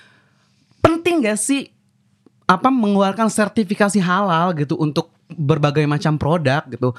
penting 0.79 1.23
gak 1.23 1.39
sih 1.39 1.67
apa 2.49 2.73
mengeluarkan 2.73 3.29
sertifikasi 3.29 4.01
halal 4.01 4.57
gitu 4.57 4.73
untuk 4.73 5.13
berbagai 5.29 5.85
macam 5.85 6.17
produk 6.17 6.65
gitu. 6.65 6.89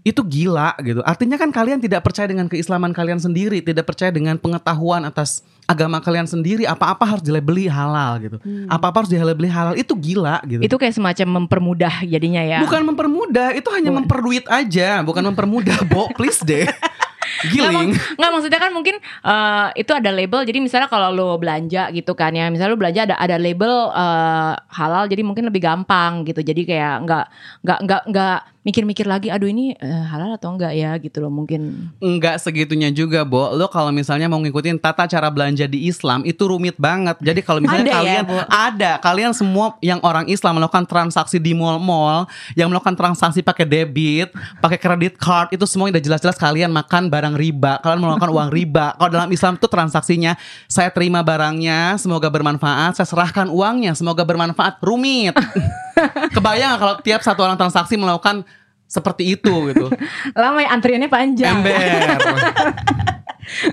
Itu 0.00 0.24
gila 0.24 0.72
gitu. 0.80 1.04
Artinya 1.04 1.36
kan 1.36 1.52
kalian 1.52 1.84
tidak 1.84 2.00
percaya 2.00 2.24
dengan 2.24 2.48
keislaman 2.48 2.96
kalian 2.96 3.20
sendiri 3.20 3.60
tidak 3.60 3.84
percaya 3.84 4.08
dengan 4.08 4.40
pengetahuan 4.40 5.04
atas 5.04 5.44
agama 5.68 6.00
kalian 6.00 6.24
sendiri 6.24 6.64
apa-apa 6.64 7.04
harus 7.04 7.24
dilabeli 7.24 7.68
halal 7.68 8.16
gitu. 8.24 8.36
Apa-apa 8.72 9.04
harus 9.04 9.12
dilabeli 9.12 9.52
halal 9.52 9.76
itu 9.76 9.92
gila 9.92 10.40
gitu. 10.48 10.64
Itu 10.64 10.76
kayak 10.80 10.96
semacam 10.96 11.44
mempermudah 11.44 12.08
jadinya 12.08 12.40
ya. 12.40 12.64
bukan 12.64 12.82
mempermudah 12.88 13.52
itu 13.52 13.68
hanya 13.68 13.92
memperduit 13.92 14.48
aja 14.48 15.04
bukan 15.04 15.28
mempermudah 15.32 15.84
bo 15.84 16.08
please 16.16 16.40
deh 16.40 16.64
giling. 17.52 17.90
Nggak 18.18 18.30
maksudnya 18.30 18.60
kan 18.60 18.70
mungkin 18.72 18.96
eh, 19.02 19.66
itu 19.78 19.92
ada 19.92 20.10
label. 20.14 20.42
Jadi 20.46 20.58
misalnya 20.62 20.88
kalau 20.88 21.10
lo 21.12 21.36
belanja 21.36 21.90
gitu 21.92 22.12
kan 22.16 22.32
ya, 22.32 22.48
misalnya 22.48 22.72
lo 22.74 22.80
belanja 22.80 23.00
ada 23.10 23.16
ada 23.18 23.36
label 23.36 23.90
eh, 23.92 24.52
halal, 24.74 25.04
jadi 25.10 25.22
mungkin 25.26 25.48
lebih 25.48 25.62
gampang 25.62 26.24
gitu. 26.28 26.40
Jadi 26.40 26.64
kayak 26.68 27.04
nggak 27.04 27.24
nggak 27.64 27.78
nggak 27.84 28.02
nggak 28.10 28.40
mikir-mikir 28.64 29.04
lagi. 29.04 29.28
Aduh 29.28 29.46
ini 29.46 29.76
eh, 29.76 30.04
halal 30.08 30.34
atau 30.34 30.56
enggak 30.56 30.72
ya 30.72 30.96
gitu 30.96 31.20
loh 31.20 31.28
mungkin. 31.28 31.92
Enggak 32.00 32.40
segitunya 32.40 32.88
juga, 32.88 33.22
Bo. 33.22 33.52
Lo 33.52 33.68
kalau 33.68 33.92
misalnya 33.92 34.26
mau 34.26 34.40
ngikutin 34.40 34.80
tata 34.80 35.04
cara 35.04 35.28
belanja 35.28 35.68
di 35.68 35.86
Islam 35.86 36.24
itu 36.24 36.40
rumit 36.48 36.74
banget. 36.80 37.20
Jadi 37.20 37.40
kalau 37.44 37.60
misalnya 37.60 37.84
Ada 37.84 37.92
ya, 37.92 38.00
kalian 38.00 38.24
Bo? 38.24 38.34
ada, 38.48 38.92
kalian 38.98 39.32
semua 39.36 39.76
yang 39.84 40.00
orang 40.00 40.24
Islam 40.26 40.58
melakukan 40.58 40.88
transaksi 40.88 41.36
di 41.36 41.52
mall-mall, 41.52 42.24
yang 42.56 42.72
melakukan 42.72 42.96
transaksi 42.96 43.44
pakai 43.44 43.68
debit, 43.68 44.32
pakai 44.64 44.80
kredit 44.80 45.20
card, 45.20 45.52
itu 45.52 45.68
semua 45.68 45.92
udah 45.92 46.00
jelas-jelas 46.00 46.40
kalian 46.40 46.72
makan 46.72 47.12
barang 47.12 47.36
riba, 47.36 47.78
kalian 47.84 48.00
melakukan 48.00 48.32
uang 48.32 48.48
riba. 48.48 48.96
Kalau 48.96 49.10
dalam 49.12 49.28
Islam 49.28 49.60
itu 49.60 49.68
transaksinya 49.68 50.32
saya 50.66 50.88
terima 50.88 51.20
barangnya, 51.20 52.00
semoga 52.00 52.32
bermanfaat, 52.32 52.96
saya 52.96 53.06
serahkan 53.06 53.52
uangnya, 53.52 53.92
semoga 53.92 54.24
bermanfaat. 54.24 54.80
Rumit. 54.80 55.36
Kebayang 56.30 56.68
nggak 56.70 56.80
kalau 56.80 56.94
tiap 57.00 57.20
satu 57.20 57.40
orang 57.42 57.54
transaksi 57.54 57.94
melakukan 57.94 58.42
seperti 58.84 59.34
itu 59.34 59.52
gitu. 59.72 59.86
Lama 60.38 60.60
ya 60.60 60.68
antriannya 60.70 61.08
panjang. 61.08 61.54
Ember. 61.56 61.74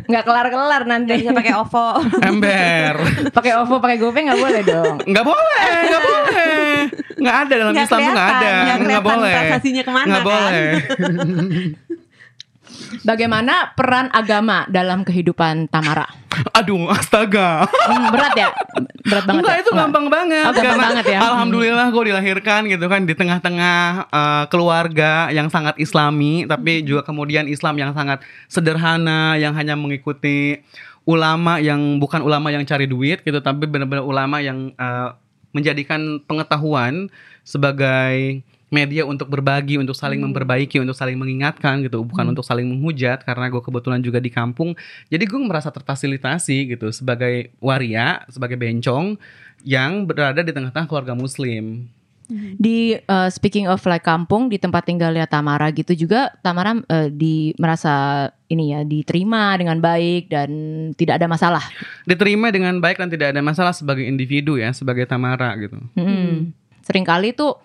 Nggak 0.04 0.24
kelar-kelar 0.28 0.84
nanti. 0.84 1.16
Bisa 1.16 1.32
pakai 1.32 1.54
OVO. 1.56 1.88
Ember. 2.28 2.94
pakai 3.32 3.52
OVO, 3.56 3.80
pakai 3.80 3.98
GoPay 3.98 4.22
nggak 4.28 4.40
boleh 4.40 4.62
dong. 4.68 4.96
Nggak 5.08 5.26
boleh, 5.26 5.64
nggak 5.88 6.04
boleh. 6.04 6.68
Nggak 7.16 7.36
ada 7.40 7.54
dalam 7.56 7.72
Nggak 7.72 7.86
Islam 7.88 8.00
tuh 8.00 8.12
nggak 8.12 8.30
ada. 8.36 8.50
nggak 8.84 9.04
boleh. 9.04 9.32
transaksinya 9.32 9.84
ke 9.88 9.92
mana, 9.96 10.08
Nggak 10.08 10.24
kan? 10.24 10.28
boleh. 10.28 10.70
Bagaimana 13.02 13.72
peran 13.74 14.12
agama 14.12 14.68
dalam 14.68 15.02
kehidupan 15.08 15.72
Tamara? 15.72 16.06
Aduh, 16.56 16.88
astaga. 16.92 17.68
Hmm, 17.68 18.08
berat 18.12 18.34
ya? 18.36 18.50
Berat 19.04 19.24
banget 19.28 19.42
Enggak, 19.44 19.56
ya? 19.56 19.62
itu 19.62 19.72
Enggak. 19.72 19.84
gampang 19.88 20.06
banget. 20.08 20.46
Oh, 20.46 20.54
gampang 20.54 20.64
Karena 20.64 20.86
banget 20.88 21.06
ya. 21.12 21.20
Alhamdulillah 21.20 21.88
gue 21.92 22.04
dilahirkan 22.08 22.62
gitu 22.72 22.86
kan 22.88 23.02
di 23.04 23.14
tengah-tengah 23.16 23.80
eh, 24.08 24.44
keluarga 24.48 25.28
yang 25.34 25.48
sangat 25.52 25.76
islami, 25.80 26.48
tapi 26.48 26.84
juga 26.88 27.04
kemudian 27.04 27.48
Islam 27.52 27.76
yang 27.80 27.92
sangat 27.92 28.24
sederhana, 28.48 29.36
yang 29.36 29.52
hanya 29.56 29.76
mengikuti 29.76 30.64
ulama 31.04 31.58
yang 31.58 31.98
bukan 31.98 32.22
ulama 32.22 32.54
yang 32.54 32.64
cari 32.64 32.86
duit 32.86 33.26
gitu, 33.26 33.42
tapi 33.42 33.66
benar-benar 33.68 34.06
ulama 34.06 34.40
yang 34.40 34.72
eh, 34.76 35.10
menjadikan 35.52 36.24
pengetahuan 36.24 37.12
sebagai 37.44 38.40
media 38.72 39.04
untuk 39.04 39.28
berbagi, 39.28 39.76
untuk 39.76 39.94
saling 39.94 40.24
memperbaiki, 40.24 40.80
untuk 40.80 40.96
saling 40.96 41.20
mengingatkan 41.20 41.84
gitu, 41.84 42.08
bukan 42.08 42.32
untuk 42.32 42.48
saling 42.48 42.64
menghujat 42.64 43.28
karena 43.28 43.52
gue 43.52 43.60
kebetulan 43.60 44.00
juga 44.00 44.24
di 44.24 44.32
kampung, 44.32 44.74
jadi 45.12 45.28
gue 45.28 45.40
merasa 45.44 45.68
terfasilitasi 45.70 46.72
gitu 46.72 46.88
sebagai 46.96 47.52
waria, 47.60 48.24
sebagai 48.32 48.56
bencong 48.56 49.20
yang 49.68 50.08
berada 50.08 50.40
di 50.40 50.56
tengah-tengah 50.56 50.88
keluarga 50.88 51.14
Muslim. 51.14 51.92
Di 52.32 52.96
uh, 53.12 53.28
speaking 53.28 53.68
of 53.68 53.84
like 53.84 54.08
kampung 54.08 54.48
di 54.48 54.56
tempat 54.56 54.88
tinggalnya 54.88 55.28
Tamara 55.28 55.68
gitu 55.76 55.92
juga 55.92 56.32
Tamara 56.40 56.80
uh, 56.80 57.12
di 57.12 57.52
merasa 57.60 58.24
ini 58.48 58.72
ya 58.72 58.88
diterima 58.88 59.52
dengan 59.60 59.84
baik 59.84 60.32
dan 60.32 60.50
tidak 60.96 61.20
ada 61.20 61.28
masalah. 61.28 61.60
Diterima 62.08 62.48
dengan 62.48 62.80
baik 62.80 63.04
dan 63.04 63.12
tidak 63.12 63.36
ada 63.36 63.44
masalah 63.44 63.76
sebagai 63.76 64.08
individu 64.08 64.56
ya, 64.56 64.72
sebagai 64.72 65.04
Tamara 65.04 65.52
gitu. 65.60 65.76
Hmm. 66.00 66.56
Seringkali 66.88 67.36
tuh 67.36 67.60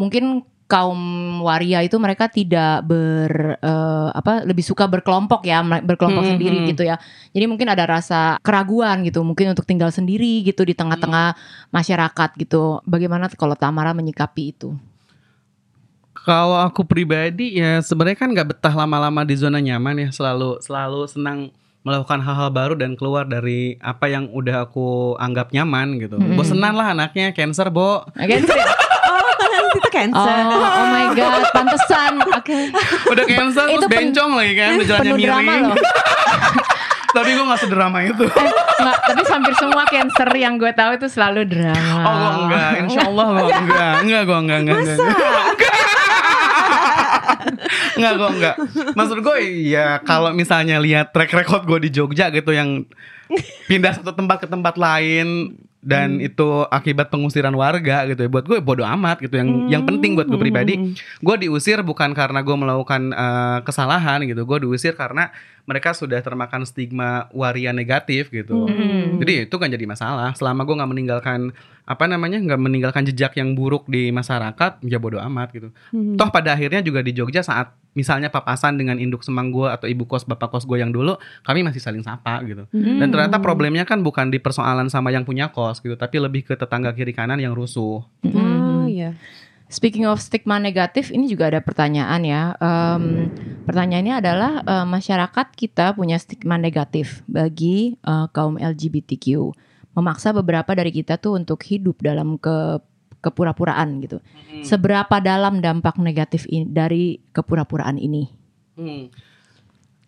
mungkin 0.00 0.40
kaum 0.70 1.00
waria 1.42 1.82
itu 1.82 1.98
mereka 1.98 2.30
tidak 2.30 2.86
ber 2.86 3.58
eh, 3.58 4.08
apa 4.14 4.46
lebih 4.46 4.62
suka 4.62 4.86
berkelompok 4.86 5.42
ya 5.42 5.66
berkelompok 5.66 6.22
Hmm, 6.22 6.38
sendiri 6.38 6.62
hmm. 6.62 6.68
gitu 6.70 6.82
ya 6.86 6.96
jadi 7.34 7.50
mungkin 7.50 7.66
ada 7.74 7.84
rasa 7.90 8.38
keraguan 8.38 9.02
gitu 9.02 9.26
mungkin 9.26 9.50
untuk 9.50 9.66
tinggal 9.66 9.90
sendiri 9.90 10.46
gitu 10.46 10.62
di 10.62 10.78
tengah-tengah 10.78 11.34
masyarakat 11.74 12.30
gitu 12.38 12.78
bagaimana 12.86 13.26
kalau 13.34 13.58
Tamara 13.58 13.90
menyikapi 13.90 14.54
itu 14.54 14.70
Kalau 16.20 16.60
aku 16.60 16.84
pribadi 16.84 17.56
ya 17.56 17.80
sebenarnya 17.80 18.18
kan 18.20 18.28
nggak 18.30 18.48
betah 18.52 18.74
lama-lama 18.76 19.24
di 19.24 19.32
zona 19.40 19.56
nyaman 19.56 20.04
ya, 20.04 20.08
selalu 20.12 20.60
selalu 20.60 21.08
senang 21.08 21.48
melakukan 21.80 22.20
hal-hal 22.20 22.52
baru 22.52 22.74
dan 22.76 22.92
keluar 22.92 23.24
dari 23.24 23.80
apa 23.80 24.04
yang 24.04 24.28
udah 24.28 24.68
aku 24.68 25.16
anggap 25.16 25.48
nyaman 25.56 25.96
gitu. 25.96 26.20
Hmm. 26.20 26.36
Bosenan 26.36 26.76
lah 26.76 26.92
anaknya, 26.92 27.32
cancer, 27.32 27.72
Bo. 27.72 28.04
Oh, 29.70 29.78
itu 29.78 29.86
oh, 29.86 29.92
cancer. 29.92 30.42
oh 30.50 30.86
my 30.88 31.06
god 31.14 31.42
pantesan 31.54 32.12
oke 32.26 32.58
Udah 33.06 33.24
cancer 33.24 33.64
Itu 33.70 33.74
terus 33.78 33.86
pen- 33.86 34.10
bencong 34.10 34.30
lagi 34.34 34.54
kan, 34.54 34.70
udah 34.74 34.86
jalannya 34.86 35.04
penuh 35.06 35.18
drama 35.22 35.40
miring. 35.46 35.64
loh 35.70 35.78
Tapi 37.10 37.34
gue 37.34 37.42
gak 37.42 37.58
sederama 37.58 37.98
itu. 38.06 38.22
Eh, 38.22 38.50
nggak, 38.78 38.96
tapi 39.02 39.22
hampir 39.26 39.54
semua 39.58 39.82
cancer 39.82 40.30
yang 40.30 40.54
gue 40.54 40.70
tahu 40.70 40.94
itu 40.94 41.10
selalu 41.10 41.42
drama. 41.42 42.06
Oh 42.06 42.14
gue 42.14 42.30
enggak, 42.46 42.70
insya 42.86 43.02
Allah 43.02 43.26
gue 43.26 43.50
enggak 43.66 43.92
Enggak 44.06 44.22
gue 44.22 44.38
enggak, 44.38 44.58
enggak, 44.62 44.76
enggak, 44.78 44.94
enggak. 44.94 45.18
Enggak 47.98 48.12
gue 48.14 48.28
enggak 48.30 48.56
Maksud 48.94 49.18
gue 49.20 49.36
ya 49.66 49.98
kalau 50.02 50.30
misalnya 50.30 50.78
lihat 50.78 51.10
track 51.10 51.34
record 51.34 51.62
gue 51.66 51.88
di 51.88 51.90
Jogja 51.90 52.30
gitu 52.30 52.54
Yang 52.54 52.86
pindah 53.66 53.94
satu 53.94 54.14
tempat 54.14 54.42
ke 54.42 54.48
tempat 54.48 54.74
lain 54.74 55.54
dan 55.80 56.20
itu 56.20 56.68
akibat 56.68 57.08
pengusiran 57.08 57.52
warga 57.56 58.04
gitu 58.04 58.20
ya. 58.20 58.28
Buat 58.28 58.44
gue 58.44 58.58
bodoh 58.60 58.84
amat 58.84 59.24
gitu. 59.24 59.32
Yang 59.40 59.48
yang 59.72 59.82
penting 59.88 60.12
buat 60.12 60.28
gue 60.28 60.36
pribadi 60.36 60.74
gue 60.96 61.36
diusir 61.40 61.80
bukan 61.80 62.12
karena 62.12 62.44
gue 62.44 62.56
melakukan 62.56 63.12
eh, 63.16 63.58
kesalahan 63.64 64.20
gitu. 64.28 64.44
Gue 64.44 64.60
diusir 64.60 64.92
karena 64.92 65.32
mereka 65.64 65.96
sudah 65.96 66.20
termakan 66.20 66.68
stigma 66.68 67.30
waria 67.32 67.72
negatif 67.72 68.28
gitu. 68.32 68.66
Hmm. 68.66 69.22
jadi 69.22 69.48
itu 69.48 69.56
kan 69.56 69.72
jadi 69.72 69.84
masalah. 69.88 70.36
Selama 70.36 70.68
gue 70.68 70.76
nggak 70.76 70.90
meninggalkan 70.90 71.40
apa 71.90 72.06
namanya 72.06 72.38
nggak 72.38 72.60
meninggalkan 72.62 73.02
jejak 73.02 73.34
yang 73.34 73.58
buruk 73.58 73.90
di 73.90 74.14
masyarakat 74.14 74.78
ya 74.86 75.02
bodoh 75.02 75.18
amat 75.26 75.50
gitu. 75.50 75.74
Toh 76.14 76.30
pada 76.30 76.54
akhirnya 76.54 76.86
juga 76.86 77.02
di 77.02 77.10
Jogja 77.10 77.42
saat 77.42 77.74
misalnya 77.98 78.30
papasan 78.30 78.78
dengan 78.78 78.94
induk 79.02 79.26
semang 79.26 79.50
gue 79.50 79.66
atau 79.66 79.90
ibu 79.90 80.06
kos 80.06 80.22
bapak 80.22 80.54
kos 80.54 80.70
gue 80.70 80.78
yang 80.78 80.94
dulu 80.94 81.18
kami 81.42 81.66
masih 81.66 81.82
saling 81.82 82.06
sapa 82.06 82.46
gitu. 82.46 82.70
Dan 82.70 83.10
ternyata 83.10 83.42
problemnya 83.42 83.82
kan 83.82 84.06
bukan 84.06 84.30
di 84.30 84.38
persoalan 84.38 84.86
sama 84.86 85.10
yang 85.10 85.26
punya 85.26 85.50
kos 85.50 85.82
gitu 85.82 85.98
tapi 85.98 86.22
lebih 86.22 86.46
ke 86.46 86.54
tetangga 86.54 86.94
kiri 86.94 87.10
kanan 87.10 87.42
yang 87.42 87.58
rusuh. 87.58 88.06
Oh 88.06 88.86
iya. 88.86 89.18
Speaking 89.70 90.02
of 90.02 90.18
stigma 90.18 90.58
negatif, 90.58 91.14
ini 91.14 91.30
juga 91.30 91.46
ada 91.46 91.62
pertanyaan 91.62 92.22
ya. 92.26 92.58
Em, 92.58 93.30
pertanyaannya 93.70 94.14
adalah 94.18 94.52
eh, 94.66 94.86
masyarakat 94.86 95.46
kita 95.54 95.94
punya 95.94 96.18
stigma 96.18 96.58
negatif 96.58 97.22
bagi 97.30 97.94
eh, 98.02 98.26
kaum 98.34 98.58
LGBTQ, 98.58 99.54
memaksa 99.92 100.30
beberapa 100.30 100.70
dari 100.70 100.90
kita 100.90 101.16
tuh 101.16 101.34
untuk 101.34 101.60
hidup 101.62 101.98
dalam 101.98 102.36
ke 102.36 102.78
kepura-puraan 103.20 104.00
gitu. 104.00 104.16
Seberapa 104.62 105.20
dalam 105.20 105.60
dampak 105.60 106.00
negatif 106.00 106.48
ini, 106.48 106.64
dari 106.64 107.20
kepura-puraan 107.30 108.00
ini? 108.00 108.24
Hmm. 108.74 109.12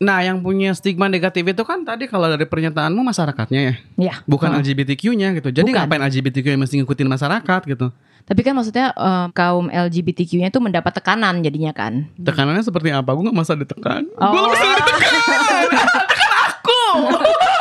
Nah, 0.02 0.18
yang 0.18 0.42
punya 0.42 0.74
stigma 0.74 1.06
negatif 1.06 1.44
itu 1.44 1.62
kan 1.62 1.86
tadi 1.86 2.10
kalau 2.10 2.26
dari 2.26 2.42
pernyataanmu 2.42 3.06
masyarakatnya 3.06 3.60
ya, 3.60 3.74
Ya, 4.00 4.14
bukan 4.24 4.50
Hmm. 4.50 4.58
LGBTQ-nya 4.58 5.38
gitu. 5.38 5.54
Jadi 5.54 5.70
Bukan. 5.70 5.78
ngapain 5.78 6.02
LGBTQ 6.02 6.46
yang 6.48 6.62
mesti 6.64 6.74
ngikutin 6.80 7.06
masyarakat 7.06 7.60
gitu? 7.68 7.86
Tapi 8.22 8.40
kan 8.42 8.54
maksudnya 8.54 8.90
eh, 8.90 9.26
kaum 9.30 9.66
LGBTQ-nya 9.68 10.48
itu 10.48 10.58
mendapat 10.58 10.94
tekanan 10.96 11.42
jadinya 11.42 11.70
kan. 11.70 12.10
Tekanannya 12.16 12.64
seperti 12.64 12.90
apa? 12.90 13.14
Gue 13.14 13.30
gak 13.30 13.36
masa 13.36 13.54
ditekan. 13.54 14.08
Oh. 14.16 14.26
Gue 14.26 14.40
gak 14.40 14.52
bisa 14.56 14.66
ditekan. 14.72 15.10
Tekan 16.10 16.32
aku. 16.48 16.82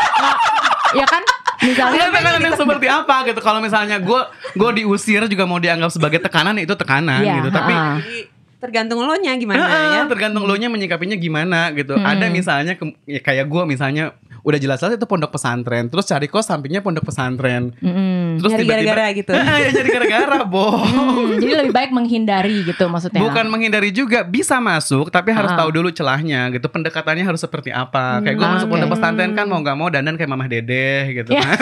ya 1.02 1.06
kan? 1.06 1.24
Misalnya 1.62 2.10
tekanan 2.10 2.42
yang 2.42 2.56
seperti 2.56 2.88
apa 2.88 3.16
gitu. 3.24 3.40
Kalau 3.40 3.60
misalnya 3.60 3.98
gue 3.98 4.22
gue 4.54 4.72
diusir 4.76 5.26
juga 5.26 5.46
mau 5.46 5.58
dianggap 5.58 5.90
sebagai 5.90 6.18
tekanan 6.18 6.56
ya 6.56 6.64
itu 6.64 6.76
tekanan 6.76 7.22
Iya, 7.22 7.34
gitu. 7.38 7.50
Tapi. 7.50 7.74
Jadi 7.74 8.20
tergantung 8.58 9.02
lo 9.02 9.14
nya 9.16 9.34
gimana 9.34 9.58
Ah, 9.60 9.74
ya. 9.96 10.02
tergantung 10.06 10.46
lo 10.46 10.54
nya 10.54 10.68
menyikapinya 10.68 11.16
gimana 11.16 11.70
gitu. 11.72 11.94
Ada 11.96 12.30
misalnya 12.30 12.74
ke- 12.76 12.94
ya 13.06 13.18
kayak 13.18 13.46
gue 13.46 13.64
misalnya 13.66 14.14
udah 14.42 14.58
jelas-jelas 14.58 14.94
itu 14.94 15.06
pondok 15.06 15.32
pesantren, 15.32 15.86
terus 15.86 16.04
cari 16.04 16.26
kos 16.26 16.46
sampingnya 16.46 16.80
pondok 16.80 17.04
pesantren. 17.04 17.74
Mm-mm. 17.78 18.38
Terus 18.38 18.52
gara-gara 18.60 19.06
gitu. 19.12 19.32
Ah, 19.42 19.58
ya 19.58 19.70
jadi 19.72 19.90
gara-gara, 19.92 20.38
boh. 20.52 20.82
Hmm, 20.82 21.38
jadi 21.38 21.54
lebih 21.62 21.74
baik 21.74 21.92
menghindari 21.92 22.64
gitu 22.64 22.86
maksudnya. 22.86 23.20
Bukan 23.20 23.46
menghindari 23.48 23.90
juga 23.90 24.22
bisa 24.22 24.58
masuk 24.58 25.08
tapi 25.08 25.30
harus 25.30 25.50
Ah. 25.50 25.58
tahu 25.58 25.70
dulu 25.74 25.90
celahnya 25.90 26.48
gitu 26.50 26.66
pendekatannya 26.66 27.22
harus 27.22 27.40
seperti 27.40 27.70
apa 27.70 28.20
kayak 28.20 28.34
gue 28.34 28.48
masuk 28.48 28.66
oke. 28.66 28.74
pondok 28.74 28.90
pesantren 28.92 29.32
kan 29.32 29.46
mau 29.46 29.60
nggak 29.60 29.76
mau 29.76 29.88
dandan 29.88 30.16
kayak 30.16 30.28
mamah 30.28 30.48
dedeh 30.48 31.04
gitu 31.14 31.32
Ya. 31.32 31.44
kan 31.52 31.60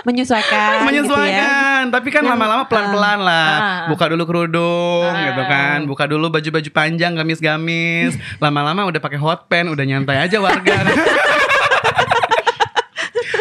Menyesuaikan, 0.00 0.48
gitu 0.48 0.80
ya. 0.80 0.86
menyesuaikan 0.86 1.82
tapi 1.90 2.08
kan 2.08 2.24
lama-lama 2.24 2.64
pelan-pelan 2.64 3.20
lah 3.20 3.52
Ah. 3.52 3.80
buka 3.86 4.08
dulu 4.08 4.24
kerudung 4.24 5.04
Ah. 5.06 5.28
gitu 5.28 5.42
kan 5.44 5.78
buka 5.84 6.04
dulu 6.04 6.26
baju-baju 6.30 6.70
panjang 6.70 7.12
gamis-gamis 7.12 8.16
lama-lama 8.38 8.84
udah 8.86 8.96
pakai 8.98 9.16
hot 9.16 9.44
pen 9.44 9.68
udah 9.68 9.84
nyantai 9.84 10.16
aja 10.20 10.40
warga 10.40 10.72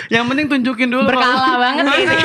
yang 0.09 0.25
penting 0.25 0.45
tunjukin 0.47 0.89
dulu 0.89 1.05
Berkala 1.05 1.55
banget 1.55 1.85
ini. 2.01 2.15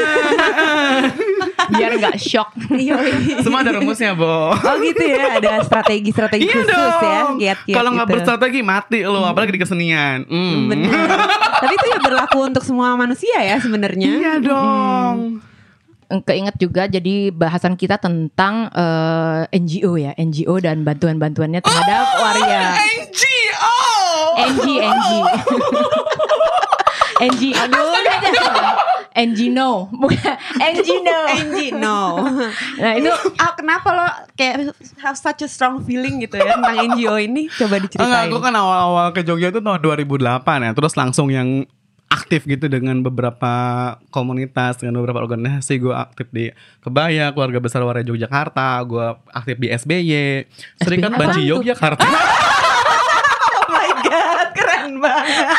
biar 1.75 1.90
nggak 1.97 2.16
shock. 2.16 2.53
Iya, 2.68 2.97
iya. 3.01 3.37
Semua 3.40 3.64
ada 3.64 3.73
rumusnya, 3.73 4.12
Bo. 4.12 4.53
Oh 4.53 4.75
gitu 4.79 5.01
ya, 5.01 5.38
ada 5.38 5.64
strategi-strategi 5.64 6.44
Iya 6.44 6.55
khusus 6.55 6.75
ya, 6.75 6.92
dong. 7.01 7.29
giat-giat 7.38 7.73
Kalau 7.73 7.90
nggak 7.92 8.07
gitu. 8.07 8.14
berstrategi 8.18 8.61
mati 8.61 8.99
lo, 9.01 9.25
apalagi 9.25 9.53
di 9.53 9.61
kesenian. 9.61 10.25
Hmm. 10.25 10.68
Benar. 10.68 11.09
Tapi 11.61 11.73
itu 11.73 11.87
ya 11.88 11.99
berlaku 12.01 12.38
untuk 12.42 12.61
semua 12.61 12.92
manusia 12.94 13.38
ya 13.38 13.57
sebenarnya. 13.57 14.09
Iya 14.11 14.33
dong. 14.40 15.40
Keinget 16.20 16.55
juga 16.59 16.85
jadi 16.85 17.33
bahasan 17.33 17.75
kita 17.75 17.97
tentang 17.97 18.68
eh, 18.70 19.49
NGO 19.51 19.97
ya, 19.97 20.12
NGO 20.14 20.61
dan 20.61 20.85
bantuan-bantuannya 20.85 21.59
terhadap 21.59 22.05
waria. 22.20 22.76
NGO. 22.76 23.76
NG 24.37 24.66
NG. 24.85 25.11
NG. 27.20 27.42
Aduh. 27.54 27.92
NG 29.14 29.46
no, 29.46 29.86
bukan 29.94 30.34
NG 30.58 30.88
no. 31.06 31.18
Angie, 31.30 31.70
no. 31.70 31.98
Nah 32.82 32.98
itu 32.98 33.06
Ah, 33.42 33.54
kenapa 33.54 33.88
lo 33.94 34.06
kayak 34.34 34.74
have 34.98 35.14
such 35.14 35.46
a 35.46 35.48
strong 35.48 35.86
feeling 35.86 36.18
gitu 36.18 36.34
ya 36.34 36.58
tentang 36.58 36.74
NGO 36.94 37.14
ini? 37.22 37.46
Coba 37.46 37.78
Enggak, 37.78 37.94
diceritain. 37.94 38.26
aku 38.26 38.38
kan 38.42 38.54
awal-awal 38.58 39.14
ke 39.14 39.22
Jogja 39.22 39.54
itu 39.54 39.62
tahun 39.62 39.78
2008 39.78 40.18
ya. 40.66 40.70
Terus 40.74 40.92
langsung 40.98 41.30
yang 41.30 41.62
aktif 42.10 42.42
gitu 42.42 42.66
dengan 42.66 43.06
beberapa 43.06 43.54
komunitas, 44.10 44.82
dengan 44.82 44.98
beberapa 44.98 45.22
organisasi. 45.22 45.78
Gue 45.78 45.94
aktif 45.94 46.26
di 46.34 46.50
Kebaya, 46.82 47.30
Keluarga 47.30 47.62
Besar 47.62 47.86
Waria 47.86 48.02
Yogyakarta. 48.02 48.82
Gue 48.82 49.14
aktif 49.30 49.62
di 49.62 49.70
SBY, 49.70 50.10
Serikat 50.82 51.14
SBY 51.14 51.18
Banci? 51.22 51.40
Yogyakarta. 51.46 52.02
oh 52.02 53.66
my 53.70 53.90
god, 54.02 54.46
keren 54.58 54.98
banget. 54.98 55.54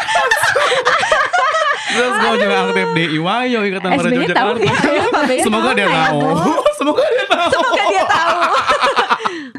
Terus 1.86 2.14
gue 2.18 2.34
juga 2.42 2.56
aktif 2.66 2.88
di 2.98 3.04
Iwayo, 3.22 3.60
Ikatan 3.70 3.90
Yogyakarta. 3.94 4.58
nggak? 4.58 4.74
SBY 5.14 5.40
Semoga 5.46 5.70
dia 5.78 5.88
tahu. 5.88 6.20
Semoga 6.78 7.04
dia 7.06 7.26
tahu. 7.30 7.50
Semoga 7.54 7.84
dia 7.90 8.06
tahu. 8.10 8.40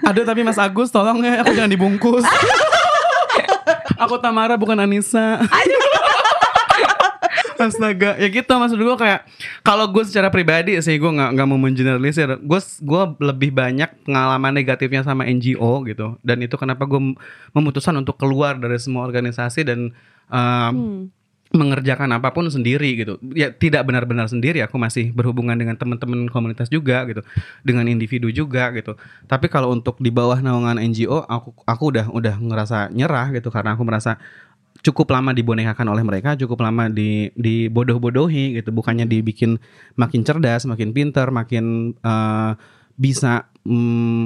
Aduh 0.06 0.24
tapi 0.26 0.40
Mas 0.46 0.58
Agus 0.58 0.88
tolong 0.90 1.18
ya 1.22 1.42
aku 1.42 1.52
jangan 1.54 1.70
dibungkus. 1.70 2.24
aku 4.02 4.14
Tamara 4.22 4.54
bukan 4.58 4.78
Anissa. 4.78 5.38
Astaga, 7.56 8.20
ya 8.20 8.28
gitu 8.28 8.52
maksud 8.52 8.76
gue 8.76 8.96
kayak 9.00 9.24
kalau 9.64 9.88
gue 9.88 10.04
secara 10.04 10.28
pribadi 10.28 10.76
sih 10.84 11.00
gue 11.00 11.08
nggak 11.08 11.30
nggak 11.32 11.46
mau 11.48 11.56
mengeneralisir. 11.56 12.36
Gue 12.44 12.60
gue 12.60 13.02
lebih 13.24 13.50
banyak 13.56 14.04
pengalaman 14.04 14.52
negatifnya 14.52 15.00
sama 15.00 15.24
NGO 15.24 15.80
gitu. 15.88 16.20
Dan 16.20 16.44
itu 16.44 16.52
kenapa 16.60 16.84
gue 16.84 17.16
memutuskan 17.56 17.96
untuk 17.96 18.20
keluar 18.20 18.60
dari 18.60 18.76
semua 18.76 19.08
organisasi 19.08 19.64
dan 19.64 19.88
um, 20.28 21.08
mengerjakan 21.54 22.10
apa 22.18 22.34
pun 22.34 22.50
sendiri 22.50 22.98
gitu. 22.98 23.22
Ya 23.34 23.54
tidak 23.54 23.86
benar-benar 23.86 24.26
sendiri. 24.26 24.62
Aku 24.66 24.80
masih 24.80 25.14
berhubungan 25.14 25.54
dengan 25.54 25.78
teman-teman 25.78 26.26
komunitas 26.26 26.66
juga 26.66 27.06
gitu, 27.06 27.22
dengan 27.62 27.86
individu 27.86 28.26
juga 28.34 28.74
gitu. 28.74 28.98
Tapi 29.30 29.46
kalau 29.46 29.70
untuk 29.70 29.98
di 30.02 30.10
bawah 30.10 30.42
naungan 30.42 30.82
NGO, 30.82 31.22
aku 31.26 31.54
aku 31.62 31.84
udah 31.94 32.06
udah 32.10 32.34
ngerasa 32.40 32.90
nyerah 32.90 33.30
gitu 33.34 33.48
karena 33.54 33.78
aku 33.78 33.82
merasa 33.86 34.18
cukup 34.82 35.14
lama 35.14 35.34
dibonekakan 35.34 35.86
oleh 35.90 36.04
mereka, 36.06 36.38
cukup 36.38 36.62
lama 36.62 36.90
di 36.90 37.30
dibodoh-bodohi 37.38 38.58
gitu. 38.58 38.70
Bukannya 38.74 39.06
dibikin 39.06 39.58
makin 39.94 40.22
cerdas, 40.26 40.66
makin 40.66 40.90
pinter, 40.90 41.30
makin 41.30 41.94
eh, 41.94 42.52
bisa 42.96 43.44
mm, 43.62 44.24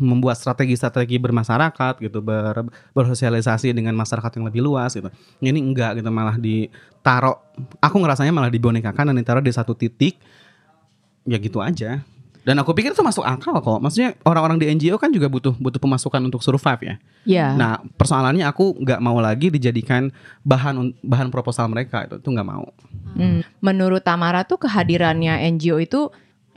membuat 0.00 0.36
strategi-strategi 0.36 1.16
bermasyarakat 1.16 2.04
gitu, 2.04 2.20
ber, 2.20 2.68
bersosialisasi 2.92 3.72
dengan 3.72 3.96
masyarakat 3.96 4.36
yang 4.36 4.44
lebih 4.46 4.60
luas 4.60 4.92
gitu. 4.92 5.08
Ini 5.40 5.56
enggak 5.56 5.98
gitu, 5.98 6.08
malah 6.12 6.36
ditaruh. 6.36 7.40
Aku 7.80 7.96
ngerasanya 7.96 8.32
malah 8.32 8.52
dibonekakan 8.52 9.10
dan 9.12 9.16
ditaruh 9.16 9.44
di 9.44 9.52
satu 9.52 9.72
titik. 9.72 10.20
Ya 11.24 11.36
gitu 11.40 11.60
aja. 11.64 12.04
Dan 12.40 12.56
aku 12.56 12.72
pikir 12.72 12.96
itu 12.96 13.04
masuk 13.04 13.20
akal 13.20 13.52
kok. 13.60 13.80
Maksudnya 13.84 14.16
orang-orang 14.24 14.56
di 14.56 14.66
NGO 14.72 14.96
kan 14.96 15.12
juga 15.12 15.28
butuh 15.28 15.52
butuh 15.60 15.76
pemasukan 15.76 16.24
untuk 16.24 16.40
survive 16.40 16.80
ya. 16.80 16.94
ya. 17.28 17.46
Nah 17.52 17.84
persoalannya 18.00 18.48
aku 18.48 18.80
nggak 18.80 19.00
mau 19.04 19.20
lagi 19.20 19.52
dijadikan 19.52 20.08
bahan 20.40 20.96
bahan 21.04 21.28
proposal 21.28 21.68
mereka 21.68 22.08
itu 22.08 22.16
tuh 22.16 22.32
nggak 22.32 22.48
mau. 22.48 22.72
Hmm, 23.12 23.44
menurut 23.60 24.00
Tamara 24.00 24.48
tuh 24.48 24.56
kehadirannya 24.56 25.44
NGO 25.52 25.76
itu 25.84 26.08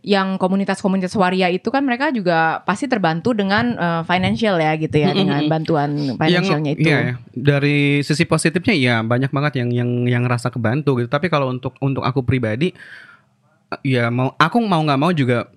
yang 0.04 0.36
komunitas-komunitas 0.36 1.16
waria 1.16 1.48
itu 1.48 1.72
kan 1.72 1.80
mereka 1.80 2.12
juga 2.12 2.60
pasti 2.62 2.86
terbantu 2.86 3.32
dengan 3.32 3.72
eh, 3.72 4.02
financial 4.04 4.60
ya 4.60 4.76
gitu 4.76 5.00
ya 5.00 5.10
Mm-mm. 5.10 5.20
dengan 5.24 5.42
bantuan 5.48 5.90
financialnya 6.14 6.76
Yang- 6.76 6.84
itu. 6.84 6.88
iya 6.88 6.98
ya. 7.00 7.14
Dari 7.32 7.78
sisi 8.04 8.28
positifnya 8.28 8.76
iya 8.76 8.96
banyak 9.00 9.32
banget 9.32 9.64
yang 9.64 9.72
yang 9.72 9.90
yang 10.06 10.24
rasa 10.28 10.52
kebantu 10.52 11.00
gitu. 11.00 11.08
Tapi 11.08 11.32
kalau 11.32 11.48
untuk 11.48 11.80
untuk 11.80 12.04
aku 12.04 12.20
pribadi 12.22 12.76
ya 13.82 14.12
mau 14.12 14.36
aku 14.36 14.60
mau 14.60 14.84
nggak 14.84 15.00
mau 15.00 15.10
juga 15.10 15.48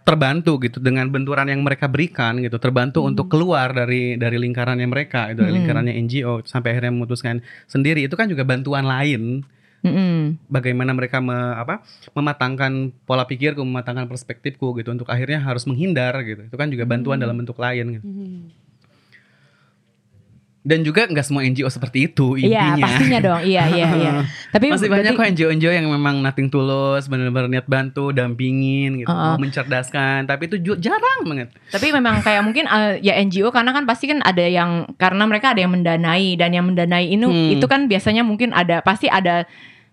terbantu 0.00 0.56
gitu 0.62 0.80
dengan 0.80 1.04
benturan 1.12 1.44
yang 1.44 1.60
mereka 1.60 1.84
berikan 1.84 2.40
gitu 2.40 2.56
terbantu 2.56 3.04
untuk 3.04 3.28
keluar 3.28 3.76
dari 3.76 4.16
dari 4.16 4.40
lingkarannya 4.40 4.88
mereka 4.88 5.28
itu 5.28 5.44
Hmm. 5.44 5.52
lingkarannya 5.52 5.92
NGO 6.00 6.40
sampai 6.46 6.72
akhirnya 6.72 6.96
memutuskan 6.96 7.44
sendiri 7.66 8.08
itu 8.08 8.16
kan 8.16 8.24
juga 8.24 8.40
bantuan 8.40 8.88
lain 8.88 9.44
Mm-mm. 9.78 10.42
bagaimana 10.50 10.90
mereka 10.90 11.22
me- 11.22 11.54
apa 11.54 11.86
mematangkan 12.10 12.90
pola 13.06 13.22
pikirku 13.24 13.62
mematangkan 13.62 14.10
perspektifku 14.10 14.74
gitu 14.74 14.90
untuk 14.90 15.06
akhirnya 15.06 15.38
harus 15.38 15.62
menghindar 15.70 16.18
gitu 16.26 16.50
itu 16.50 16.56
kan 16.58 16.66
juga 16.66 16.82
bantuan 16.82 17.18
dalam 17.22 17.38
bentuk 17.38 17.54
lain 17.56 17.86
gitu. 17.94 18.04
Dan 20.60 20.82
juga 20.82 21.06
nggak 21.06 21.22
semua 21.22 21.42
NGO 21.42 21.64
seperti 21.66 22.06
itu 22.06 22.34
Iya 22.34 22.74
intinya 22.74 22.82
pastinya 22.82 23.18
dong. 23.22 23.40
Iya 23.42 23.62
iya 23.70 23.88
iya. 24.00 24.10
Tapi 24.48 24.64
masih 24.68 24.86
banyak 24.86 25.12
kok 25.12 25.26
NGO-NGO 25.28 25.70
yang 25.70 25.86
memang 25.86 26.18
nothing 26.18 26.46
tulus 26.46 27.06
benar-benar 27.06 27.48
niat 27.48 27.64
bantu 27.64 28.10
dampingin 28.10 28.98
gitu 28.98 29.08
mau 29.08 29.36
mencerdaskan 29.36 30.24
tapi 30.24 30.46
itu 30.46 30.56
jarang 30.76 31.24
banget 31.24 31.48
Tapi 31.68 31.88
memang 31.90 32.20
kayak 32.20 32.42
mungkin 32.42 32.64
eh, 32.64 33.00
ya 33.00 33.16
NGO 33.18 33.48
karena 33.48 33.70
kan 33.70 33.84
pasti 33.84 34.06
kan 34.06 34.20
ada 34.20 34.42
yang 34.42 34.70
karena 34.94 35.24
mereka 35.24 35.52
ada 35.52 35.60
yang 35.60 35.72
mendanai 35.72 36.34
dan 36.34 36.50
yang 36.50 36.64
mendanai 36.64 37.06
ini 37.06 37.24
Hmm. 37.24 37.50
itu 37.50 37.64
kan 37.64 37.86
biasanya 37.86 38.20
mungkin 38.20 38.50
ada 38.50 38.80
pasti 38.80 39.06
ada 39.06 39.44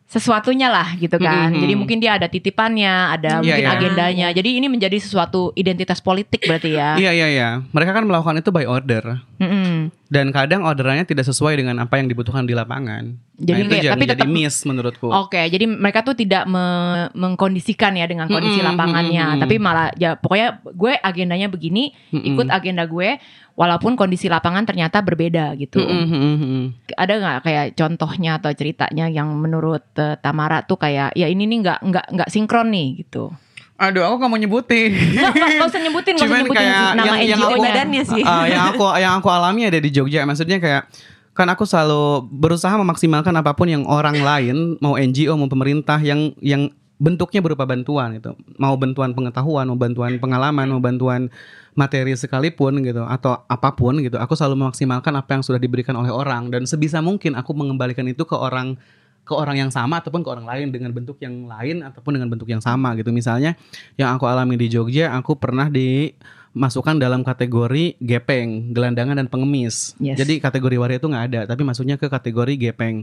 sesuatunya 0.06 0.70
lah 0.70 0.94
gitu 0.96 1.18
kan. 1.18 1.50
Mhm. 1.50 1.60
Jadi 1.60 1.74
mungkin 1.74 1.98
dia 1.98 2.14
ada 2.14 2.30
titipannya, 2.30 2.94
ada 3.10 3.42
Iya, 3.42 3.58
mungkin 3.58 3.66
iya. 3.66 3.74
agendanya. 3.74 4.28
Jadi 4.30 4.50
ini 4.62 4.68
menjadi 4.70 5.02
sesuatu 5.02 5.50
identitas 5.54 5.98
politik 5.98 6.46
berarti 6.46 6.78
ya. 6.78 6.94
iya 6.96 7.12
iya 7.12 7.28
iya 7.28 7.50
mereka 7.74 7.92
kan 7.92 8.06
melakukan 8.06 8.38
itu 8.38 8.54
by 8.54 8.64
order 8.64 9.18
Mm-mm. 9.42 9.90
Dan 10.16 10.32
kadang 10.32 10.64
orderannya 10.64 11.04
tidak 11.04 11.26
sesuai 11.26 11.54
dengan 11.56 11.76
apa 11.78 12.00
yang 12.00 12.08
dibutuhkan 12.08 12.42
di 12.42 12.52
lapangan 12.52 13.20
Jadi 13.36 13.52
nah, 13.52 13.60
itu 13.60 13.74
kayak- 13.76 13.92
tapi 13.92 14.06
jadi 14.06 14.14
tetap- 14.16 14.32
miss 14.32 14.56
menurutku 14.64 15.08
Oke, 15.12 15.42
jadi 15.46 15.68
mereka 15.68 16.00
tuh 16.02 16.16
tidak 16.16 16.48
me- 16.48 17.12
mengkondisikan 17.12 17.92
ya 17.94 18.06
dengan 18.06 18.26
kondisi 18.26 18.58
Mm-mm, 18.58 18.70
lapangannya, 18.72 19.26
mm-mm. 19.28 19.42
tapi 19.44 19.56
malah 19.58 19.92
ya 19.94 20.16
pokoknya 20.16 20.48
gue 20.66 20.94
agendanya 20.96 21.48
begini, 21.48 21.92
Mm-mm. 22.10 22.32
ikut 22.32 22.48
agenda 22.48 22.84
gue, 22.86 23.20
walaupun 23.54 23.94
kondisi 23.94 24.28
lapangan 24.28 24.64
ternyata 24.64 25.00
berbeda 25.00 25.52
gitu. 25.56 25.80
Mm-mm, 25.80 26.08
mm-mm. 26.08 26.64
Ada 26.94 27.14
nggak 27.14 27.38
kayak 27.42 27.66
contohnya 27.74 28.32
atau 28.38 28.52
ceritanya 28.52 29.06
yang 29.06 29.28
menurut 29.34 29.84
eh, 29.96 30.16
Tamara 30.18 30.64
tuh 30.64 30.76
kayak 30.78 31.12
ya 31.14 31.28
ini 31.28 31.44
nih 31.46 31.60
nggak 31.62 31.80
nggak 31.84 32.06
nggak 32.14 32.30
sinkron 32.30 32.72
nih 32.72 33.04
gitu. 33.04 33.36
Aduh, 33.76 34.02
aku 34.02 34.16
gak 34.18 34.30
mau 34.30 34.40
nyebutin. 34.40 34.88
Nggak 34.88 35.32
nggak 35.36 35.68
usah 35.68 35.82
nyebutin, 35.84 36.12
nggak 36.16 36.24
usah 36.24 36.40
nyebutin 36.40 36.56
kayak 36.56 36.80
nama 36.94 37.06
yang- 37.06 37.20
yang 37.20 37.20
NGO-nya. 37.36 37.52
aku- 37.52 37.66
badannya 37.68 38.04
sih. 38.06 38.22
Uh, 38.24 38.46
yang 38.48 38.64
aku 38.70 38.86
yang 39.04 39.14
aku 39.20 39.28
alami 39.28 39.62
ada 39.64 39.78
di 39.78 39.90
Jogja. 39.90 40.24
Maksudnya 40.24 40.58
kayak 40.58 40.88
kan 41.36 41.48
aku 41.48 41.68
selalu 41.68 42.04
berusaha 42.26 42.72
memaksimalkan 42.74 43.36
apa 43.36 43.52
pun 43.52 43.68
yang 43.68 43.84
orang 43.84 44.16
lain 44.16 44.80
mau 44.80 44.96
NGO 44.96 45.36
mau 45.36 45.52
pemerintah 45.52 46.00
yang 46.00 46.32
yang 46.40 46.72
bentuknya 46.96 47.44
berupa 47.44 47.68
bantuan 47.68 48.16
gitu. 48.16 48.32
Mau 48.56 48.80
bantuan 48.80 49.12
pengetahuan, 49.12 49.68
mau 49.68 49.76
bantuan 49.76 50.16
pengalaman, 50.16 50.72
mau 50.72 50.80
bantuan 50.80 51.28
materi 51.76 52.16
sekalipun 52.16 52.80
gitu 52.80 53.04
atau 53.04 53.44
apa 53.46 53.76
pun 53.76 54.00
gitu. 54.00 54.16
Aku 54.16 54.32
selalu 54.32 54.56
memaksimalkan 54.58 55.12
apa 55.12 55.36
yang 55.36 55.44
sudah 55.44 55.60
diberikan 55.60 55.92
oleh 55.94 56.08
orang 56.08 56.48
dan 56.48 56.64
sebisa 56.64 57.04
mungkin 57.04 57.36
aku 57.36 57.52
mengembalikan 57.52 58.08
itu 58.08 58.24
ke 58.24 58.32
orang 58.32 58.80
ke 59.26 59.34
orang 59.34 59.58
yang 59.58 59.72
sama 59.74 60.00
ataupun 60.00 60.22
ke 60.22 60.30
orang 60.30 60.46
lain 60.46 60.70
dengan 60.70 60.94
bentuk 60.94 61.18
yang 61.18 61.50
lain 61.50 61.82
ataupun 61.82 62.16
dengan 62.16 62.30
bentuk 62.30 62.46
yang 62.46 62.62
sama 62.62 62.94
gitu. 62.94 63.10
Misalnya 63.10 63.58
yang 63.98 64.14
aku 64.14 64.30
alami 64.30 64.54
di 64.54 64.70
Jogja, 64.70 65.10
aku 65.18 65.34
pernah 65.36 65.66
dimasukkan 65.66 67.02
dalam 67.02 67.26
kategori 67.26 67.98
gepeng, 67.98 68.70
gelandangan 68.72 69.18
dan 69.18 69.26
pengemis. 69.26 69.98
Yes. 69.98 70.22
Jadi 70.22 70.38
kategori 70.38 70.78
waria 70.78 71.02
itu 71.02 71.10
nggak 71.10 71.26
ada, 71.34 71.42
tapi 71.50 71.66
masuknya 71.66 71.98
ke 71.98 72.06
kategori 72.06 72.54
gepeng. 72.70 73.02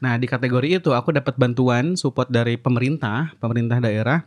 Nah 0.00 0.16
di 0.16 0.24
kategori 0.24 0.80
itu 0.80 0.96
aku 0.96 1.12
dapat 1.12 1.36
bantuan 1.36 2.00
support 2.00 2.32
dari 2.32 2.56
pemerintah, 2.56 3.36
pemerintah 3.36 3.76
daerah 3.78 4.24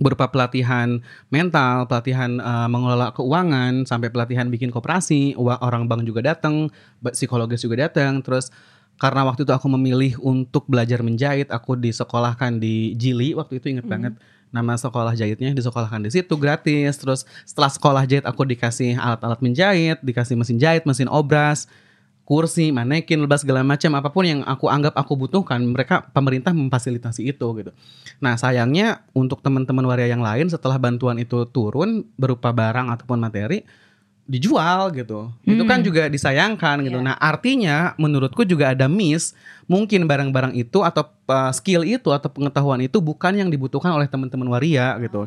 berupa 0.00 0.26
pelatihan 0.26 0.98
mental, 1.30 1.86
pelatihan 1.86 2.40
eh, 2.40 2.68
mengelola 2.72 3.14
keuangan, 3.14 3.84
sampai 3.84 4.08
pelatihan 4.10 4.48
bikin 4.50 4.72
koperasi, 4.74 5.36
orang 5.38 5.86
bank 5.86 6.02
juga 6.08 6.24
datang, 6.34 6.72
psikologis 7.12 7.62
juga 7.62 7.86
datang, 7.86 8.24
terus 8.24 8.50
karena 9.02 9.26
waktu 9.26 9.42
itu 9.42 9.50
aku 9.50 9.66
memilih 9.66 10.14
untuk 10.22 10.62
belajar 10.70 11.02
menjahit, 11.02 11.50
aku 11.50 11.74
disekolahkan 11.74 12.62
di 12.62 12.94
Jili 12.94 13.34
waktu 13.34 13.58
itu 13.58 13.74
inget 13.74 13.82
banget 13.90 14.14
nama 14.54 14.78
sekolah 14.78 15.16
jahitnya 15.18 15.50
disekolahkan 15.56 16.06
di 16.06 16.14
situ 16.14 16.38
gratis. 16.38 17.00
Terus 17.02 17.26
setelah 17.42 17.72
sekolah 17.72 18.06
jahit 18.06 18.22
aku 18.28 18.46
dikasih 18.46 18.94
alat-alat 18.94 19.42
menjahit, 19.42 19.98
dikasih 20.06 20.38
mesin 20.38 20.62
jahit, 20.62 20.86
mesin 20.86 21.10
obras. 21.10 21.66
kursi, 22.22 22.70
manekin, 22.70 23.18
lebas 23.18 23.42
segala 23.42 23.66
macam 23.66 23.98
apa 23.98 24.08
pun 24.08 24.22
yang 24.22 24.40
aku 24.46 24.70
anggap 24.70 24.94
aku 24.94 25.18
butuhkan, 25.18 25.58
mereka 25.66 26.06
pemerintah 26.14 26.54
memfasilitasi 26.54 27.26
itu 27.26 27.46
gitu. 27.58 27.74
Nah, 28.22 28.38
sayangnya 28.38 29.02
untuk 29.10 29.42
teman-teman 29.42 29.82
waria 29.84 30.06
yang 30.06 30.22
lain 30.22 30.46
setelah 30.46 30.78
bantuan 30.78 31.18
itu 31.18 31.42
turun 31.50 32.06
berupa 32.14 32.54
barang 32.54 32.94
ataupun 32.94 33.18
materi 33.18 33.66
dijual 34.22 34.94
gitu. 34.94 35.28
Itu 35.42 35.62
kan 35.66 35.82
Hmm. 35.82 35.86
juga 35.86 36.02
disayangkan 36.06 36.86
gitu. 36.86 36.98
Iya. 36.98 37.06
Nah, 37.12 37.16
artinya 37.18 37.92
menurutku 37.98 38.46
juga 38.46 38.70
ada 38.70 38.86
miss 38.86 39.34
mungkin 39.70 40.06
barang-barang 40.06 40.54
itu 40.58 40.82
atau 40.82 41.06
uh, 41.30 41.52
skill 41.54 41.86
itu 41.86 42.10
atau 42.10 42.28
pengetahuan 42.28 42.82
itu 42.82 42.98
bukan 42.98 43.36
yang 43.38 43.48
dibutuhkan 43.48 43.92
oleh 43.94 44.06
teman-teman 44.10 44.48
waria 44.50 44.96
gitu. 45.00 45.26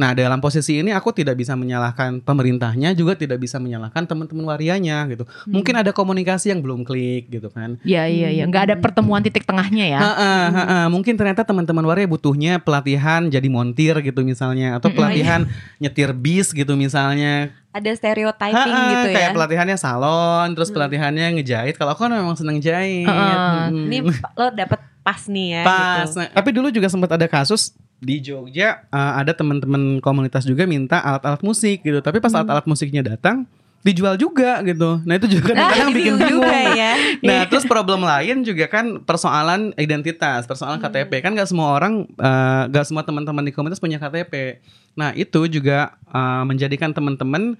Nah, 0.00 0.16
dalam 0.16 0.40
posisi 0.40 0.80
ini 0.80 0.96
aku 0.96 1.12
tidak 1.12 1.36
bisa 1.36 1.52
menyalahkan 1.52 2.24
pemerintahnya 2.24 2.96
juga 2.96 3.12
tidak 3.20 3.36
bisa 3.36 3.60
menyalahkan 3.60 4.08
teman-teman 4.08 4.48
warianya 4.48 5.04
gitu. 5.12 5.28
Mungkin 5.44 5.76
ada 5.76 5.92
komunikasi 5.92 6.56
yang 6.56 6.64
belum 6.64 6.88
klik 6.88 7.28
gitu 7.28 7.52
kan. 7.52 7.76
Iya 7.84 8.08
iya 8.08 8.28
iya, 8.32 8.44
nggak 8.48 8.64
ada 8.70 8.74
pertemuan 8.80 9.20
titik 9.20 9.44
tengahnya 9.44 9.84
ya. 9.92 10.00
Ha-ha, 10.00 10.32
ha-ha. 10.56 10.78
Mungkin 10.88 11.20
ternyata 11.20 11.44
teman-teman 11.44 11.84
waria 11.84 12.08
butuhnya 12.08 12.56
pelatihan 12.64 13.28
jadi 13.28 13.44
montir 13.52 14.00
gitu 14.00 14.24
misalnya 14.24 14.80
atau 14.80 14.88
Mm-mm. 14.88 14.96
pelatihan 14.96 15.40
nyetir 15.76 16.16
bis 16.16 16.56
gitu 16.56 16.72
misalnya. 16.80 17.52
Ada 17.70 17.94
stereotyping 17.94 18.56
Ha-ha, 18.56 18.90
gitu 18.90 19.08
ya. 19.12 19.14
kayak 19.14 19.30
pelatihannya 19.30 19.78
salon, 19.78 20.58
terus 20.58 20.74
pelatihannya 20.74 21.38
ngejahit. 21.38 21.78
Kalau 21.78 21.94
aku 21.94 22.02
kan 22.02 22.10
memang 22.10 22.34
seneng 22.34 22.58
jahit. 22.58 23.06
Ha-ha. 23.06 23.70
Mm. 23.70 23.79
Ini 23.86 23.98
lo 24.10 24.46
dapet 24.52 24.80
pas 25.00 25.20
nih 25.30 25.46
ya 25.56 25.62
Pas. 25.64 26.08
gitu. 26.10 26.20
Nah, 26.20 26.28
tapi 26.34 26.50
dulu 26.52 26.68
juga 26.68 26.88
sempat 26.92 27.10
ada 27.16 27.24
kasus 27.24 27.72
di 28.00 28.20
Jogja 28.20 28.84
uh, 28.88 29.20
ada 29.20 29.36
teman-teman 29.36 30.00
komunitas 30.00 30.48
juga 30.48 30.64
minta 30.64 31.00
alat-alat 31.00 31.40
musik 31.40 31.84
gitu. 31.84 32.00
Tapi 32.04 32.20
pas 32.20 32.32
alat-alat 32.32 32.66
musiknya 32.68 33.04
datang 33.04 33.48
dijual 33.80 34.20
juga 34.20 34.60
gitu. 34.60 35.00
Nah, 35.08 35.16
itu 35.16 35.40
juga 35.40 35.52
kadang-kadang 35.56 35.90
bikin 35.96 36.14
Bingung 36.20 36.20
juga 36.44 36.58
ya. 36.76 36.92
Nah, 37.24 37.40
terus 37.48 37.64
problem 37.64 38.04
lain 38.04 38.44
juga 38.44 38.68
kan 38.68 39.00
persoalan 39.00 39.72
identitas, 39.80 40.44
persoalan 40.44 40.76
KTP. 40.80 41.24
Kan 41.24 41.32
gak 41.32 41.48
semua 41.48 41.72
orang, 41.72 42.04
eh, 42.04 42.62
gak 42.68 42.84
semua 42.84 43.02
teman-teman 43.04 43.40
di 43.40 43.52
komunitas 43.56 43.80
punya 43.80 43.96
KTP. 43.96 44.60
Nah, 44.96 45.16
itu 45.16 45.48
juga 45.48 45.96
eh, 46.12 46.42
menjadikan 46.44 46.92
teman-teman 46.92 47.56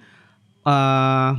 eh, 0.65 1.31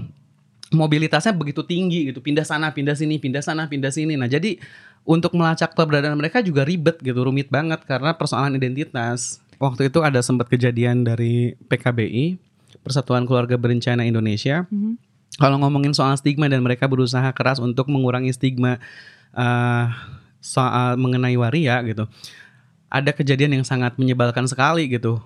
mobilitasnya 0.72 1.36
begitu 1.36 1.62
tinggi 1.62 2.10
gitu. 2.10 2.18
Pindah 2.24 2.44
sana, 2.44 2.72
pindah 2.72 2.96
sini, 2.96 3.20
pindah 3.20 3.44
sana, 3.44 3.68
pindah 3.70 3.92
sini. 3.92 4.16
Nah, 4.16 4.26
jadi 4.26 4.58
untuk 5.02 5.34
melacak 5.34 5.74
keberadaan 5.74 6.14
mereka 6.18 6.40
juga 6.40 6.62
ribet 6.62 6.98
gitu, 7.02 7.22
rumit 7.22 7.50
banget 7.52 7.82
karena 7.84 8.14
persoalan 8.14 8.54
identitas. 8.56 9.42
Waktu 9.62 9.90
itu 9.90 10.02
ada 10.02 10.18
sempat 10.22 10.50
kejadian 10.50 11.06
dari 11.06 11.54
PKBI, 11.70 12.38
Persatuan 12.82 13.28
Keluarga 13.28 13.54
Berencana 13.54 14.02
Indonesia. 14.02 14.66
Mhm. 14.70 14.98
Kalau 15.38 15.56
ngomongin 15.62 15.96
soal 15.96 16.12
stigma 16.18 16.50
dan 16.50 16.60
mereka 16.60 16.84
berusaha 16.84 17.24
keras 17.32 17.56
untuk 17.56 17.88
mengurangi 17.88 18.34
stigma 18.36 18.76
eh, 19.32 19.86
soal 20.42 21.00
mengenai 21.00 21.38
waria 21.38 21.80
gitu. 21.86 22.04
Ada 22.92 23.16
kejadian 23.16 23.56
yang 23.56 23.64
sangat 23.64 23.96
menyebalkan 23.96 24.44
sekali 24.44 24.84
gitu. 24.92 25.24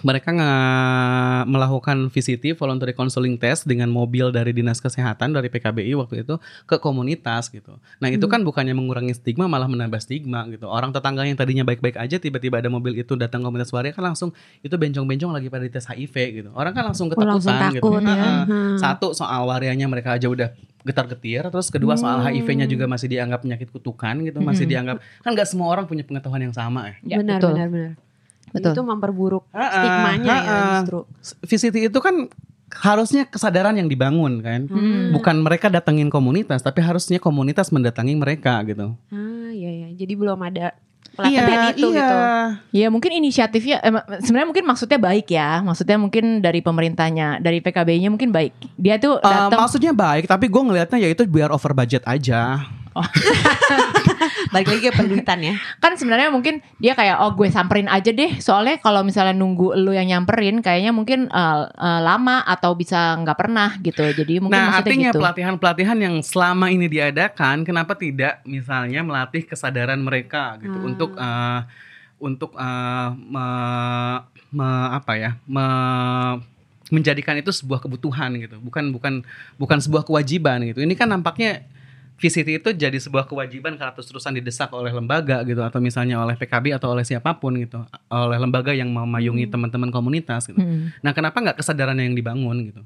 Mereka 0.00 0.30
nge- 0.30 1.16
melakukan 1.44 2.06
VCT 2.08 2.54
voluntary 2.54 2.92
counseling 2.92 3.34
test 3.34 3.64
dengan 3.64 3.88
mobil 3.88 4.28
dari 4.28 4.50
dinas 4.50 4.78
kesehatan 4.78 5.30
dari 5.30 5.48
PKBI 5.48 5.92
waktu 5.94 6.22
itu 6.22 6.36
ke 6.64 6.78
komunitas 6.78 7.48
gitu. 7.48 7.76
Nah 7.96 8.08
itu 8.08 8.24
kan 8.24 8.40
bukannya 8.40 8.72
mengurangi 8.72 9.12
stigma 9.12 9.44
malah 9.44 9.66
menambah 9.66 9.98
stigma 9.98 10.46
gitu. 10.46 10.66
Orang 10.66 10.90
tetangga 10.90 11.22
yang 11.22 11.34
tadinya 11.34 11.62
baik-baik 11.62 11.96
aja 11.96 12.16
tiba-tiba 12.16 12.58
ada 12.58 12.68
mobil 12.68 12.94
itu 12.94 13.14
datang 13.14 13.40
ke 13.40 13.46
komunitas 13.46 13.70
waria 13.70 13.90
kan 13.90 14.04
langsung 14.04 14.30
itu 14.60 14.70
bencong-bencong 14.70 15.30
lagi 15.30 15.48
pada 15.48 15.62
dites 15.62 15.84
HIV 15.84 16.14
gitu. 16.36 16.50
Orang 16.52 16.70
kan 16.72 16.84
langsung 16.84 17.06
Oh, 17.06 17.12
ketakutan 17.12 17.34
langsung 17.34 17.54
gitu. 17.72 17.82
takut 17.82 18.00
ya. 18.00 18.14
Ha-ha. 18.14 18.32
Hmm. 18.44 18.76
Satu 18.76 19.10
soal 19.12 19.42
warianya 19.44 19.86
mereka 19.86 20.14
aja 20.14 20.26
udah 20.26 20.52
getar-getir, 20.80 21.42
terus 21.44 21.68
kedua 21.68 21.96
soal 21.96 22.18
Hmm. 22.18 22.28
HIV-nya 22.28 22.66
juga 22.66 22.86
masih 22.86 23.08
dianggap 23.08 23.42
penyakit 23.42 23.68
kutukan 23.68 24.14
gitu, 24.22 24.38
masih 24.38 24.62
Mm-mm. 24.62 24.72
dianggap 24.72 24.96
kan 25.20 25.30
nggak 25.32 25.44
semua 25.44 25.68
orang 25.68 25.84
punya 25.84 26.00
pengetahuan 26.00 26.40
yang 26.40 26.52
sama 26.52 26.88
ya. 26.88 26.94
Ya, 27.04 27.16
benar, 27.18 27.38
betul. 27.38 27.52
benar, 27.52 27.68
benar. 27.68 27.92
Betul. 28.50 28.72
Itu 28.72 28.82
memperburuk 28.82 29.44
Ha-ha, 29.52 29.68
stigmanya 29.70 30.34
ya 30.34 30.36
ha-ha. 30.40 30.72
justru. 30.80 30.98
VCT 31.44 31.76
itu 31.92 31.98
kan 32.00 32.28
harusnya 32.68 33.24
kesadaran 33.24 33.76
yang 33.76 33.88
dibangun 33.88 34.44
kan. 34.44 34.68
Hmm. 34.68 35.10
Bukan 35.12 35.40
mereka 35.40 35.72
datengin 35.72 36.12
komunitas, 36.12 36.60
tapi 36.60 36.84
harusnya 36.84 37.16
komunitas 37.16 37.72
mendatangi 37.72 38.14
mereka 38.14 38.60
gitu. 38.68 38.92
Ah, 39.08 39.50
iya 39.50 39.86
ya. 39.86 39.88
Jadi 39.96 40.12
belum 40.14 40.36
ada 40.44 40.76
pelatihan 41.16 41.72
itu 41.72 41.88
iya. 41.90 41.96
gitu. 41.96 42.16
Ya 42.76 42.86
mungkin 42.92 43.10
inisiatifnya 43.16 43.80
eh, 43.80 43.92
sebenarnya 44.22 44.48
mungkin 44.52 44.66
maksudnya 44.68 45.00
baik 45.00 45.26
ya. 45.32 45.64
Maksudnya 45.64 45.96
mungkin 45.96 46.44
dari 46.44 46.60
pemerintahnya, 46.60 47.40
dari 47.40 47.58
PKB-nya 47.64 48.12
mungkin 48.12 48.30
baik. 48.30 48.52
Dia 48.76 49.00
tuh 49.00 49.16
Eh, 49.18 49.24
datang 49.24 49.64
maksudnya 49.64 49.92
baik, 49.96 50.28
tapi 50.28 50.46
gue 50.46 50.62
ngelihatnya 50.62 50.98
ya 51.00 51.08
itu 51.08 51.24
biar 51.24 51.48
over 51.50 51.72
budget 51.72 52.04
aja. 52.04 52.68
Balik 54.52 54.66
lagi 54.68 54.80
ke 54.80 54.92
penduitan 54.92 55.38
ya. 55.40 55.54
kan 55.78 55.94
sebenarnya 55.94 56.32
mungkin 56.32 56.60
dia 56.78 56.92
kayak 56.92 57.20
oh 57.20 57.32
gue 57.34 57.48
samperin 57.48 57.86
aja 57.86 58.10
deh. 58.10 58.38
Soalnya 58.38 58.80
kalau 58.80 59.02
misalnya 59.02 59.36
nunggu 59.36 59.76
lu 59.76 59.92
yang 59.92 60.08
nyamperin 60.08 60.60
kayaknya 60.60 60.90
mungkin 60.90 61.28
eh, 61.28 61.64
eh, 61.68 62.00
lama 62.02 62.42
atau 62.42 62.74
bisa 62.74 63.16
nggak 63.20 63.38
pernah 63.38 63.70
gitu. 63.80 64.02
Jadi 64.02 64.40
mungkin 64.40 64.58
nah, 64.58 64.80
artinya 64.80 65.10
gitu. 65.12 65.20
pelatihan-pelatihan 65.20 65.98
yang 65.98 66.14
selama 66.20 66.68
ini 66.68 66.88
diadakan, 66.88 67.62
kenapa 67.62 67.94
tidak 67.94 68.40
misalnya 68.42 69.04
melatih 69.04 69.44
kesadaran 69.44 70.00
mereka 70.00 70.56
gitu 70.58 70.74
Hmm. 70.78 70.88
untuk 70.94 71.10
eh, 71.14 71.60
untuk 72.18 72.50
eh, 72.54 73.08
me- 73.14 74.20
me- 74.50 74.90
apa 74.90 75.12
ya, 75.14 75.30
me- 75.46 76.40
menjadikan 76.88 77.36
itu 77.36 77.52
sebuah 77.52 77.84
kebutuhan 77.84 78.32
gitu, 78.40 78.56
bukan 78.64 78.88
bukan 78.88 79.20
bukan 79.60 79.78
sebuah 79.78 80.08
kewajiban 80.08 80.64
gitu. 80.64 80.80
Ini 80.80 80.96
kan 80.96 81.12
nampaknya 81.12 81.68
VCT 82.18 82.48
itu 82.58 82.70
jadi 82.74 82.98
sebuah 82.98 83.30
kewajiban 83.30 83.78
karena 83.78 83.94
terus-terusan 83.94 84.34
didesak 84.34 84.74
oleh 84.74 84.90
lembaga 84.90 85.46
gitu 85.46 85.62
atau 85.62 85.78
misalnya 85.78 86.18
oleh 86.18 86.34
PKB 86.34 86.74
atau 86.74 86.90
oleh 86.90 87.06
siapa 87.06 87.38
pun 87.38 87.54
gitu, 87.54 87.78
oleh 88.10 88.38
lembaga 88.42 88.74
yang 88.74 88.90
memayungi 88.90 89.46
teman-teman 89.46 89.94
komunitas 89.94 90.50
gitu. 90.50 90.58
Hmm. 90.58 90.90
Nah, 90.98 91.14
kenapa 91.14 91.38
nggak 91.38 91.62
kesadarannya 91.62 92.10
yang 92.10 92.18
dibangun 92.18 92.58
gitu? 92.66 92.82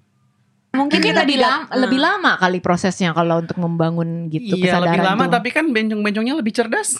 Mungkin 0.73 1.01
Mungkin 1.01 1.01
kita 1.05 1.25
lebih 1.25 1.41
lama, 1.41 1.69
lebih 1.77 2.01
lama 2.01 2.33
kali 2.41 2.59
prosesnya 2.65 3.13
kalau 3.13 3.45
untuk 3.45 3.61
membangun 3.61 4.33
gitu 4.33 4.57
iya 4.57 4.73
kesadaran 4.73 4.89
lebih 4.89 5.05
lama 5.05 5.25
tuh. 5.29 5.33
tapi 5.37 5.49
kan 5.53 5.65
bencong-bencongnya 5.69 6.33
lebih 6.33 6.53
cerdas 6.57 6.97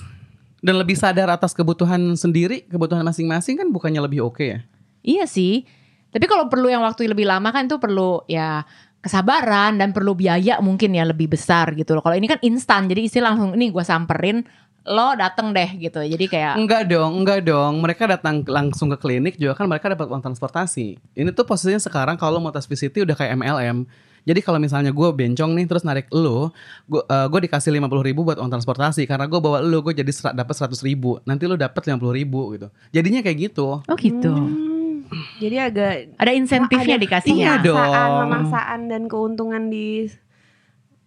dan 0.61 0.77
lebih 0.77 0.93
sadar 0.93 1.33
atas 1.33 1.57
kebutuhan 1.57 2.13
sendiri 2.13 2.69
kebutuhan 2.69 3.01
masing-masing 3.01 3.57
kan 3.57 3.73
bukannya 3.73 4.05
lebih 4.05 4.29
oke 4.29 4.45
ya 4.45 4.61
Iya 5.03 5.27
sih. 5.27 5.67
Tapi 6.15 6.25
kalau 6.31 6.47
perlu 6.47 6.71
yang 6.71 6.87
waktu 6.87 7.11
lebih 7.11 7.27
lama 7.27 7.51
kan 7.51 7.67
itu 7.67 7.77
perlu 7.83 8.23
ya 8.31 8.63
kesabaran 9.03 9.77
dan 9.77 9.91
perlu 9.91 10.15
biaya 10.15 10.63
mungkin 10.63 10.95
ya 10.95 11.03
lebih 11.03 11.27
besar 11.27 11.75
gitu 11.75 11.99
loh. 11.99 12.03
Kalau 12.07 12.15
ini 12.15 12.31
kan 12.31 12.39
instan, 12.41 12.87
jadi 12.87 13.03
istilah 13.03 13.35
langsung 13.35 13.59
ini 13.59 13.75
gue 13.75 13.83
samperin, 13.83 14.47
lo 14.87 15.19
dateng 15.19 15.51
deh 15.51 15.71
gitu. 15.79 15.99
Jadi 15.99 16.25
kayak 16.31 16.55
enggak 16.59 16.87
dong 16.87 17.23
enggak 17.23 17.43
dong 17.43 17.83
mereka 17.83 18.07
datang 18.07 18.47
langsung 18.47 18.91
ke 18.95 18.99
klinik 18.99 19.35
juga 19.39 19.59
kan 19.59 19.67
mereka 19.67 19.91
dapat 19.91 20.11
uang 20.11 20.23
transportasi 20.23 20.99
ini 20.99 21.31
tuh 21.31 21.47
posisinya 21.47 21.79
sekarang 21.79 22.19
kalau 22.19 22.43
mau 22.43 22.51
tes 22.51 22.67
VCT 22.67 23.07
udah 23.07 23.15
kayak 23.15 23.39
MLM 23.39 23.87
jadi 24.23 24.41
kalau 24.43 24.63
misalnya 24.63 24.95
gue 24.95 25.09
bencong 25.11 25.51
nih 25.59 25.67
terus 25.67 25.83
narik 25.83 26.07
lo, 26.15 26.55
gue 26.87 27.03
gue 27.03 27.41
dikasih 27.51 27.75
lima 27.75 27.91
puluh 27.91 28.07
ribu 28.07 28.23
buat 28.23 28.39
uang 28.39 28.51
transportasi 28.55 29.03
karena 29.11 29.27
gue 29.27 29.41
bawa 29.43 29.59
lo, 29.59 29.83
gue 29.83 29.99
jadi 29.99 30.11
dapat 30.31 30.55
seratus 30.55 30.87
ribu. 30.87 31.19
Nanti 31.27 31.51
lo 31.51 31.59
dapat 31.59 31.83
lima 31.91 31.99
puluh 31.99 32.15
ribu 32.15 32.55
gitu. 32.55 32.71
Jadinya 32.95 33.19
kayak 33.19 33.51
gitu. 33.51 33.83
oh 33.83 33.97
gitu. 33.99 34.31
Hmm, 34.31 34.82
jadi 35.39 35.69
agak 35.69 35.93
Ada 36.17 36.33
insentifnya 36.33 36.97
Ada- 36.97 37.05
dikasihnya. 37.05 37.37
Iya 37.37 37.55
dong. 37.61 37.79
pemaksaan, 38.27 38.81
dan 38.89 39.03
keuntungan 39.07 39.69
di 39.69 40.09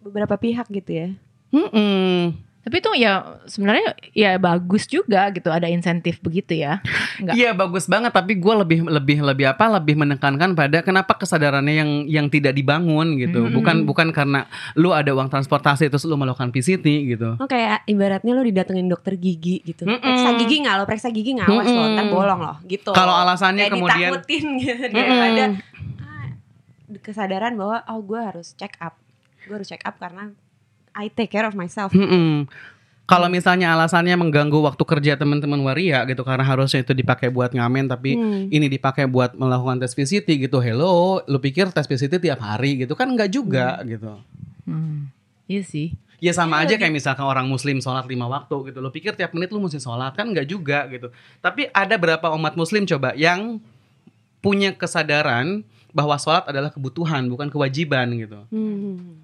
beberapa 0.00 0.38
pihak 0.38 0.70
gitu 0.70 0.90
ya. 0.92 1.08
Mm-mm. 1.50 2.45
Tapi 2.66 2.82
itu 2.82 2.90
ya 2.98 3.38
sebenarnya 3.46 3.94
ya 4.10 4.42
bagus 4.42 4.90
juga 4.90 5.30
gitu 5.30 5.54
ada 5.54 5.70
insentif 5.70 6.18
begitu 6.18 6.58
ya. 6.58 6.82
Enggak. 7.14 7.38
Iya 7.38 7.54
bagus 7.54 7.86
banget 7.86 8.10
tapi 8.10 8.34
gue 8.34 8.54
lebih 8.58 8.82
lebih 8.90 9.22
lebih 9.22 9.46
apa 9.46 9.70
lebih 9.78 9.94
menekankan 9.94 10.58
pada 10.58 10.82
kenapa 10.82 11.14
kesadarannya 11.14 11.74
yang 11.78 11.90
yang 12.10 12.26
tidak 12.26 12.50
dibangun 12.52 13.14
gitu 13.22 13.46
Hmm. 13.46 13.54
bukan 13.54 13.76
bukan 13.86 14.08
karena 14.10 14.50
lu 14.74 14.90
ada 14.90 15.14
uang 15.14 15.30
transportasi 15.30 15.86
terus 15.86 16.02
lu 16.02 16.18
melakukan 16.18 16.50
PCT 16.50 16.82
gitu 17.06 17.38
Oh 17.38 17.46
kayak 17.46 17.86
ibaratnya 17.86 18.34
lo 18.34 18.42
didatengin 18.42 18.90
dokter 18.90 19.14
gigi 19.14 19.62
gitu. 19.62 19.86
Mm-mm. 19.86 20.02
Periksa 20.02 20.34
gigi 20.34 20.56
nggak 20.58 20.74
lo? 20.74 20.84
Periksa 20.84 21.08
gigi 21.14 21.38
nggak? 21.38 21.46
Awas 21.46 21.70
lo, 21.70 21.78
Mm-mm. 21.78 21.94
ntar 21.94 22.06
bolong 22.10 22.40
loh 22.42 22.56
gitu. 22.66 22.90
kalau 22.90 23.14
alasannya 23.14 23.70
Kayak 23.70 23.74
kemudian 23.78 24.10
ditakutin 24.10 24.44
gitu 24.66 24.74
Mm-mm. 24.82 24.90
daripada 24.90 25.44
ah, 26.02 26.26
kesadaran 26.98 27.54
bahwa 27.54 27.86
oh 27.86 28.02
gue 28.02 28.18
harus 28.18 28.58
check 28.58 28.74
up. 28.82 28.98
Gue 29.46 29.54
harus 29.54 29.70
check 29.70 29.86
up 29.86 29.94
karena 29.96 30.34
I 30.96 31.12
take 31.12 31.28
care 31.30 31.44
of 31.44 31.52
myself. 31.52 31.92
Mm-mm. 31.92 32.48
Kalau 33.06 33.30
misalnya 33.30 33.70
alasannya 33.70 34.18
mengganggu 34.18 34.58
waktu 34.66 34.82
kerja 34.82 35.14
teman-teman 35.14 35.62
waria 35.62 36.02
gitu 36.10 36.26
karena 36.26 36.42
harusnya 36.42 36.82
itu 36.82 36.90
dipakai 36.90 37.30
buat 37.30 37.54
ngamen 37.54 37.86
tapi 37.86 38.18
Hmm. 38.18 38.50
ini 38.50 38.66
dipakai 38.66 39.06
buat 39.06 39.38
melakukan 39.38 39.78
tes 39.78 39.94
VCT 39.94 40.26
gitu. 40.42 40.58
Hello, 40.58 41.22
lu 41.22 41.38
pikir 41.38 41.70
tes 41.70 41.86
VCT 41.86 42.18
tiap 42.18 42.42
hari 42.42 42.82
gitu 42.82 42.98
kan 42.98 43.06
enggak 43.06 43.30
juga 43.30 43.78
gitu. 43.86 44.18
Hmm. 44.66 45.06
Iya 45.46 45.62
sih. 45.62 45.94
Ya 46.18 46.34
sama 46.34 46.58
aja 46.58 46.74
kayak 46.74 46.90
misalkan 46.90 47.22
orang 47.22 47.46
muslim 47.46 47.78
sholat 47.78 48.10
lima 48.10 48.26
waktu 48.26 48.74
gitu. 48.74 48.82
Lo 48.82 48.90
pikir 48.90 49.14
tiap 49.14 49.30
menit 49.38 49.54
lu 49.54 49.62
mesti 49.62 49.78
sholat 49.78 50.16
kan 50.18 50.26
enggak 50.26 50.50
juga 50.50 50.90
gitu. 50.90 51.14
Tapi 51.38 51.70
ada 51.70 51.94
berapa 51.94 52.26
umat 52.34 52.58
muslim 52.58 52.88
coba 52.90 53.14
yang 53.14 53.62
punya 54.42 54.74
kesadaran 54.74 55.62
bahwa 55.94 56.18
sholat 56.18 56.50
adalah 56.50 56.74
kebutuhan 56.74 57.22
bukan 57.30 57.54
kewajiban 57.54 58.18
gitu. 58.18 58.42
Hmm. 58.50 59.22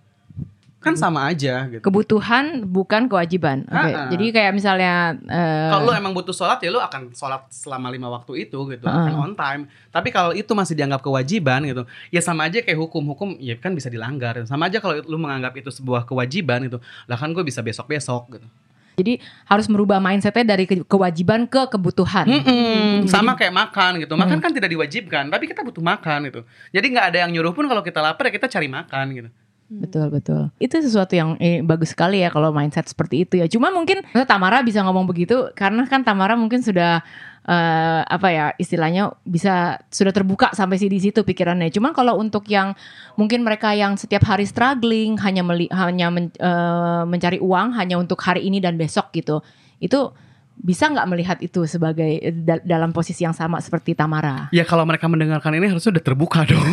Kan 0.83 0.95
sama 0.95 1.25
aja 1.25 1.67
gitu. 1.69 1.79
Kebutuhan 1.81 2.45
bukan 2.65 3.07
kewajiban. 3.07 3.63
Oke. 3.65 3.89
Ah. 3.89 4.11
Jadi 4.11 4.27
kayak 4.29 4.51
misalnya 4.51 5.15
eh, 5.23 5.71
Kalau 5.71 5.87
lu 5.87 5.93
emang 5.93 6.11
butuh 6.11 6.31
sholat 6.31 6.59
ya 6.59 6.69
lu 6.69 6.77
akan 6.77 7.11
sholat 7.13 7.47
selama 7.49 7.87
lima 7.87 8.07
waktu 8.09 8.43
itu 8.43 8.59
gitu, 8.69 8.83
Ah. 8.83 9.07
akan 9.07 9.15
on 9.15 9.33
time. 9.33 9.63
Tapi 9.89 10.09
kalau 10.09 10.31
itu 10.33 10.51
masih 10.51 10.75
dianggap 10.75 10.99
kewajiban 11.01 11.63
gitu, 11.63 11.83
ya 12.09 12.19
sama 12.19 12.45
aja 12.45 12.59
kayak 12.59 12.77
hukum-hukum 12.77 13.39
ya 13.39 13.55
kan 13.55 13.71
bisa 13.71 13.87
dilanggar. 13.87 14.43
Sama 14.43 14.67
aja 14.67 14.77
kalau 14.77 14.99
lu 14.99 15.17
menganggap 15.17 15.55
itu 15.55 15.71
sebuah 15.71 16.03
kewajiban 16.03 16.67
gitu, 16.67 16.77
lah 17.05 17.15
kan 17.15 17.31
gue 17.31 17.41
bisa 17.41 17.61
besok-besok 17.61 18.03
gitu. 18.33 18.49
jadi 18.93 19.17
harus 19.47 19.67
merubah 19.67 19.97
mindsetnya 19.99 20.45
dari 20.47 20.69
ke- 20.69 20.85
kewajiban 20.85 21.47
ke 21.47 21.65
kebutuhan. 21.67 22.29
Mm-mm, 22.29 23.09
sama 23.09 23.33
kayak 23.33 23.49
makan 23.51 23.97
gitu. 23.99 24.13
Makan 24.13 24.37
Hmm. 24.37 24.45
kan 24.45 24.53
tidak 24.53 24.69
diwajibkan, 24.69 25.25
tapi 25.27 25.49
kita 25.49 25.65
butuh 25.65 25.81
makan 25.81 26.29
gitu. 26.29 26.45
Jadi 26.69 26.87
nggak 26.91 27.07
ada 27.09 27.19
yang 27.25 27.33
nyuruh 27.33 27.51
pun 27.51 27.65
kalau 27.65 27.81
kita 27.81 27.99
lapar 27.99 28.29
ya 28.29 28.33
kita 28.35 28.47
cari 28.47 28.69
makan 28.69 29.07
gitu. 29.13 29.29
Betul 29.73 30.13
betul. 30.13 30.43
Itu 30.61 30.77
sesuatu 30.79 31.17
yang 31.17 31.41
eh, 31.41 31.65
bagus 31.65 31.97
sekali 31.97 32.21
ya 32.21 32.29
kalau 32.29 32.53
mindset 32.53 32.85
seperti 32.85 33.25
itu 33.25 33.41
ya. 33.41 33.49
Cuma 33.49 33.73
mungkin 33.73 34.05
Tamara 34.29 34.61
bisa 34.61 34.85
ngomong 34.85 35.09
begitu 35.09 35.49
karena 35.57 35.89
kan 35.89 36.05
Tamara 36.05 36.37
mungkin 36.37 36.61
sudah 36.61 37.01
eh, 37.43 38.01
apa 38.05 38.29
ya 38.29 38.47
istilahnya 38.55 39.17
bisa 39.25 39.81
sudah 39.89 40.13
terbuka 40.13 40.53
sampai 40.53 40.77
sih 40.77 40.93
di 40.93 41.01
situ 41.01 41.25
pikirannya. 41.25 41.73
Cuma 41.73 41.91
kalau 41.91 42.21
untuk 42.21 42.45
yang 42.47 42.77
mungkin 43.17 43.41
mereka 43.41 43.73
yang 43.73 43.97
setiap 43.97 44.23
hari 44.23 44.45
struggling 44.45 45.17
hanya 45.19 45.41
meli, 45.41 45.73
hanya 45.73 46.13
men- 46.13 46.37
eh, 46.37 47.03
mencari 47.09 47.41
uang 47.41 47.73
hanya 47.73 47.97
untuk 47.97 48.21
hari 48.21 48.45
ini 48.45 48.61
dan 48.61 48.77
besok 48.77 49.09
gitu. 49.11 49.41
Itu 49.81 50.13
bisa 50.53 50.85
nggak 50.87 51.09
melihat 51.09 51.39
itu 51.41 51.65
sebagai 51.65 52.21
eh, 52.21 52.31
da- 52.31 52.61
dalam 52.61 52.93
posisi 52.93 53.25
yang 53.25 53.33
sama 53.33 53.57
seperti 53.59 53.97
Tamara? 53.97 54.53
Ya 54.53 54.63
kalau 54.63 54.85
mereka 54.85 55.09
mendengarkan 55.09 55.57
ini 55.57 55.73
harusnya 55.73 55.97
udah 55.97 56.05
terbuka 56.05 56.45
dong. 56.45 56.61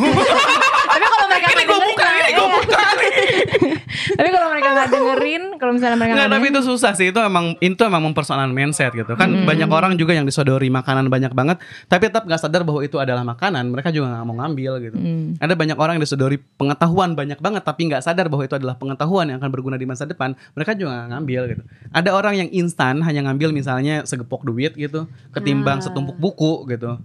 Tapi 0.89 1.05
kalau 1.05 1.25
mereka 1.31 1.47
nggak 1.47 1.63
gue 1.63 1.77
dengerin, 1.79 1.89
buka, 1.95 2.07
ini 2.09 2.31
gue 2.33 2.45
buka. 2.45 2.48
tapi 4.17 4.29
kalau 4.29 4.47
mereka 4.49 4.69
nggak 4.71 4.89
dengerin, 4.89 5.43
kalau 5.57 5.71
misalnya 5.75 5.97
mereka 5.97 6.13
Nggak, 6.15 6.29
tapi 6.31 6.45
itu 6.49 6.61
susah 6.63 6.91
sih. 6.93 7.09
Itu 7.11 7.19
emang 7.19 7.55
itu 7.59 7.81
emang 7.81 8.01
mempersoalkan 8.03 8.51
mindset 8.51 8.91
gitu. 8.91 9.13
Kan 9.15 9.29
Hmm. 9.29 9.45
banyak 9.45 9.69
orang 9.69 9.93
juga 9.95 10.11
yang 10.11 10.25
disodori 10.25 10.67
makanan 10.67 11.07
banyak 11.07 11.31
banget, 11.31 11.57
tapi 11.85 12.09
tetap 12.09 12.25
nggak 12.25 12.41
sadar 12.41 12.61
bahwa 12.63 12.81
itu 12.81 12.97
adalah 12.97 13.23
makanan. 13.23 13.69
Mereka 13.69 13.89
juga 13.89 14.11
nggak 14.11 14.25
mau 14.25 14.35
ngambil 14.37 14.71
gitu. 14.83 14.97
Hmm. 14.97 15.27
Ada 15.37 15.53
banyak 15.53 15.77
orang 15.77 15.93
yang 15.97 16.03
disodori 16.03 16.37
pengetahuan 16.57 17.13
banyak 17.13 17.39
banget, 17.39 17.61
tapi 17.63 17.81
nggak 17.87 18.01
sadar 18.01 18.27
bahwa 18.27 18.43
itu 18.43 18.55
adalah 18.55 18.75
pengetahuan 18.75 19.29
yang 19.29 19.37
akan 19.39 19.49
berguna 19.49 19.75
di 19.75 19.85
masa 19.85 20.03
depan. 20.03 20.33
Mereka 20.53 20.75
juga 20.75 20.91
nggak 20.95 21.09
ngambil 21.13 21.41
gitu. 21.49 21.63
Ada 21.91 22.09
orang 22.11 22.33
yang 22.37 22.49
instan 22.51 22.99
hanya 23.01 23.21
ngambil 23.25 23.51
misalnya 23.51 24.03
segepok 24.03 24.43
duit 24.43 24.73
gitu, 24.73 25.05
ketimbang 25.31 25.79
Ah. 25.79 25.83
setumpuk 25.85 26.17
buku 26.17 26.67
gitu. 26.67 26.97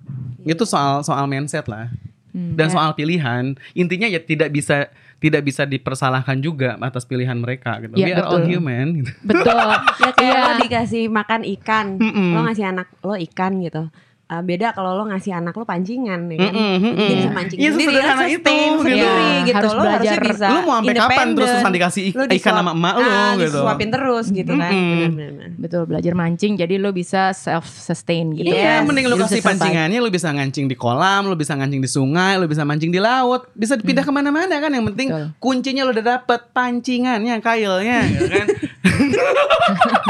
Itu 0.43 0.65
soal 0.65 1.01
soal 1.01 1.25
mindset 1.27 1.67
lah. 1.67 1.89
Hmm. 2.35 2.59
Dan 2.59 2.67
soal 2.67 2.91
pilihan, 2.93 3.55
intinya 3.73 4.11
ya 4.11 4.19
tidak 4.19 4.51
bisa 4.51 4.91
tidak 5.25 5.41
bisa 5.41 5.65
dipersalahkan 5.65 6.37
juga 6.37 6.77
atas 6.77 7.09
pilihan 7.09 7.33
mereka 7.35 7.81
gitu. 7.81 7.97
Iya, 7.97 8.05
We 8.05 8.13
are 8.13 8.21
all 8.23 8.45
betul. 8.45 8.53
human 8.53 8.87
gitu. 9.01 9.11
betul. 9.25 9.57
Ya 9.57 10.11
kayak 10.13 10.21
Iya. 10.21 10.41
lo 10.45 10.53
dikasih 10.61 11.05
makan 11.09 11.41
ikan, 11.57 11.87
Mm-mm. 11.97 12.31
lo 12.37 12.41
ngasih 12.45 12.67
anak 12.69 12.93
lo 13.01 13.17
ikan 13.17 13.53
gitu. 13.59 13.89
Uh, 14.25 14.41
beda 14.41 14.73
kalau 14.73 14.97
lo 14.97 15.05
ngasih 15.05 15.31
anak 15.33 15.53
lo 15.53 15.63
pancingan 15.63 16.25
ya 16.27 16.39
kan. 16.41 16.49
Mm-mm, 16.49 16.75
mm-mm. 16.81 16.97
Jadi 16.97 17.13
bisa 17.15 17.29
mancing 17.31 17.59
Iya, 17.61 17.71
sendiri, 17.71 17.93
sustain 17.93 18.25
itu, 18.25 18.55
sendiri 18.81 18.97
gitu. 18.97 19.13
gitu. 19.45 19.53
Harus 19.55 19.71
lo 19.71 19.83
harusnya 19.85 20.01
belajar. 20.17 20.21
bisa 20.25 20.47
Lu 20.47 20.57
mau 20.57 20.73
sampai 20.73 20.81
kapan 20.89 20.97
independen. 20.97 21.35
terus-terusan 21.37 21.73
dikasih 21.73 22.03
ik- 22.03 22.15
Lo 22.15 22.23
ikan 22.25 22.33
disuap- 22.33 22.57
sama 22.57 22.71
emak 22.73 22.95
lo 22.95 23.05
ah, 23.05 23.33
gitu. 23.35 23.45
Disuapin 23.55 23.89
terus 23.91 24.27
gitu 24.31 24.53
kan. 24.55 24.73
Mm-mm. 24.73 24.97
Benar-benar. 25.13 25.49
Betul 25.55 25.83
belajar 25.85 26.13
mancing 26.15 26.53
jadi 26.57 26.75
lo 26.75 26.91
bisa 26.91 27.23
self 27.33 27.69
sustain 27.69 28.33
gitu. 28.33 28.49
Iya, 28.49 28.81
Yes. 28.81 28.81
mending 28.83 29.05
Jadi 29.05 29.13
bisa 29.15 29.29
kasih 29.29 29.43
pancingannya, 29.45 29.99
lu 29.99 30.09
bisa 30.09 30.29
ngancing 30.31 30.67
di 30.67 30.75
kolam, 30.75 31.23
lu 31.23 31.37
bisa 31.37 31.53
ngancing 31.53 31.79
di 31.79 31.91
sungai, 31.91 32.33
lu 32.35 32.47
bisa 32.47 32.63
mancing 32.63 32.89
di 32.89 32.99
laut, 32.99 33.53
bisa 33.53 33.77
dipindah 33.77 34.03
ke 34.03 34.11
mana-mana 34.11 34.57
kan. 34.57 34.73
Yang 34.73 34.85
penting 34.91 35.09
Betul. 35.11 35.27
kuncinya 35.39 35.83
lu 35.85 35.93
udah 35.93 36.07
dapet 36.17 36.41
pancingannya, 36.51 37.35
kailnya, 37.39 37.99
gitu 38.09 38.25
kan. 38.27 38.47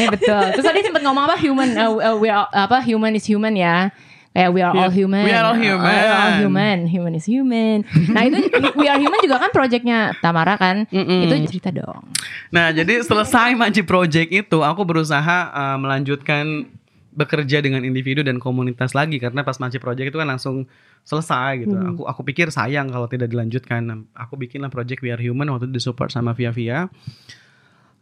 Iya 0.00 0.08
betul. 0.08 0.44
Terus 0.56 0.64
tadi 0.64 0.80
sempat 0.80 1.04
ngomong 1.04 1.28
apa 1.28 1.36
human 1.36 1.68
uh, 1.76 1.92
uh, 1.92 2.16
we 2.16 2.32
are, 2.32 2.48
apa 2.48 2.80
human 2.80 3.12
is 3.12 3.28
human 3.28 3.52
ya. 3.52 3.92
Kayak 4.30 4.50
we 4.54 4.60
are 4.62 4.70
all 4.70 4.94
human. 4.94 5.26
We 5.26 5.34
are 5.34 5.42
all 5.42 5.58
human. 5.58 5.82
We 5.82 5.90
are 5.90 6.14
all 6.14 6.34
human. 6.38 6.76
Human 6.86 7.12
is 7.18 7.26
human. 7.26 7.82
Nah 8.14 8.30
itu 8.30 8.46
we 8.78 8.86
are 8.86 8.94
human 8.94 9.18
juga 9.26 9.42
kan 9.42 9.50
projectnya 9.50 10.14
Tamara 10.22 10.54
kan. 10.54 10.86
Mm-mm. 10.86 11.26
Itu 11.26 11.34
cerita 11.50 11.74
dong. 11.74 12.06
Nah, 12.54 12.70
jadi 12.70 13.02
selesai 13.02 13.58
Manji 13.58 13.82
Project 13.82 14.30
itu, 14.30 14.58
aku 14.62 14.86
berusaha 14.86 15.50
uh, 15.50 15.76
melanjutkan 15.82 16.70
bekerja 17.10 17.58
dengan 17.58 17.82
individu 17.82 18.22
dan 18.22 18.38
komunitas 18.38 18.94
lagi 18.94 19.18
karena 19.18 19.42
pas 19.42 19.58
Manji 19.58 19.82
Project 19.82 20.14
itu 20.14 20.18
kan 20.22 20.30
langsung 20.30 20.70
selesai 21.02 21.66
gitu. 21.66 21.74
Aku 21.74 22.06
aku 22.06 22.22
pikir 22.22 22.54
sayang 22.54 22.86
kalau 22.86 23.10
tidak 23.10 23.34
dilanjutkan. 23.34 24.06
Aku 24.14 24.38
bikinlah 24.38 24.70
project 24.70 25.02
We 25.02 25.10
Are 25.10 25.18
Human 25.18 25.50
waktu 25.50 25.66
itu 25.66 25.82
disupport 25.82 26.06
sama 26.06 26.38
Via 26.38 26.54
Via. 26.54 26.86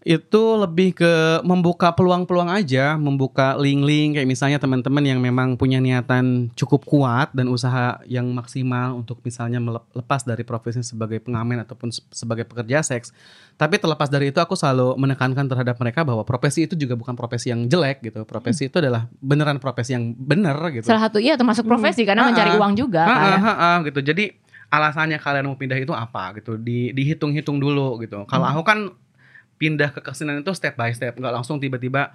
Itu 0.00 0.56
lebih 0.56 0.94
ke 0.94 1.12
membuka 1.42 1.90
peluang-peluang 1.90 2.48
aja, 2.48 2.94
membuka 2.94 3.54
link-link 3.54 4.14
kayak 4.14 4.26
misalnya 4.26 4.56
teman-teman 4.56 5.02
yang 5.02 5.18
memang 5.18 5.52
punya 5.54 5.78
niatan 5.78 6.48
cukup 6.54 6.86
kuat 6.86 7.28
dan 7.30 7.44
usaha 7.46 7.98
yang 8.04 8.30
maksimal 8.30 8.94
untuk 8.94 9.18
misalnya 9.20 9.58
melep- 9.58 9.84
lepas 9.92 10.22
dari 10.22 10.42
profesi 10.42 10.80
sebagai 10.80 11.18
pengamen 11.18 11.60
ataupun 11.60 11.90
se- 11.90 12.06
sebagai 12.08 12.46
pekerja 12.46 12.80
seks. 12.80 13.10
Tapi 13.54 13.76
terlepas 13.76 14.06
dari 14.06 14.30
itu 14.30 14.38
aku 14.38 14.54
selalu 14.54 14.94
menekankan 14.96 15.44
terhadap 15.44 15.76
mereka 15.76 16.06
bahwa 16.06 16.22
profesi 16.22 16.64
itu 16.64 16.72
juga 16.72 16.94
bukan 16.94 17.12
profesi 17.12 17.50
yang 17.50 17.66
jelek 17.66 17.98
gitu. 18.00 18.22
Profesi 18.22 18.66
itu 18.66 18.78
adalah 18.78 19.10
beneran 19.14 19.58
profesi 19.58 19.92
yang 19.92 20.14
bener 20.14 20.54
gitu. 20.72 20.86
Salah 20.86 21.10
satu 21.10 21.18
iya 21.18 21.34
termasuk 21.34 21.66
profesi 21.66 22.06
karena 22.06 22.22
Ah, 22.22 22.28
mencari 22.30 22.50
ah. 22.50 22.56
uang 22.56 22.72
juga 22.76 23.02
Ah, 23.02 23.10
kan. 23.10 23.18
ah, 23.18 23.42
ah, 23.42 23.56
ah, 23.58 23.76
gitu. 23.82 23.98
Jadi 23.98 24.30
alasannya 24.68 25.18
kalian 25.18 25.44
mau 25.44 25.58
pindah 25.58 25.74
itu 25.74 25.90
apa 25.90 26.38
gitu? 26.38 26.54
Di 26.54 26.94
dihitung-hitung 26.94 27.58
dulu 27.58 27.98
gitu. 27.98 28.22
Kalau 28.24 28.46
Hmm. 28.46 28.54
aku 28.54 28.62
kan 28.62 28.78
pindah 29.58 29.90
ke 29.92 30.00
kesenian 30.00 30.40
itu 30.40 30.54
step 30.54 30.78
by 30.78 30.94
step, 30.94 31.18
nggak 31.18 31.34
langsung 31.34 31.58
tiba-tiba 31.58 32.14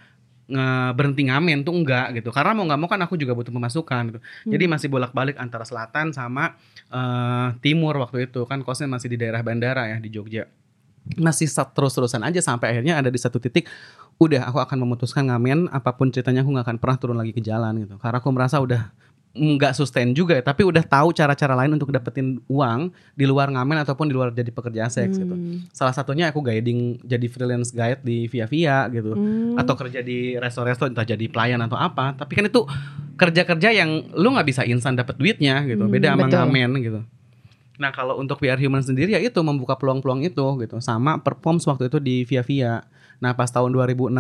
berhenti 0.94 1.24
ngamen 1.32 1.64
tuh 1.64 1.72
enggak 1.72 2.20
gitu. 2.20 2.30
Karena 2.36 2.52
mau 2.52 2.68
nggak 2.68 2.80
mau 2.80 2.90
kan 2.92 3.00
aku 3.00 3.16
juga 3.16 3.32
butuh 3.32 3.52
pemasukan 3.54 4.02
gitu. 4.12 4.20
Jadi 4.52 4.66
masih 4.68 4.88
bolak-balik 4.92 5.40
antara 5.40 5.64
selatan 5.64 6.12
sama 6.12 6.60
eh, 6.92 7.48
timur 7.64 7.96
waktu 8.04 8.28
itu 8.28 8.44
kan 8.44 8.60
kosnya 8.62 8.92
masih 8.92 9.08
di 9.08 9.18
daerah 9.20 9.40
bandara 9.40 9.88
ya 9.88 9.98
di 10.04 10.12
Jogja. 10.12 10.48
Masih 11.20 11.48
terus-terusan 11.48 12.24
aja 12.24 12.40
sampai 12.40 12.76
akhirnya 12.76 13.00
ada 13.00 13.08
di 13.12 13.20
satu 13.20 13.40
titik 13.40 13.68
udah 14.22 14.46
aku 14.46 14.62
akan 14.62 14.78
memutuskan 14.84 15.26
ngamen 15.32 15.72
apa 15.74 15.96
pun 15.96 16.12
ceritanya 16.14 16.46
aku 16.46 16.54
nggak 16.54 16.66
akan 16.70 16.78
pernah 16.80 16.98
turun 17.00 17.18
lagi 17.18 17.32
ke 17.32 17.40
jalan 17.40 17.88
gitu. 17.88 17.96
Karena 18.00 18.20
aku 18.20 18.30
merasa 18.36 18.60
udah 18.60 18.92
nggak 19.34 19.74
sustain 19.74 20.14
juga 20.14 20.38
tapi 20.46 20.62
udah 20.62 20.86
tahu 20.86 21.10
cara-cara 21.10 21.58
lain 21.58 21.74
untuk 21.74 21.90
dapetin 21.90 22.38
uang 22.46 22.94
di 23.18 23.26
luar 23.26 23.50
ngamen 23.50 23.82
ataupun 23.82 24.06
di 24.06 24.14
luar 24.14 24.30
jadi 24.30 24.54
pekerja 24.54 24.86
seks 24.94 25.18
gitu. 25.18 25.34
Hmm. 25.34 25.66
Salah 25.74 25.90
satunya 25.90 26.30
aku 26.30 26.46
guiding 26.46 27.02
jadi 27.02 27.26
freelance 27.26 27.74
guide 27.74 28.06
di 28.06 28.30
Via 28.30 28.46
Via 28.46 28.86
gitu 28.94 29.18
Hmm. 29.18 29.58
atau 29.58 29.74
kerja 29.74 30.06
di 30.06 30.38
resto-resto 30.38 30.86
entah 30.86 31.02
jadi 31.02 31.26
pelayan 31.34 31.66
atau 31.66 31.74
apa. 31.74 32.14
Tapi 32.14 32.30
kan 32.38 32.46
itu 32.46 32.62
kerja-kerja 33.18 33.74
yang 33.74 34.14
lu 34.14 34.38
nggak 34.38 34.46
bisa 34.46 34.62
instan 34.70 34.94
dapet 34.94 35.18
duitnya 35.18 35.66
gitu. 35.66 35.90
Beda 35.90 36.14
sama 36.14 36.30
betul. 36.30 36.38
ngamen 36.38 36.72
gitu. 36.86 37.00
Nah 37.82 37.90
kalau 37.90 38.22
untuk 38.22 38.38
VR 38.38 38.62
Human 38.62 38.86
sendiri 38.86 39.18
ya 39.18 39.22
itu 39.22 39.42
membuka 39.42 39.74
peluang-peluang 39.74 40.22
itu 40.22 40.46
gitu. 40.62 40.78
Sama 40.78 41.18
performs 41.18 41.66
waktu 41.66 41.90
itu 41.90 41.98
di 41.98 42.22
Via 42.22 42.46
Via. 42.46 42.86
Nah 43.18 43.34
pas 43.34 43.50
tahun 43.50 43.74
2016 43.74 44.14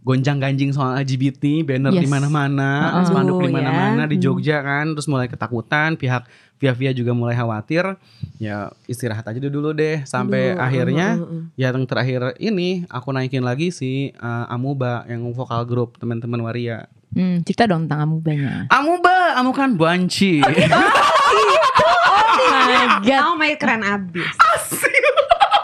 gonjang 0.00 0.36
ganjing 0.36 0.70
soal 0.70 0.96
LGBT, 0.96 1.60
banner 1.60 1.92
di 1.92 2.02
Yes. 2.02 2.08
mana-mana, 2.08 2.90
Uh-uh. 2.90 3.04
spanduk 3.04 3.36
di 3.38 3.44
Oh, 3.44 3.48
ya. 3.48 3.54
mana-mana 3.54 4.02
di 4.04 4.16
Hmm. 4.16 4.22
Jogja 4.22 4.58
kan, 4.58 4.90
terus 4.90 5.04
mulai 5.04 5.26
ketakutan, 5.26 5.94
pihak 5.94 6.22
Via 6.56 6.72
Via 6.72 6.90
juga 6.90 7.10
mulai 7.10 7.32
khawatir. 7.32 7.94
Ya 8.36 8.68
istirahat 8.84 9.24
aja 9.24 9.42
dulu 9.42 9.70
deh 9.70 10.02
sampai 10.04 10.50
Aduh, 10.50 10.60
akhirnya 10.60 11.06
uh, 11.14 11.18
uh, 11.18 11.34
uh. 11.34 11.42
ya 11.54 11.68
yang 11.68 11.84
terakhir 11.84 12.34
ini 12.38 12.84
aku 12.86 13.10
naikin 13.10 13.40
lagi 13.40 13.70
si 13.70 14.10
uh, 14.14 14.44
Amuba 14.46 15.02
yang 15.06 15.20
vokal 15.30 15.64
grup 15.64 15.96
teman-teman 15.96 16.38
Waria. 16.40 16.86
Hmm, 17.10 17.42
cerita 17.42 17.64
dong 17.64 17.84
tentang 17.84 18.06
amubanya. 18.06 18.64
Amuba, 18.68 19.34
kamu 19.34 19.50
kan 19.50 19.68
banci. 19.74 20.38
Oh 20.40 20.46
my 22.60 22.98
god. 23.02 23.20
Oh 23.24 23.34
my 23.34 23.50
keren 23.54 23.82
abis. 23.82 24.30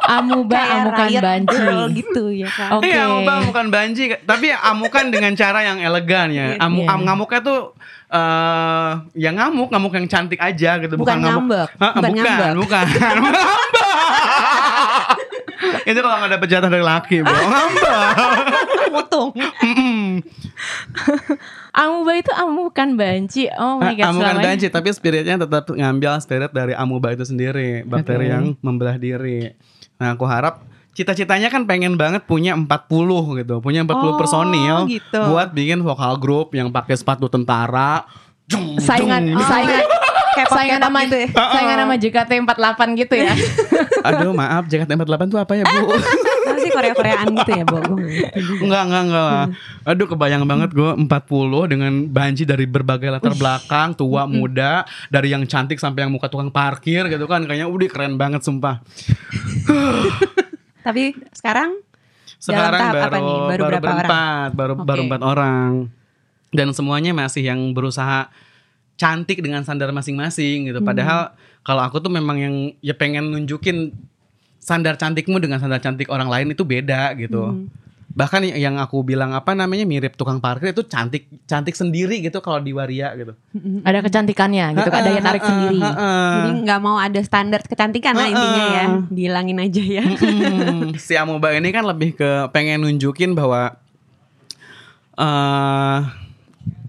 Amuba 0.07 0.57
amukan 0.57 1.09
girl 1.45 1.83
gitu 1.91 2.25
ya 2.31 2.49
kan. 2.49 2.79
Oke. 2.79 2.89
Iya, 2.89 3.07
amuba 3.07 3.33
bukan 3.45 3.67
banci, 3.69 4.03
tapi 4.23 4.51
amukan 4.51 5.11
dengan 5.11 5.35
cara 5.35 5.61
yang 5.63 5.79
elegan 5.79 6.31
ya. 6.31 6.55
Amu, 6.59 6.87
Iya. 6.87 6.95
am- 6.95 7.05
ngamuknya 7.05 7.41
tuh 7.43 7.61
eh 8.07 8.91
ya 9.19 9.31
ngamuk, 9.31 9.67
ngamuk 9.69 9.93
yang 9.93 10.07
cantik 10.07 10.39
aja 10.39 10.79
gitu, 10.79 10.95
Bukan 10.95 11.19
ngamuk. 11.19 11.43
ngambek, 11.51 11.69
Hah, 11.77 11.93
bukan 11.93 12.11
bukan, 12.15 12.23
ngambek. 12.23 12.55
bukan. 12.63 12.85
Ngambek. 12.97 13.35
Itu 15.85 15.99
kalau 15.99 16.17
nggak 16.19 16.31
dapet 16.33 16.49
jatah 16.49 16.71
dari 16.71 16.85
laki, 16.85 17.17
bro. 17.23 17.35
Ngambek. 17.35 17.99
Mutung. 18.95 19.29
Amuba 21.73 22.13
itu 22.15 22.33
amukan 22.33 22.89
banci. 22.97 23.51
Oh 23.53 23.77
my 23.77 23.93
god. 23.93 24.09
Amukan 24.09 24.37
banci, 24.39 24.67
tapi 24.69 24.89
spiritnya 24.91 25.37
tetap 25.37 25.69
ngambil 25.69 26.17
spirit 26.19 26.51
dari 26.51 26.73
amuba 26.73 27.13
itu 27.13 27.23
sendiri, 27.23 27.85
bakteri 27.85 28.27
Oke. 28.27 28.33
yang 28.33 28.45
membelah 28.63 28.97
diri. 28.97 29.53
Nah, 29.97 30.13
aku 30.13 30.25
harap 30.25 30.61
cita-citanya 30.93 31.49
kan 31.49 31.65
pengen 31.65 31.95
banget 31.95 32.25
punya 32.25 32.53
40 32.53 32.69
gitu, 33.37 33.61
punya 33.61 33.81
40 33.83 33.93
Oh, 33.93 34.17
personil 34.17 34.77
gitu. 34.89 35.21
buat 35.29 35.53
bikin 35.53 35.81
vokal 35.81 36.17
grup 36.17 36.53
yang 36.53 36.69
pakai 36.69 36.97
sepatu 36.97 37.27
tentara. 37.27 38.05
Jung, 38.47 38.79
Saingan 38.79 39.27
jung, 39.27 39.43
saingan 39.43 39.83
K-pop 40.37 40.55
Saingan 40.55 40.79
K-pop 40.79 40.87
sama 40.87 41.01
gitu 41.03 41.17
ya. 41.19 41.29
saingan 41.35 41.77
sama 41.81 41.95
JKT48 41.97 42.81
gitu 42.97 43.15
ya. 43.17 43.33
Aduh 44.09 44.33
maaf 44.33 44.65
JKT48 44.67 45.23
tuh 45.27 45.39
apa 45.39 45.53
ya 45.53 45.65
bu? 45.67 45.85
Sih 46.67 46.75
Korea-Koreaan 46.75 47.27
gitu 47.31 47.53
ya, 47.55 47.65
Bo? 47.65 47.79
Enggak, 48.67 48.83
enggak, 48.91 49.03
enggak. 49.07 49.43
Aduh 49.87 50.07
kebayang 50.11 50.45
banget 50.51 50.71
gue 50.75 50.91
40 51.07 51.71
dengan 51.71 51.93
banji 52.11 52.43
dari 52.43 52.67
berbagai 52.67 53.07
latar 53.07 53.39
belakang, 53.39 53.95
tua, 53.95 54.27
muda, 54.27 54.83
dari 55.07 55.31
yang 55.31 55.47
cantik 55.47 55.79
sampai 55.79 56.07
yang 56.07 56.13
muka 56.13 56.27
tukang 56.27 56.51
parkir 56.51 57.07
gitu 57.07 57.31
kan. 57.31 57.47
Kayaknya 57.47 57.71
udah 57.71 57.89
keren 57.89 58.19
banget 58.19 58.43
sumpah. 58.43 58.83
Tapi 60.87 61.15
sekarang 61.31 61.79
Sekarang 62.37 62.79
tahap 62.79 62.95
baru 62.95 63.07
apa 63.07 63.19
nih? 63.19 63.39
Baru 63.39 63.63
berapa 63.65 63.83
berempat, 63.83 64.51
baru 64.53 64.73
Oke. 64.77 64.85
baru 64.85 65.01
empat 65.09 65.23
orang. 65.25 65.73
Dan 66.53 66.69
semuanya 66.75 67.11
masih 67.17 67.49
yang 67.49 67.61
berusaha 67.73 68.29
cantik 68.97 69.41
dengan 69.41 69.63
standar 69.63 69.93
masing-masing 69.93 70.73
gitu. 70.73 70.81
Padahal 70.81 71.37
kalau 71.67 71.83
aku 71.83 71.99
tuh 71.99 72.13
memang 72.13 72.37
yang 72.39 72.55
ya 72.81 72.95
pengen 72.95 73.35
nunjukin 73.35 73.91
standar 74.67 74.99
cantikmu 74.99 75.39
dengan 75.39 75.63
standar 75.63 75.79
cantik 75.79 76.11
orang 76.11 76.27
lain 76.27 76.51
itu 76.51 76.67
beda 76.67 77.15
gitu. 77.15 77.55
Bahkan 78.17 78.49
y- 78.49 78.59
yang 78.59 78.83
aku 78.83 79.07
bilang 79.07 79.31
apa 79.31 79.55
namanya 79.55 79.87
mirip 79.87 80.19
tukang 80.19 80.43
parkir 80.43 80.75
itu 80.75 80.83
cantik 80.83 81.31
cantik 81.47 81.79
sendiri 81.79 82.19
gitu 82.19 82.43
kalau 82.43 82.59
di 82.59 82.75
waria 82.75 83.15
gitu. 83.15 83.39
Ada 83.87 84.03
kecantikannya 84.03 84.75
gitu 84.75 84.89
kan, 84.91 85.07
daya 85.07 85.21
tarik 85.23 85.45
sendiri. 85.47 85.79
jadi 86.35 86.51
nggak 86.67 86.81
mau 86.83 86.99
ada 86.99 87.21
standar 87.23 87.63
kecantikan 87.63 88.19
lah 88.19 88.27
intinya 88.27 88.65
ya. 88.67 88.85
Dihilangin 89.07 89.59
aja 89.63 89.83
ya. 89.85 90.03
Hmm, 90.03 90.99
si 90.99 91.15
Amoeba 91.15 91.55
ini 91.55 91.71
kan 91.71 91.87
lebih 91.87 92.19
ke 92.19 92.51
pengen 92.51 92.83
nunjukin 92.83 93.39
bahwa 93.39 93.79
eh 95.15 95.99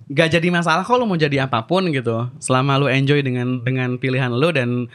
gak 0.07 0.39
jadi 0.39 0.47
masalah 0.47 0.87
kalau 0.87 1.03
mau 1.03 1.19
jadi 1.19 1.43
apa 1.45 1.67
pun 1.67 1.91
gitu 1.91 2.31
selama 2.39 2.79
lu 2.79 2.87
enjoy 2.87 3.19
dengan 3.19 3.59
dengan 3.59 3.99
pilihan 3.99 4.31
lu 4.31 4.55
dan 4.55 4.87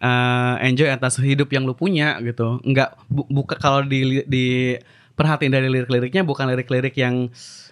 eh, 0.00 0.54
enjoy 0.66 0.88
atas 0.88 1.20
hidup 1.20 1.52
yang 1.52 1.68
lu 1.68 1.76
punya 1.76 2.16
gitu. 2.24 2.58
Nggak 2.64 2.96
bu, 3.06 3.22
buka 3.28 3.54
kalau 3.60 3.84
di 3.84 4.24
di 4.26 4.76
perhatiin 5.14 5.52
dari 5.52 5.68
lirik-liriknya 5.68 6.24
bukan 6.24 6.48
lirik-lirik 6.48 6.96
yang 6.96 7.28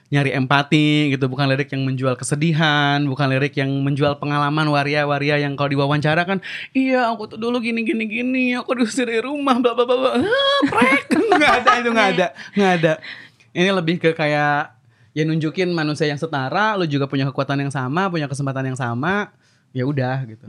nyari 0.09 0.33
empati 0.33 1.12
gitu. 1.16 1.29
Bukan 1.29 1.49
lirik 1.49 1.68
yang 1.72 1.85
menjual 1.85 2.14
kesedihan 2.16 3.01
bukan 3.05 3.29
lirik 3.33 3.57
yang 3.57 3.68
menjual 3.85 4.16
pengalaman 4.20 4.68
waria-waria 4.68 5.41
yang 5.41 5.57
kalau 5.57 5.72
diwawancara 5.72 6.24
kan 6.24 6.41
iya 6.72 7.09
aku 7.12 7.37
tuh 7.37 7.39
dulu 7.41 7.61
gini 7.61 7.85
gini 7.85 8.05
gini 8.09 8.45
aku 8.57 8.76
diusir 8.76 9.09
dari 9.09 9.24
rumah 9.24 9.57
bla 9.61 9.72
bla 9.76 9.85
bla 9.85 10.16
Ah, 10.16 10.61
prek. 10.68 11.12
Nggak 11.39 11.53
ada 11.64 11.70
itu 11.81 11.91
nggak 11.93 12.09
ada. 12.16 12.26
Nggak 12.57 12.72
ada. 12.81 12.93
Ini 13.53 13.70
lebih 13.72 13.97
ke 14.01 14.11
kayak 14.16 14.79
ya 15.16 15.26
nunjukin 15.26 15.74
manusia 15.74 16.07
yang 16.07 16.20
setara 16.20 16.79
lu 16.79 16.87
juga 16.87 17.11
punya 17.11 17.26
kekuatan 17.26 17.59
yang 17.66 17.72
sama 17.74 18.07
punya 18.07 18.31
kesempatan 18.31 18.70
yang 18.70 18.79
sama 18.79 19.35
ya 19.74 19.83
udah 19.83 20.22
gitu 20.31 20.47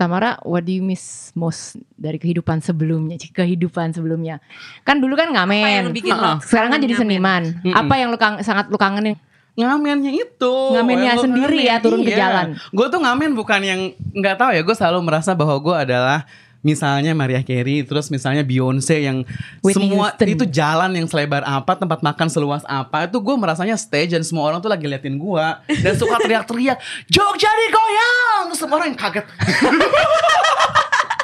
Tamara, 0.00 0.40
what 0.42 0.64
do 0.64 0.72
you 0.72 0.80
miss 0.80 1.28
most 1.30 1.76
dari 1.92 2.16
kehidupan 2.16 2.64
sebelumnya? 2.64 3.20
Kehidupan 3.20 3.92
sebelumnya. 3.92 4.40
Kan 4.80 4.96
dulu 4.96 5.12
kan 5.12 5.28
ngamen. 5.28 5.60
Apa 5.60 5.68
yang 5.70 5.84
lu 5.84 5.92
bikin 5.92 6.16
lo 6.16 6.40
Sekarang 6.40 6.72
kan 6.72 6.80
jadi 6.80 6.96
ngamen? 6.96 7.04
seniman. 7.04 7.42
Mm-mm. 7.60 7.76
Apa 7.76 7.94
yang 7.94 8.08
lu 8.08 8.16
kang- 8.16 8.40
sangat 8.40 8.66
lu 8.66 8.76
kangenin? 8.76 9.20
ngamennya 9.52 10.12
itu 10.14 10.54
Ngamennya 10.72 11.20
sendiri 11.20 11.68
ya, 11.68 11.76
turun 11.84 12.00
ke 12.00 12.16
jalan. 12.16 12.56
gue 12.56 12.86
tuh 12.88 12.96
ngamen 12.96 13.36
bukan 13.36 13.60
yang 13.60 13.80
nggak 14.10 14.40
tahu 14.40 14.56
ya 14.56 14.62
gue 14.64 14.72
selalu 14.72 15.04
merasa 15.04 15.36
bahwa 15.36 15.52
gue 15.60 15.76
adalah 15.76 16.24
misalnya 16.60 17.16
Maria 17.16 17.40
Carey 17.40 17.80
terus 17.88 18.12
misalnya 18.12 18.44
Beyonce 18.44 19.00
yang 19.00 19.24
Whitney 19.64 19.96
semua 19.96 20.12
Houston. 20.12 20.28
itu 20.28 20.44
jalan 20.48 20.90
yang 20.92 21.06
selebar 21.08 21.40
apa 21.44 21.72
tempat 21.72 22.04
makan 22.04 22.28
seluas 22.28 22.62
apa 22.68 23.08
itu 23.08 23.16
gue 23.16 23.34
merasanya 23.36 23.80
stage 23.80 24.12
dan 24.12 24.20
semua 24.20 24.44
orang 24.52 24.60
tuh 24.60 24.68
lagi 24.68 24.84
liatin 24.84 25.16
gue 25.16 25.46
dan 25.80 25.94
suka 25.96 26.20
teriak-teriak 26.20 26.76
Jogja 27.08 27.48
digoyang 27.48 28.52
terus 28.52 28.60
semua 28.60 28.76
orang 28.76 28.92
yang 28.92 29.00
kaget 29.00 29.24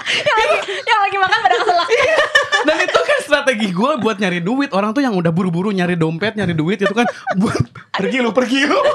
yang, 0.07 0.39
lagi, 0.41 0.59
yang 0.87 1.01
lagi 1.03 1.17
makan 1.19 1.39
pada 1.43 1.57
keselak. 1.61 1.89
dan 2.65 2.77
itu 2.81 3.01
kan 3.05 3.19
strategi 3.21 3.69
gue 3.75 3.93
buat 4.01 4.17
nyari 4.17 4.41
duit 4.41 4.71
orang 4.73 4.97
tuh 4.97 5.05
yang 5.05 5.13
udah 5.13 5.29
buru-buru 5.35 5.69
nyari 5.69 6.01
dompet 6.01 6.33
nyari 6.33 6.57
duit 6.57 6.81
itu 6.81 6.95
kan 6.97 7.05
buat 7.37 7.61
pergi 7.93 8.25
lu 8.25 8.33
pergi 8.33 8.65
lu 8.65 8.81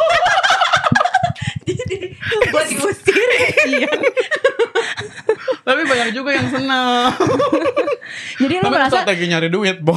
Gue 2.52 2.64
diusir. 2.68 3.20
Iya. 3.62 3.88
Tapi 5.62 5.82
banyak 5.84 6.10
juga 6.12 6.30
yang 6.32 6.48
senang 6.48 7.14
Jadi 8.34 8.54
lu 8.56 8.64
tapi 8.64 8.74
merasa 8.74 8.96
strategi 8.98 9.26
nyari 9.26 9.48
duit 9.48 9.78
bo 9.78 9.94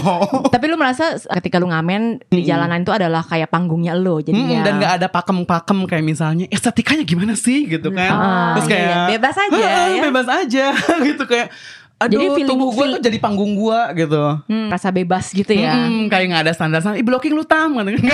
tapi 0.47 0.65
lu 0.67 0.77
merasa 0.77 1.05
ketika 1.35 1.57
lu 1.57 1.67
ngamen 1.67 2.21
di 2.27 2.43
jalanan 2.43 2.79
itu 2.79 2.91
adalah 2.91 3.23
kayak 3.23 3.49
panggungnya 3.49 3.93
lo 3.93 4.17
Mm, 4.17 4.25
jadinya. 4.25 4.61
dan 4.63 4.75
gak 4.79 4.93
ada 4.95 5.09
pakem-pakem 5.09 5.79
kayak 5.85 6.05
misalnya 6.05 6.47
estetikanya 6.49 7.03
gimana 7.03 7.35
sih 7.35 7.67
gitu 7.67 7.89
kan 7.91 8.11
Ah, 8.11 8.53
terus 8.55 8.67
kayak 8.67 8.85
iya. 8.85 9.01
Bebas 9.11 9.37
aja 9.37 9.57
"Ah, 9.59 9.87
ya." 9.89 10.03
bebas 10.03 10.29
aja 10.29 10.67
gitu 11.09 11.23
kayak 11.25 11.49
aduh 11.97 12.11
Jadi 12.13 12.27
feeling- 12.29 12.51
tubuh 12.51 12.69
gue 12.71 12.85
tuh 12.91 13.01
jadi 13.01 13.19
panggung 13.19 13.53
gue 13.55 13.81
gitu 13.97 14.23
Hmm, 14.45 14.69
rasa 14.69 14.91
bebas 14.91 15.31
gitu 15.31 15.51
ya. 15.51 15.73
Mm, 15.81 16.07
kayak 16.07 16.25
nggak 16.29 16.43
ada 16.45 16.53
standar 16.53 16.79
standar 16.79 16.99
Ih 16.99 17.03
blocking 17.03 17.33
lu 17.33 17.43
tam 17.43 17.75
gitu. 17.81 18.05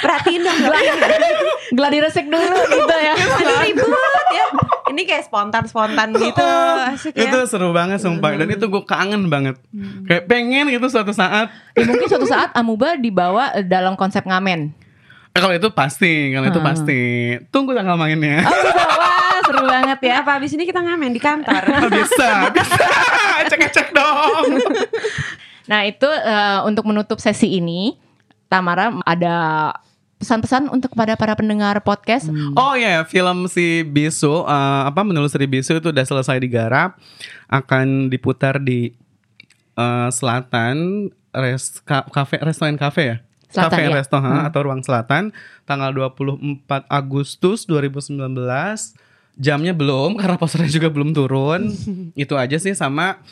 Perhatiin 0.00 0.40
dong. 0.40 0.58
Gladi 1.72 1.98
resik 1.98 2.26
dulu 2.26 2.58
gitu 2.66 2.94
ya. 2.94 3.14
Aduh 3.14 3.56
ribut 3.60 3.88
ya. 4.30 4.44
Ini 4.84 5.02
kayak 5.02 5.24
spontan-spontan 5.26 6.12
gitu. 6.14 6.48
Asik 6.92 7.12
ya. 7.12 7.26
itu 7.26 7.38
seru 7.44 7.72
banget 7.72 7.98
sumpah 7.98 8.36
dan 8.36 8.46
itu 8.46 8.62
gue 8.62 8.84
kangen 8.84 9.26
banget 9.26 9.56
kayak 10.04 10.24
pengen 10.24 10.68
gitu 10.68 10.86
suatu 10.86 11.10
saat 11.10 11.48
Ya, 11.72 11.82
mungkin 11.82 12.06
suatu 12.06 12.24
saat 12.24 12.52
Amuba 12.52 12.94
dibawa 12.94 13.50
eh, 13.52 13.64
dalam 13.64 13.94
konsep 13.94 14.22
ngamen. 14.22 14.70
Eh, 15.34 15.40
kalau 15.40 15.50
itu 15.50 15.66
pasti 15.68 16.30
kalau 16.30 16.46
itu 16.46 16.60
Ah. 16.60 16.64
pasti 16.64 17.00
tunggu 17.48 17.74
tanggal 17.74 17.98
mainnya 17.98 18.46
Oh 18.46 18.54
wah 18.94 19.42
seru 19.42 19.66
banget 19.66 19.98
ya. 20.00 20.22
Apa 20.22 20.38
abis 20.38 20.54
ini 20.54 20.62
kita 20.62 20.78
ngamen 20.78 21.10
di 21.10 21.18
kantor? 21.18 21.62
Oh, 21.64 21.90
bisa 21.98 22.28
bisa 22.52 22.76
cek 23.48 23.62
cek 23.72 23.88
dong 23.90 24.62
Nah 25.64 25.80
itu 25.82 26.06
eh, 26.06 26.58
untuk 26.62 26.84
menutup 26.84 27.16
sesi 27.16 27.56
ini, 27.56 27.96
Tamara 28.54 28.94
ada 29.02 29.34
pesan-pesan 30.14 30.70
untuk 30.70 30.94
kepada 30.94 31.18
para 31.18 31.34
pendengar 31.34 31.82
podcast. 31.82 32.30
Oh 32.54 32.72
ya, 32.74 33.02
film 33.02 33.44
si 33.44 33.82
Bisu 33.82 34.46
eh, 34.46 34.82
apa 34.86 35.02
menelusuri 35.02 35.44
Bisu 35.44 35.74
itu 35.74 35.90
udah 35.90 36.02
selesai 36.02 36.38
digarap, 36.38 36.94
akan 37.46 38.06
diputar 38.06 38.56
di 38.56 38.94
eh, 39.74 40.08
selatan 40.08 41.08
res 41.28 41.82
ka- 41.82 42.06
kafe 42.06 42.38
restoran 42.40 42.78
kafe 42.78 43.02
ya. 43.04 43.16
Selatan, 43.50 43.70
Cafe 43.70 43.82
ya. 43.84 43.90
Resto 43.92 44.16
ha, 44.16 44.22
Hmm. 44.24 44.46
atau 44.50 44.60
Ruang 44.62 44.82
Selatan 44.82 45.30
tanggal 45.62 45.94
24 45.94 46.58
Agustus 46.88 47.62
2019. 47.64 48.34
Jamnya 49.34 49.70
belum 49.70 50.14
karena 50.18 50.34
posternya 50.34 50.70
juga 50.72 50.90
belum 50.90 51.10
turun. 51.10 51.70
Itu 52.18 52.34
aja 52.34 52.54
sih 52.54 52.74
sama 52.74 53.22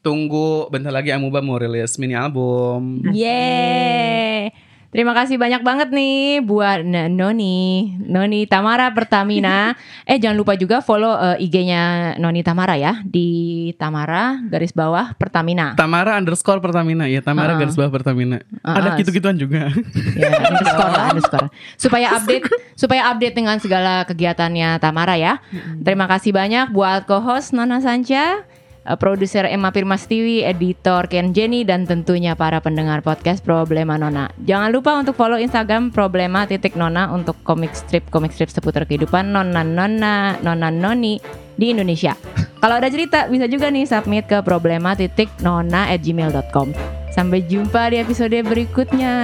tunggu 0.00 0.66
bentar 0.68 0.90
lagi 0.90 1.10
Amuba 1.10 1.38
mau 1.38 1.58
rilis 1.58 1.94
mini 1.94 2.14
album. 2.14 3.06
Yeay. 3.10 4.50
Terima 4.88 5.12
kasih 5.12 5.36
banyak 5.36 5.60
banget 5.60 5.92
nih 5.92 6.40
buat 6.40 6.80
Noni, 7.12 7.92
Noni 8.08 8.48
Tamara 8.48 8.88
Pertamina. 8.88 9.76
eh 10.08 10.16
jangan 10.16 10.32
lupa 10.40 10.56
juga 10.56 10.80
follow 10.80 11.12
eh, 11.12 11.44
IG-nya 11.44 12.16
Noni 12.16 12.40
Tamara 12.40 12.72
ya 12.72 13.04
di 13.04 13.68
Tamara 13.76 14.40
garis 14.48 14.72
bawah 14.72 15.12
Pertamina. 15.12 15.76
Tamara 15.76 16.16
underscore 16.16 16.64
Pertamina 16.64 17.04
ya 17.04 17.20
Tamara 17.20 17.52
Ah. 17.52 17.60
garis 17.60 17.76
bawah 17.76 17.92
Pertamina. 17.92 18.40
Ah, 18.64 18.80
Ada 18.80 18.88
ah. 18.88 18.96
gitu-gituan 18.96 19.36
juga. 19.36 19.68
ya, 20.16 20.28
underscore 20.40 20.88
lah, 20.88 21.04
underscore. 21.12 21.48
Supaya 21.76 22.06
update, 22.16 22.48
supaya 22.72 23.12
update 23.12 23.36
dengan 23.36 23.60
segala 23.60 24.08
kegiatannya 24.08 24.80
Tamara 24.80 25.20
ya. 25.20 25.36
Terima 25.84 26.08
kasih 26.08 26.32
banyak 26.32 26.72
buat 26.72 27.04
co-host 27.04 27.52
Nona 27.52 27.84
Sanca, 27.84 28.47
produser 28.96 29.44
Emma 29.44 29.74
Pirmastiwi, 29.74 30.46
editor 30.46 31.10
Ken 31.10 31.36
Jenny, 31.36 31.66
dan 31.66 31.84
tentunya 31.84 32.32
para 32.32 32.62
pendengar 32.62 33.04
podcast 33.04 33.44
Problema 33.44 34.00
Nona. 34.00 34.32
Jangan 34.46 34.70
lupa 34.72 34.96
untuk 34.96 35.18
follow 35.18 35.36
Instagram 35.36 35.92
Problema 35.92 36.48
titik 36.48 36.78
Nona 36.78 37.12
untuk 37.12 37.36
komik 37.44 37.76
strip 37.76 38.06
komik 38.08 38.32
strip 38.32 38.48
seputar 38.48 38.88
kehidupan 38.88 39.28
Nona 39.34 39.60
Nona 39.60 40.38
Nona 40.40 40.70
Noni 40.72 41.20
di 41.58 41.74
Indonesia. 41.74 42.14
Kalau 42.62 42.78
ada 42.78 42.88
cerita 42.88 43.26
bisa 43.26 43.50
juga 43.50 43.68
nih 43.68 43.84
submit 43.84 44.26
ke 44.26 44.42
problema 44.42 44.94
titik 44.94 45.30
nona 45.42 45.90
at 45.90 46.02
gmail.com. 46.02 46.74
Sampai 47.14 47.46
jumpa 47.46 47.90
di 47.90 48.02
episode 48.02 48.34
berikutnya. 48.46 49.14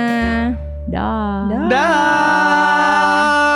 Dah. 0.90 1.46
Dah. 1.50 1.68
Dah. 1.70 3.53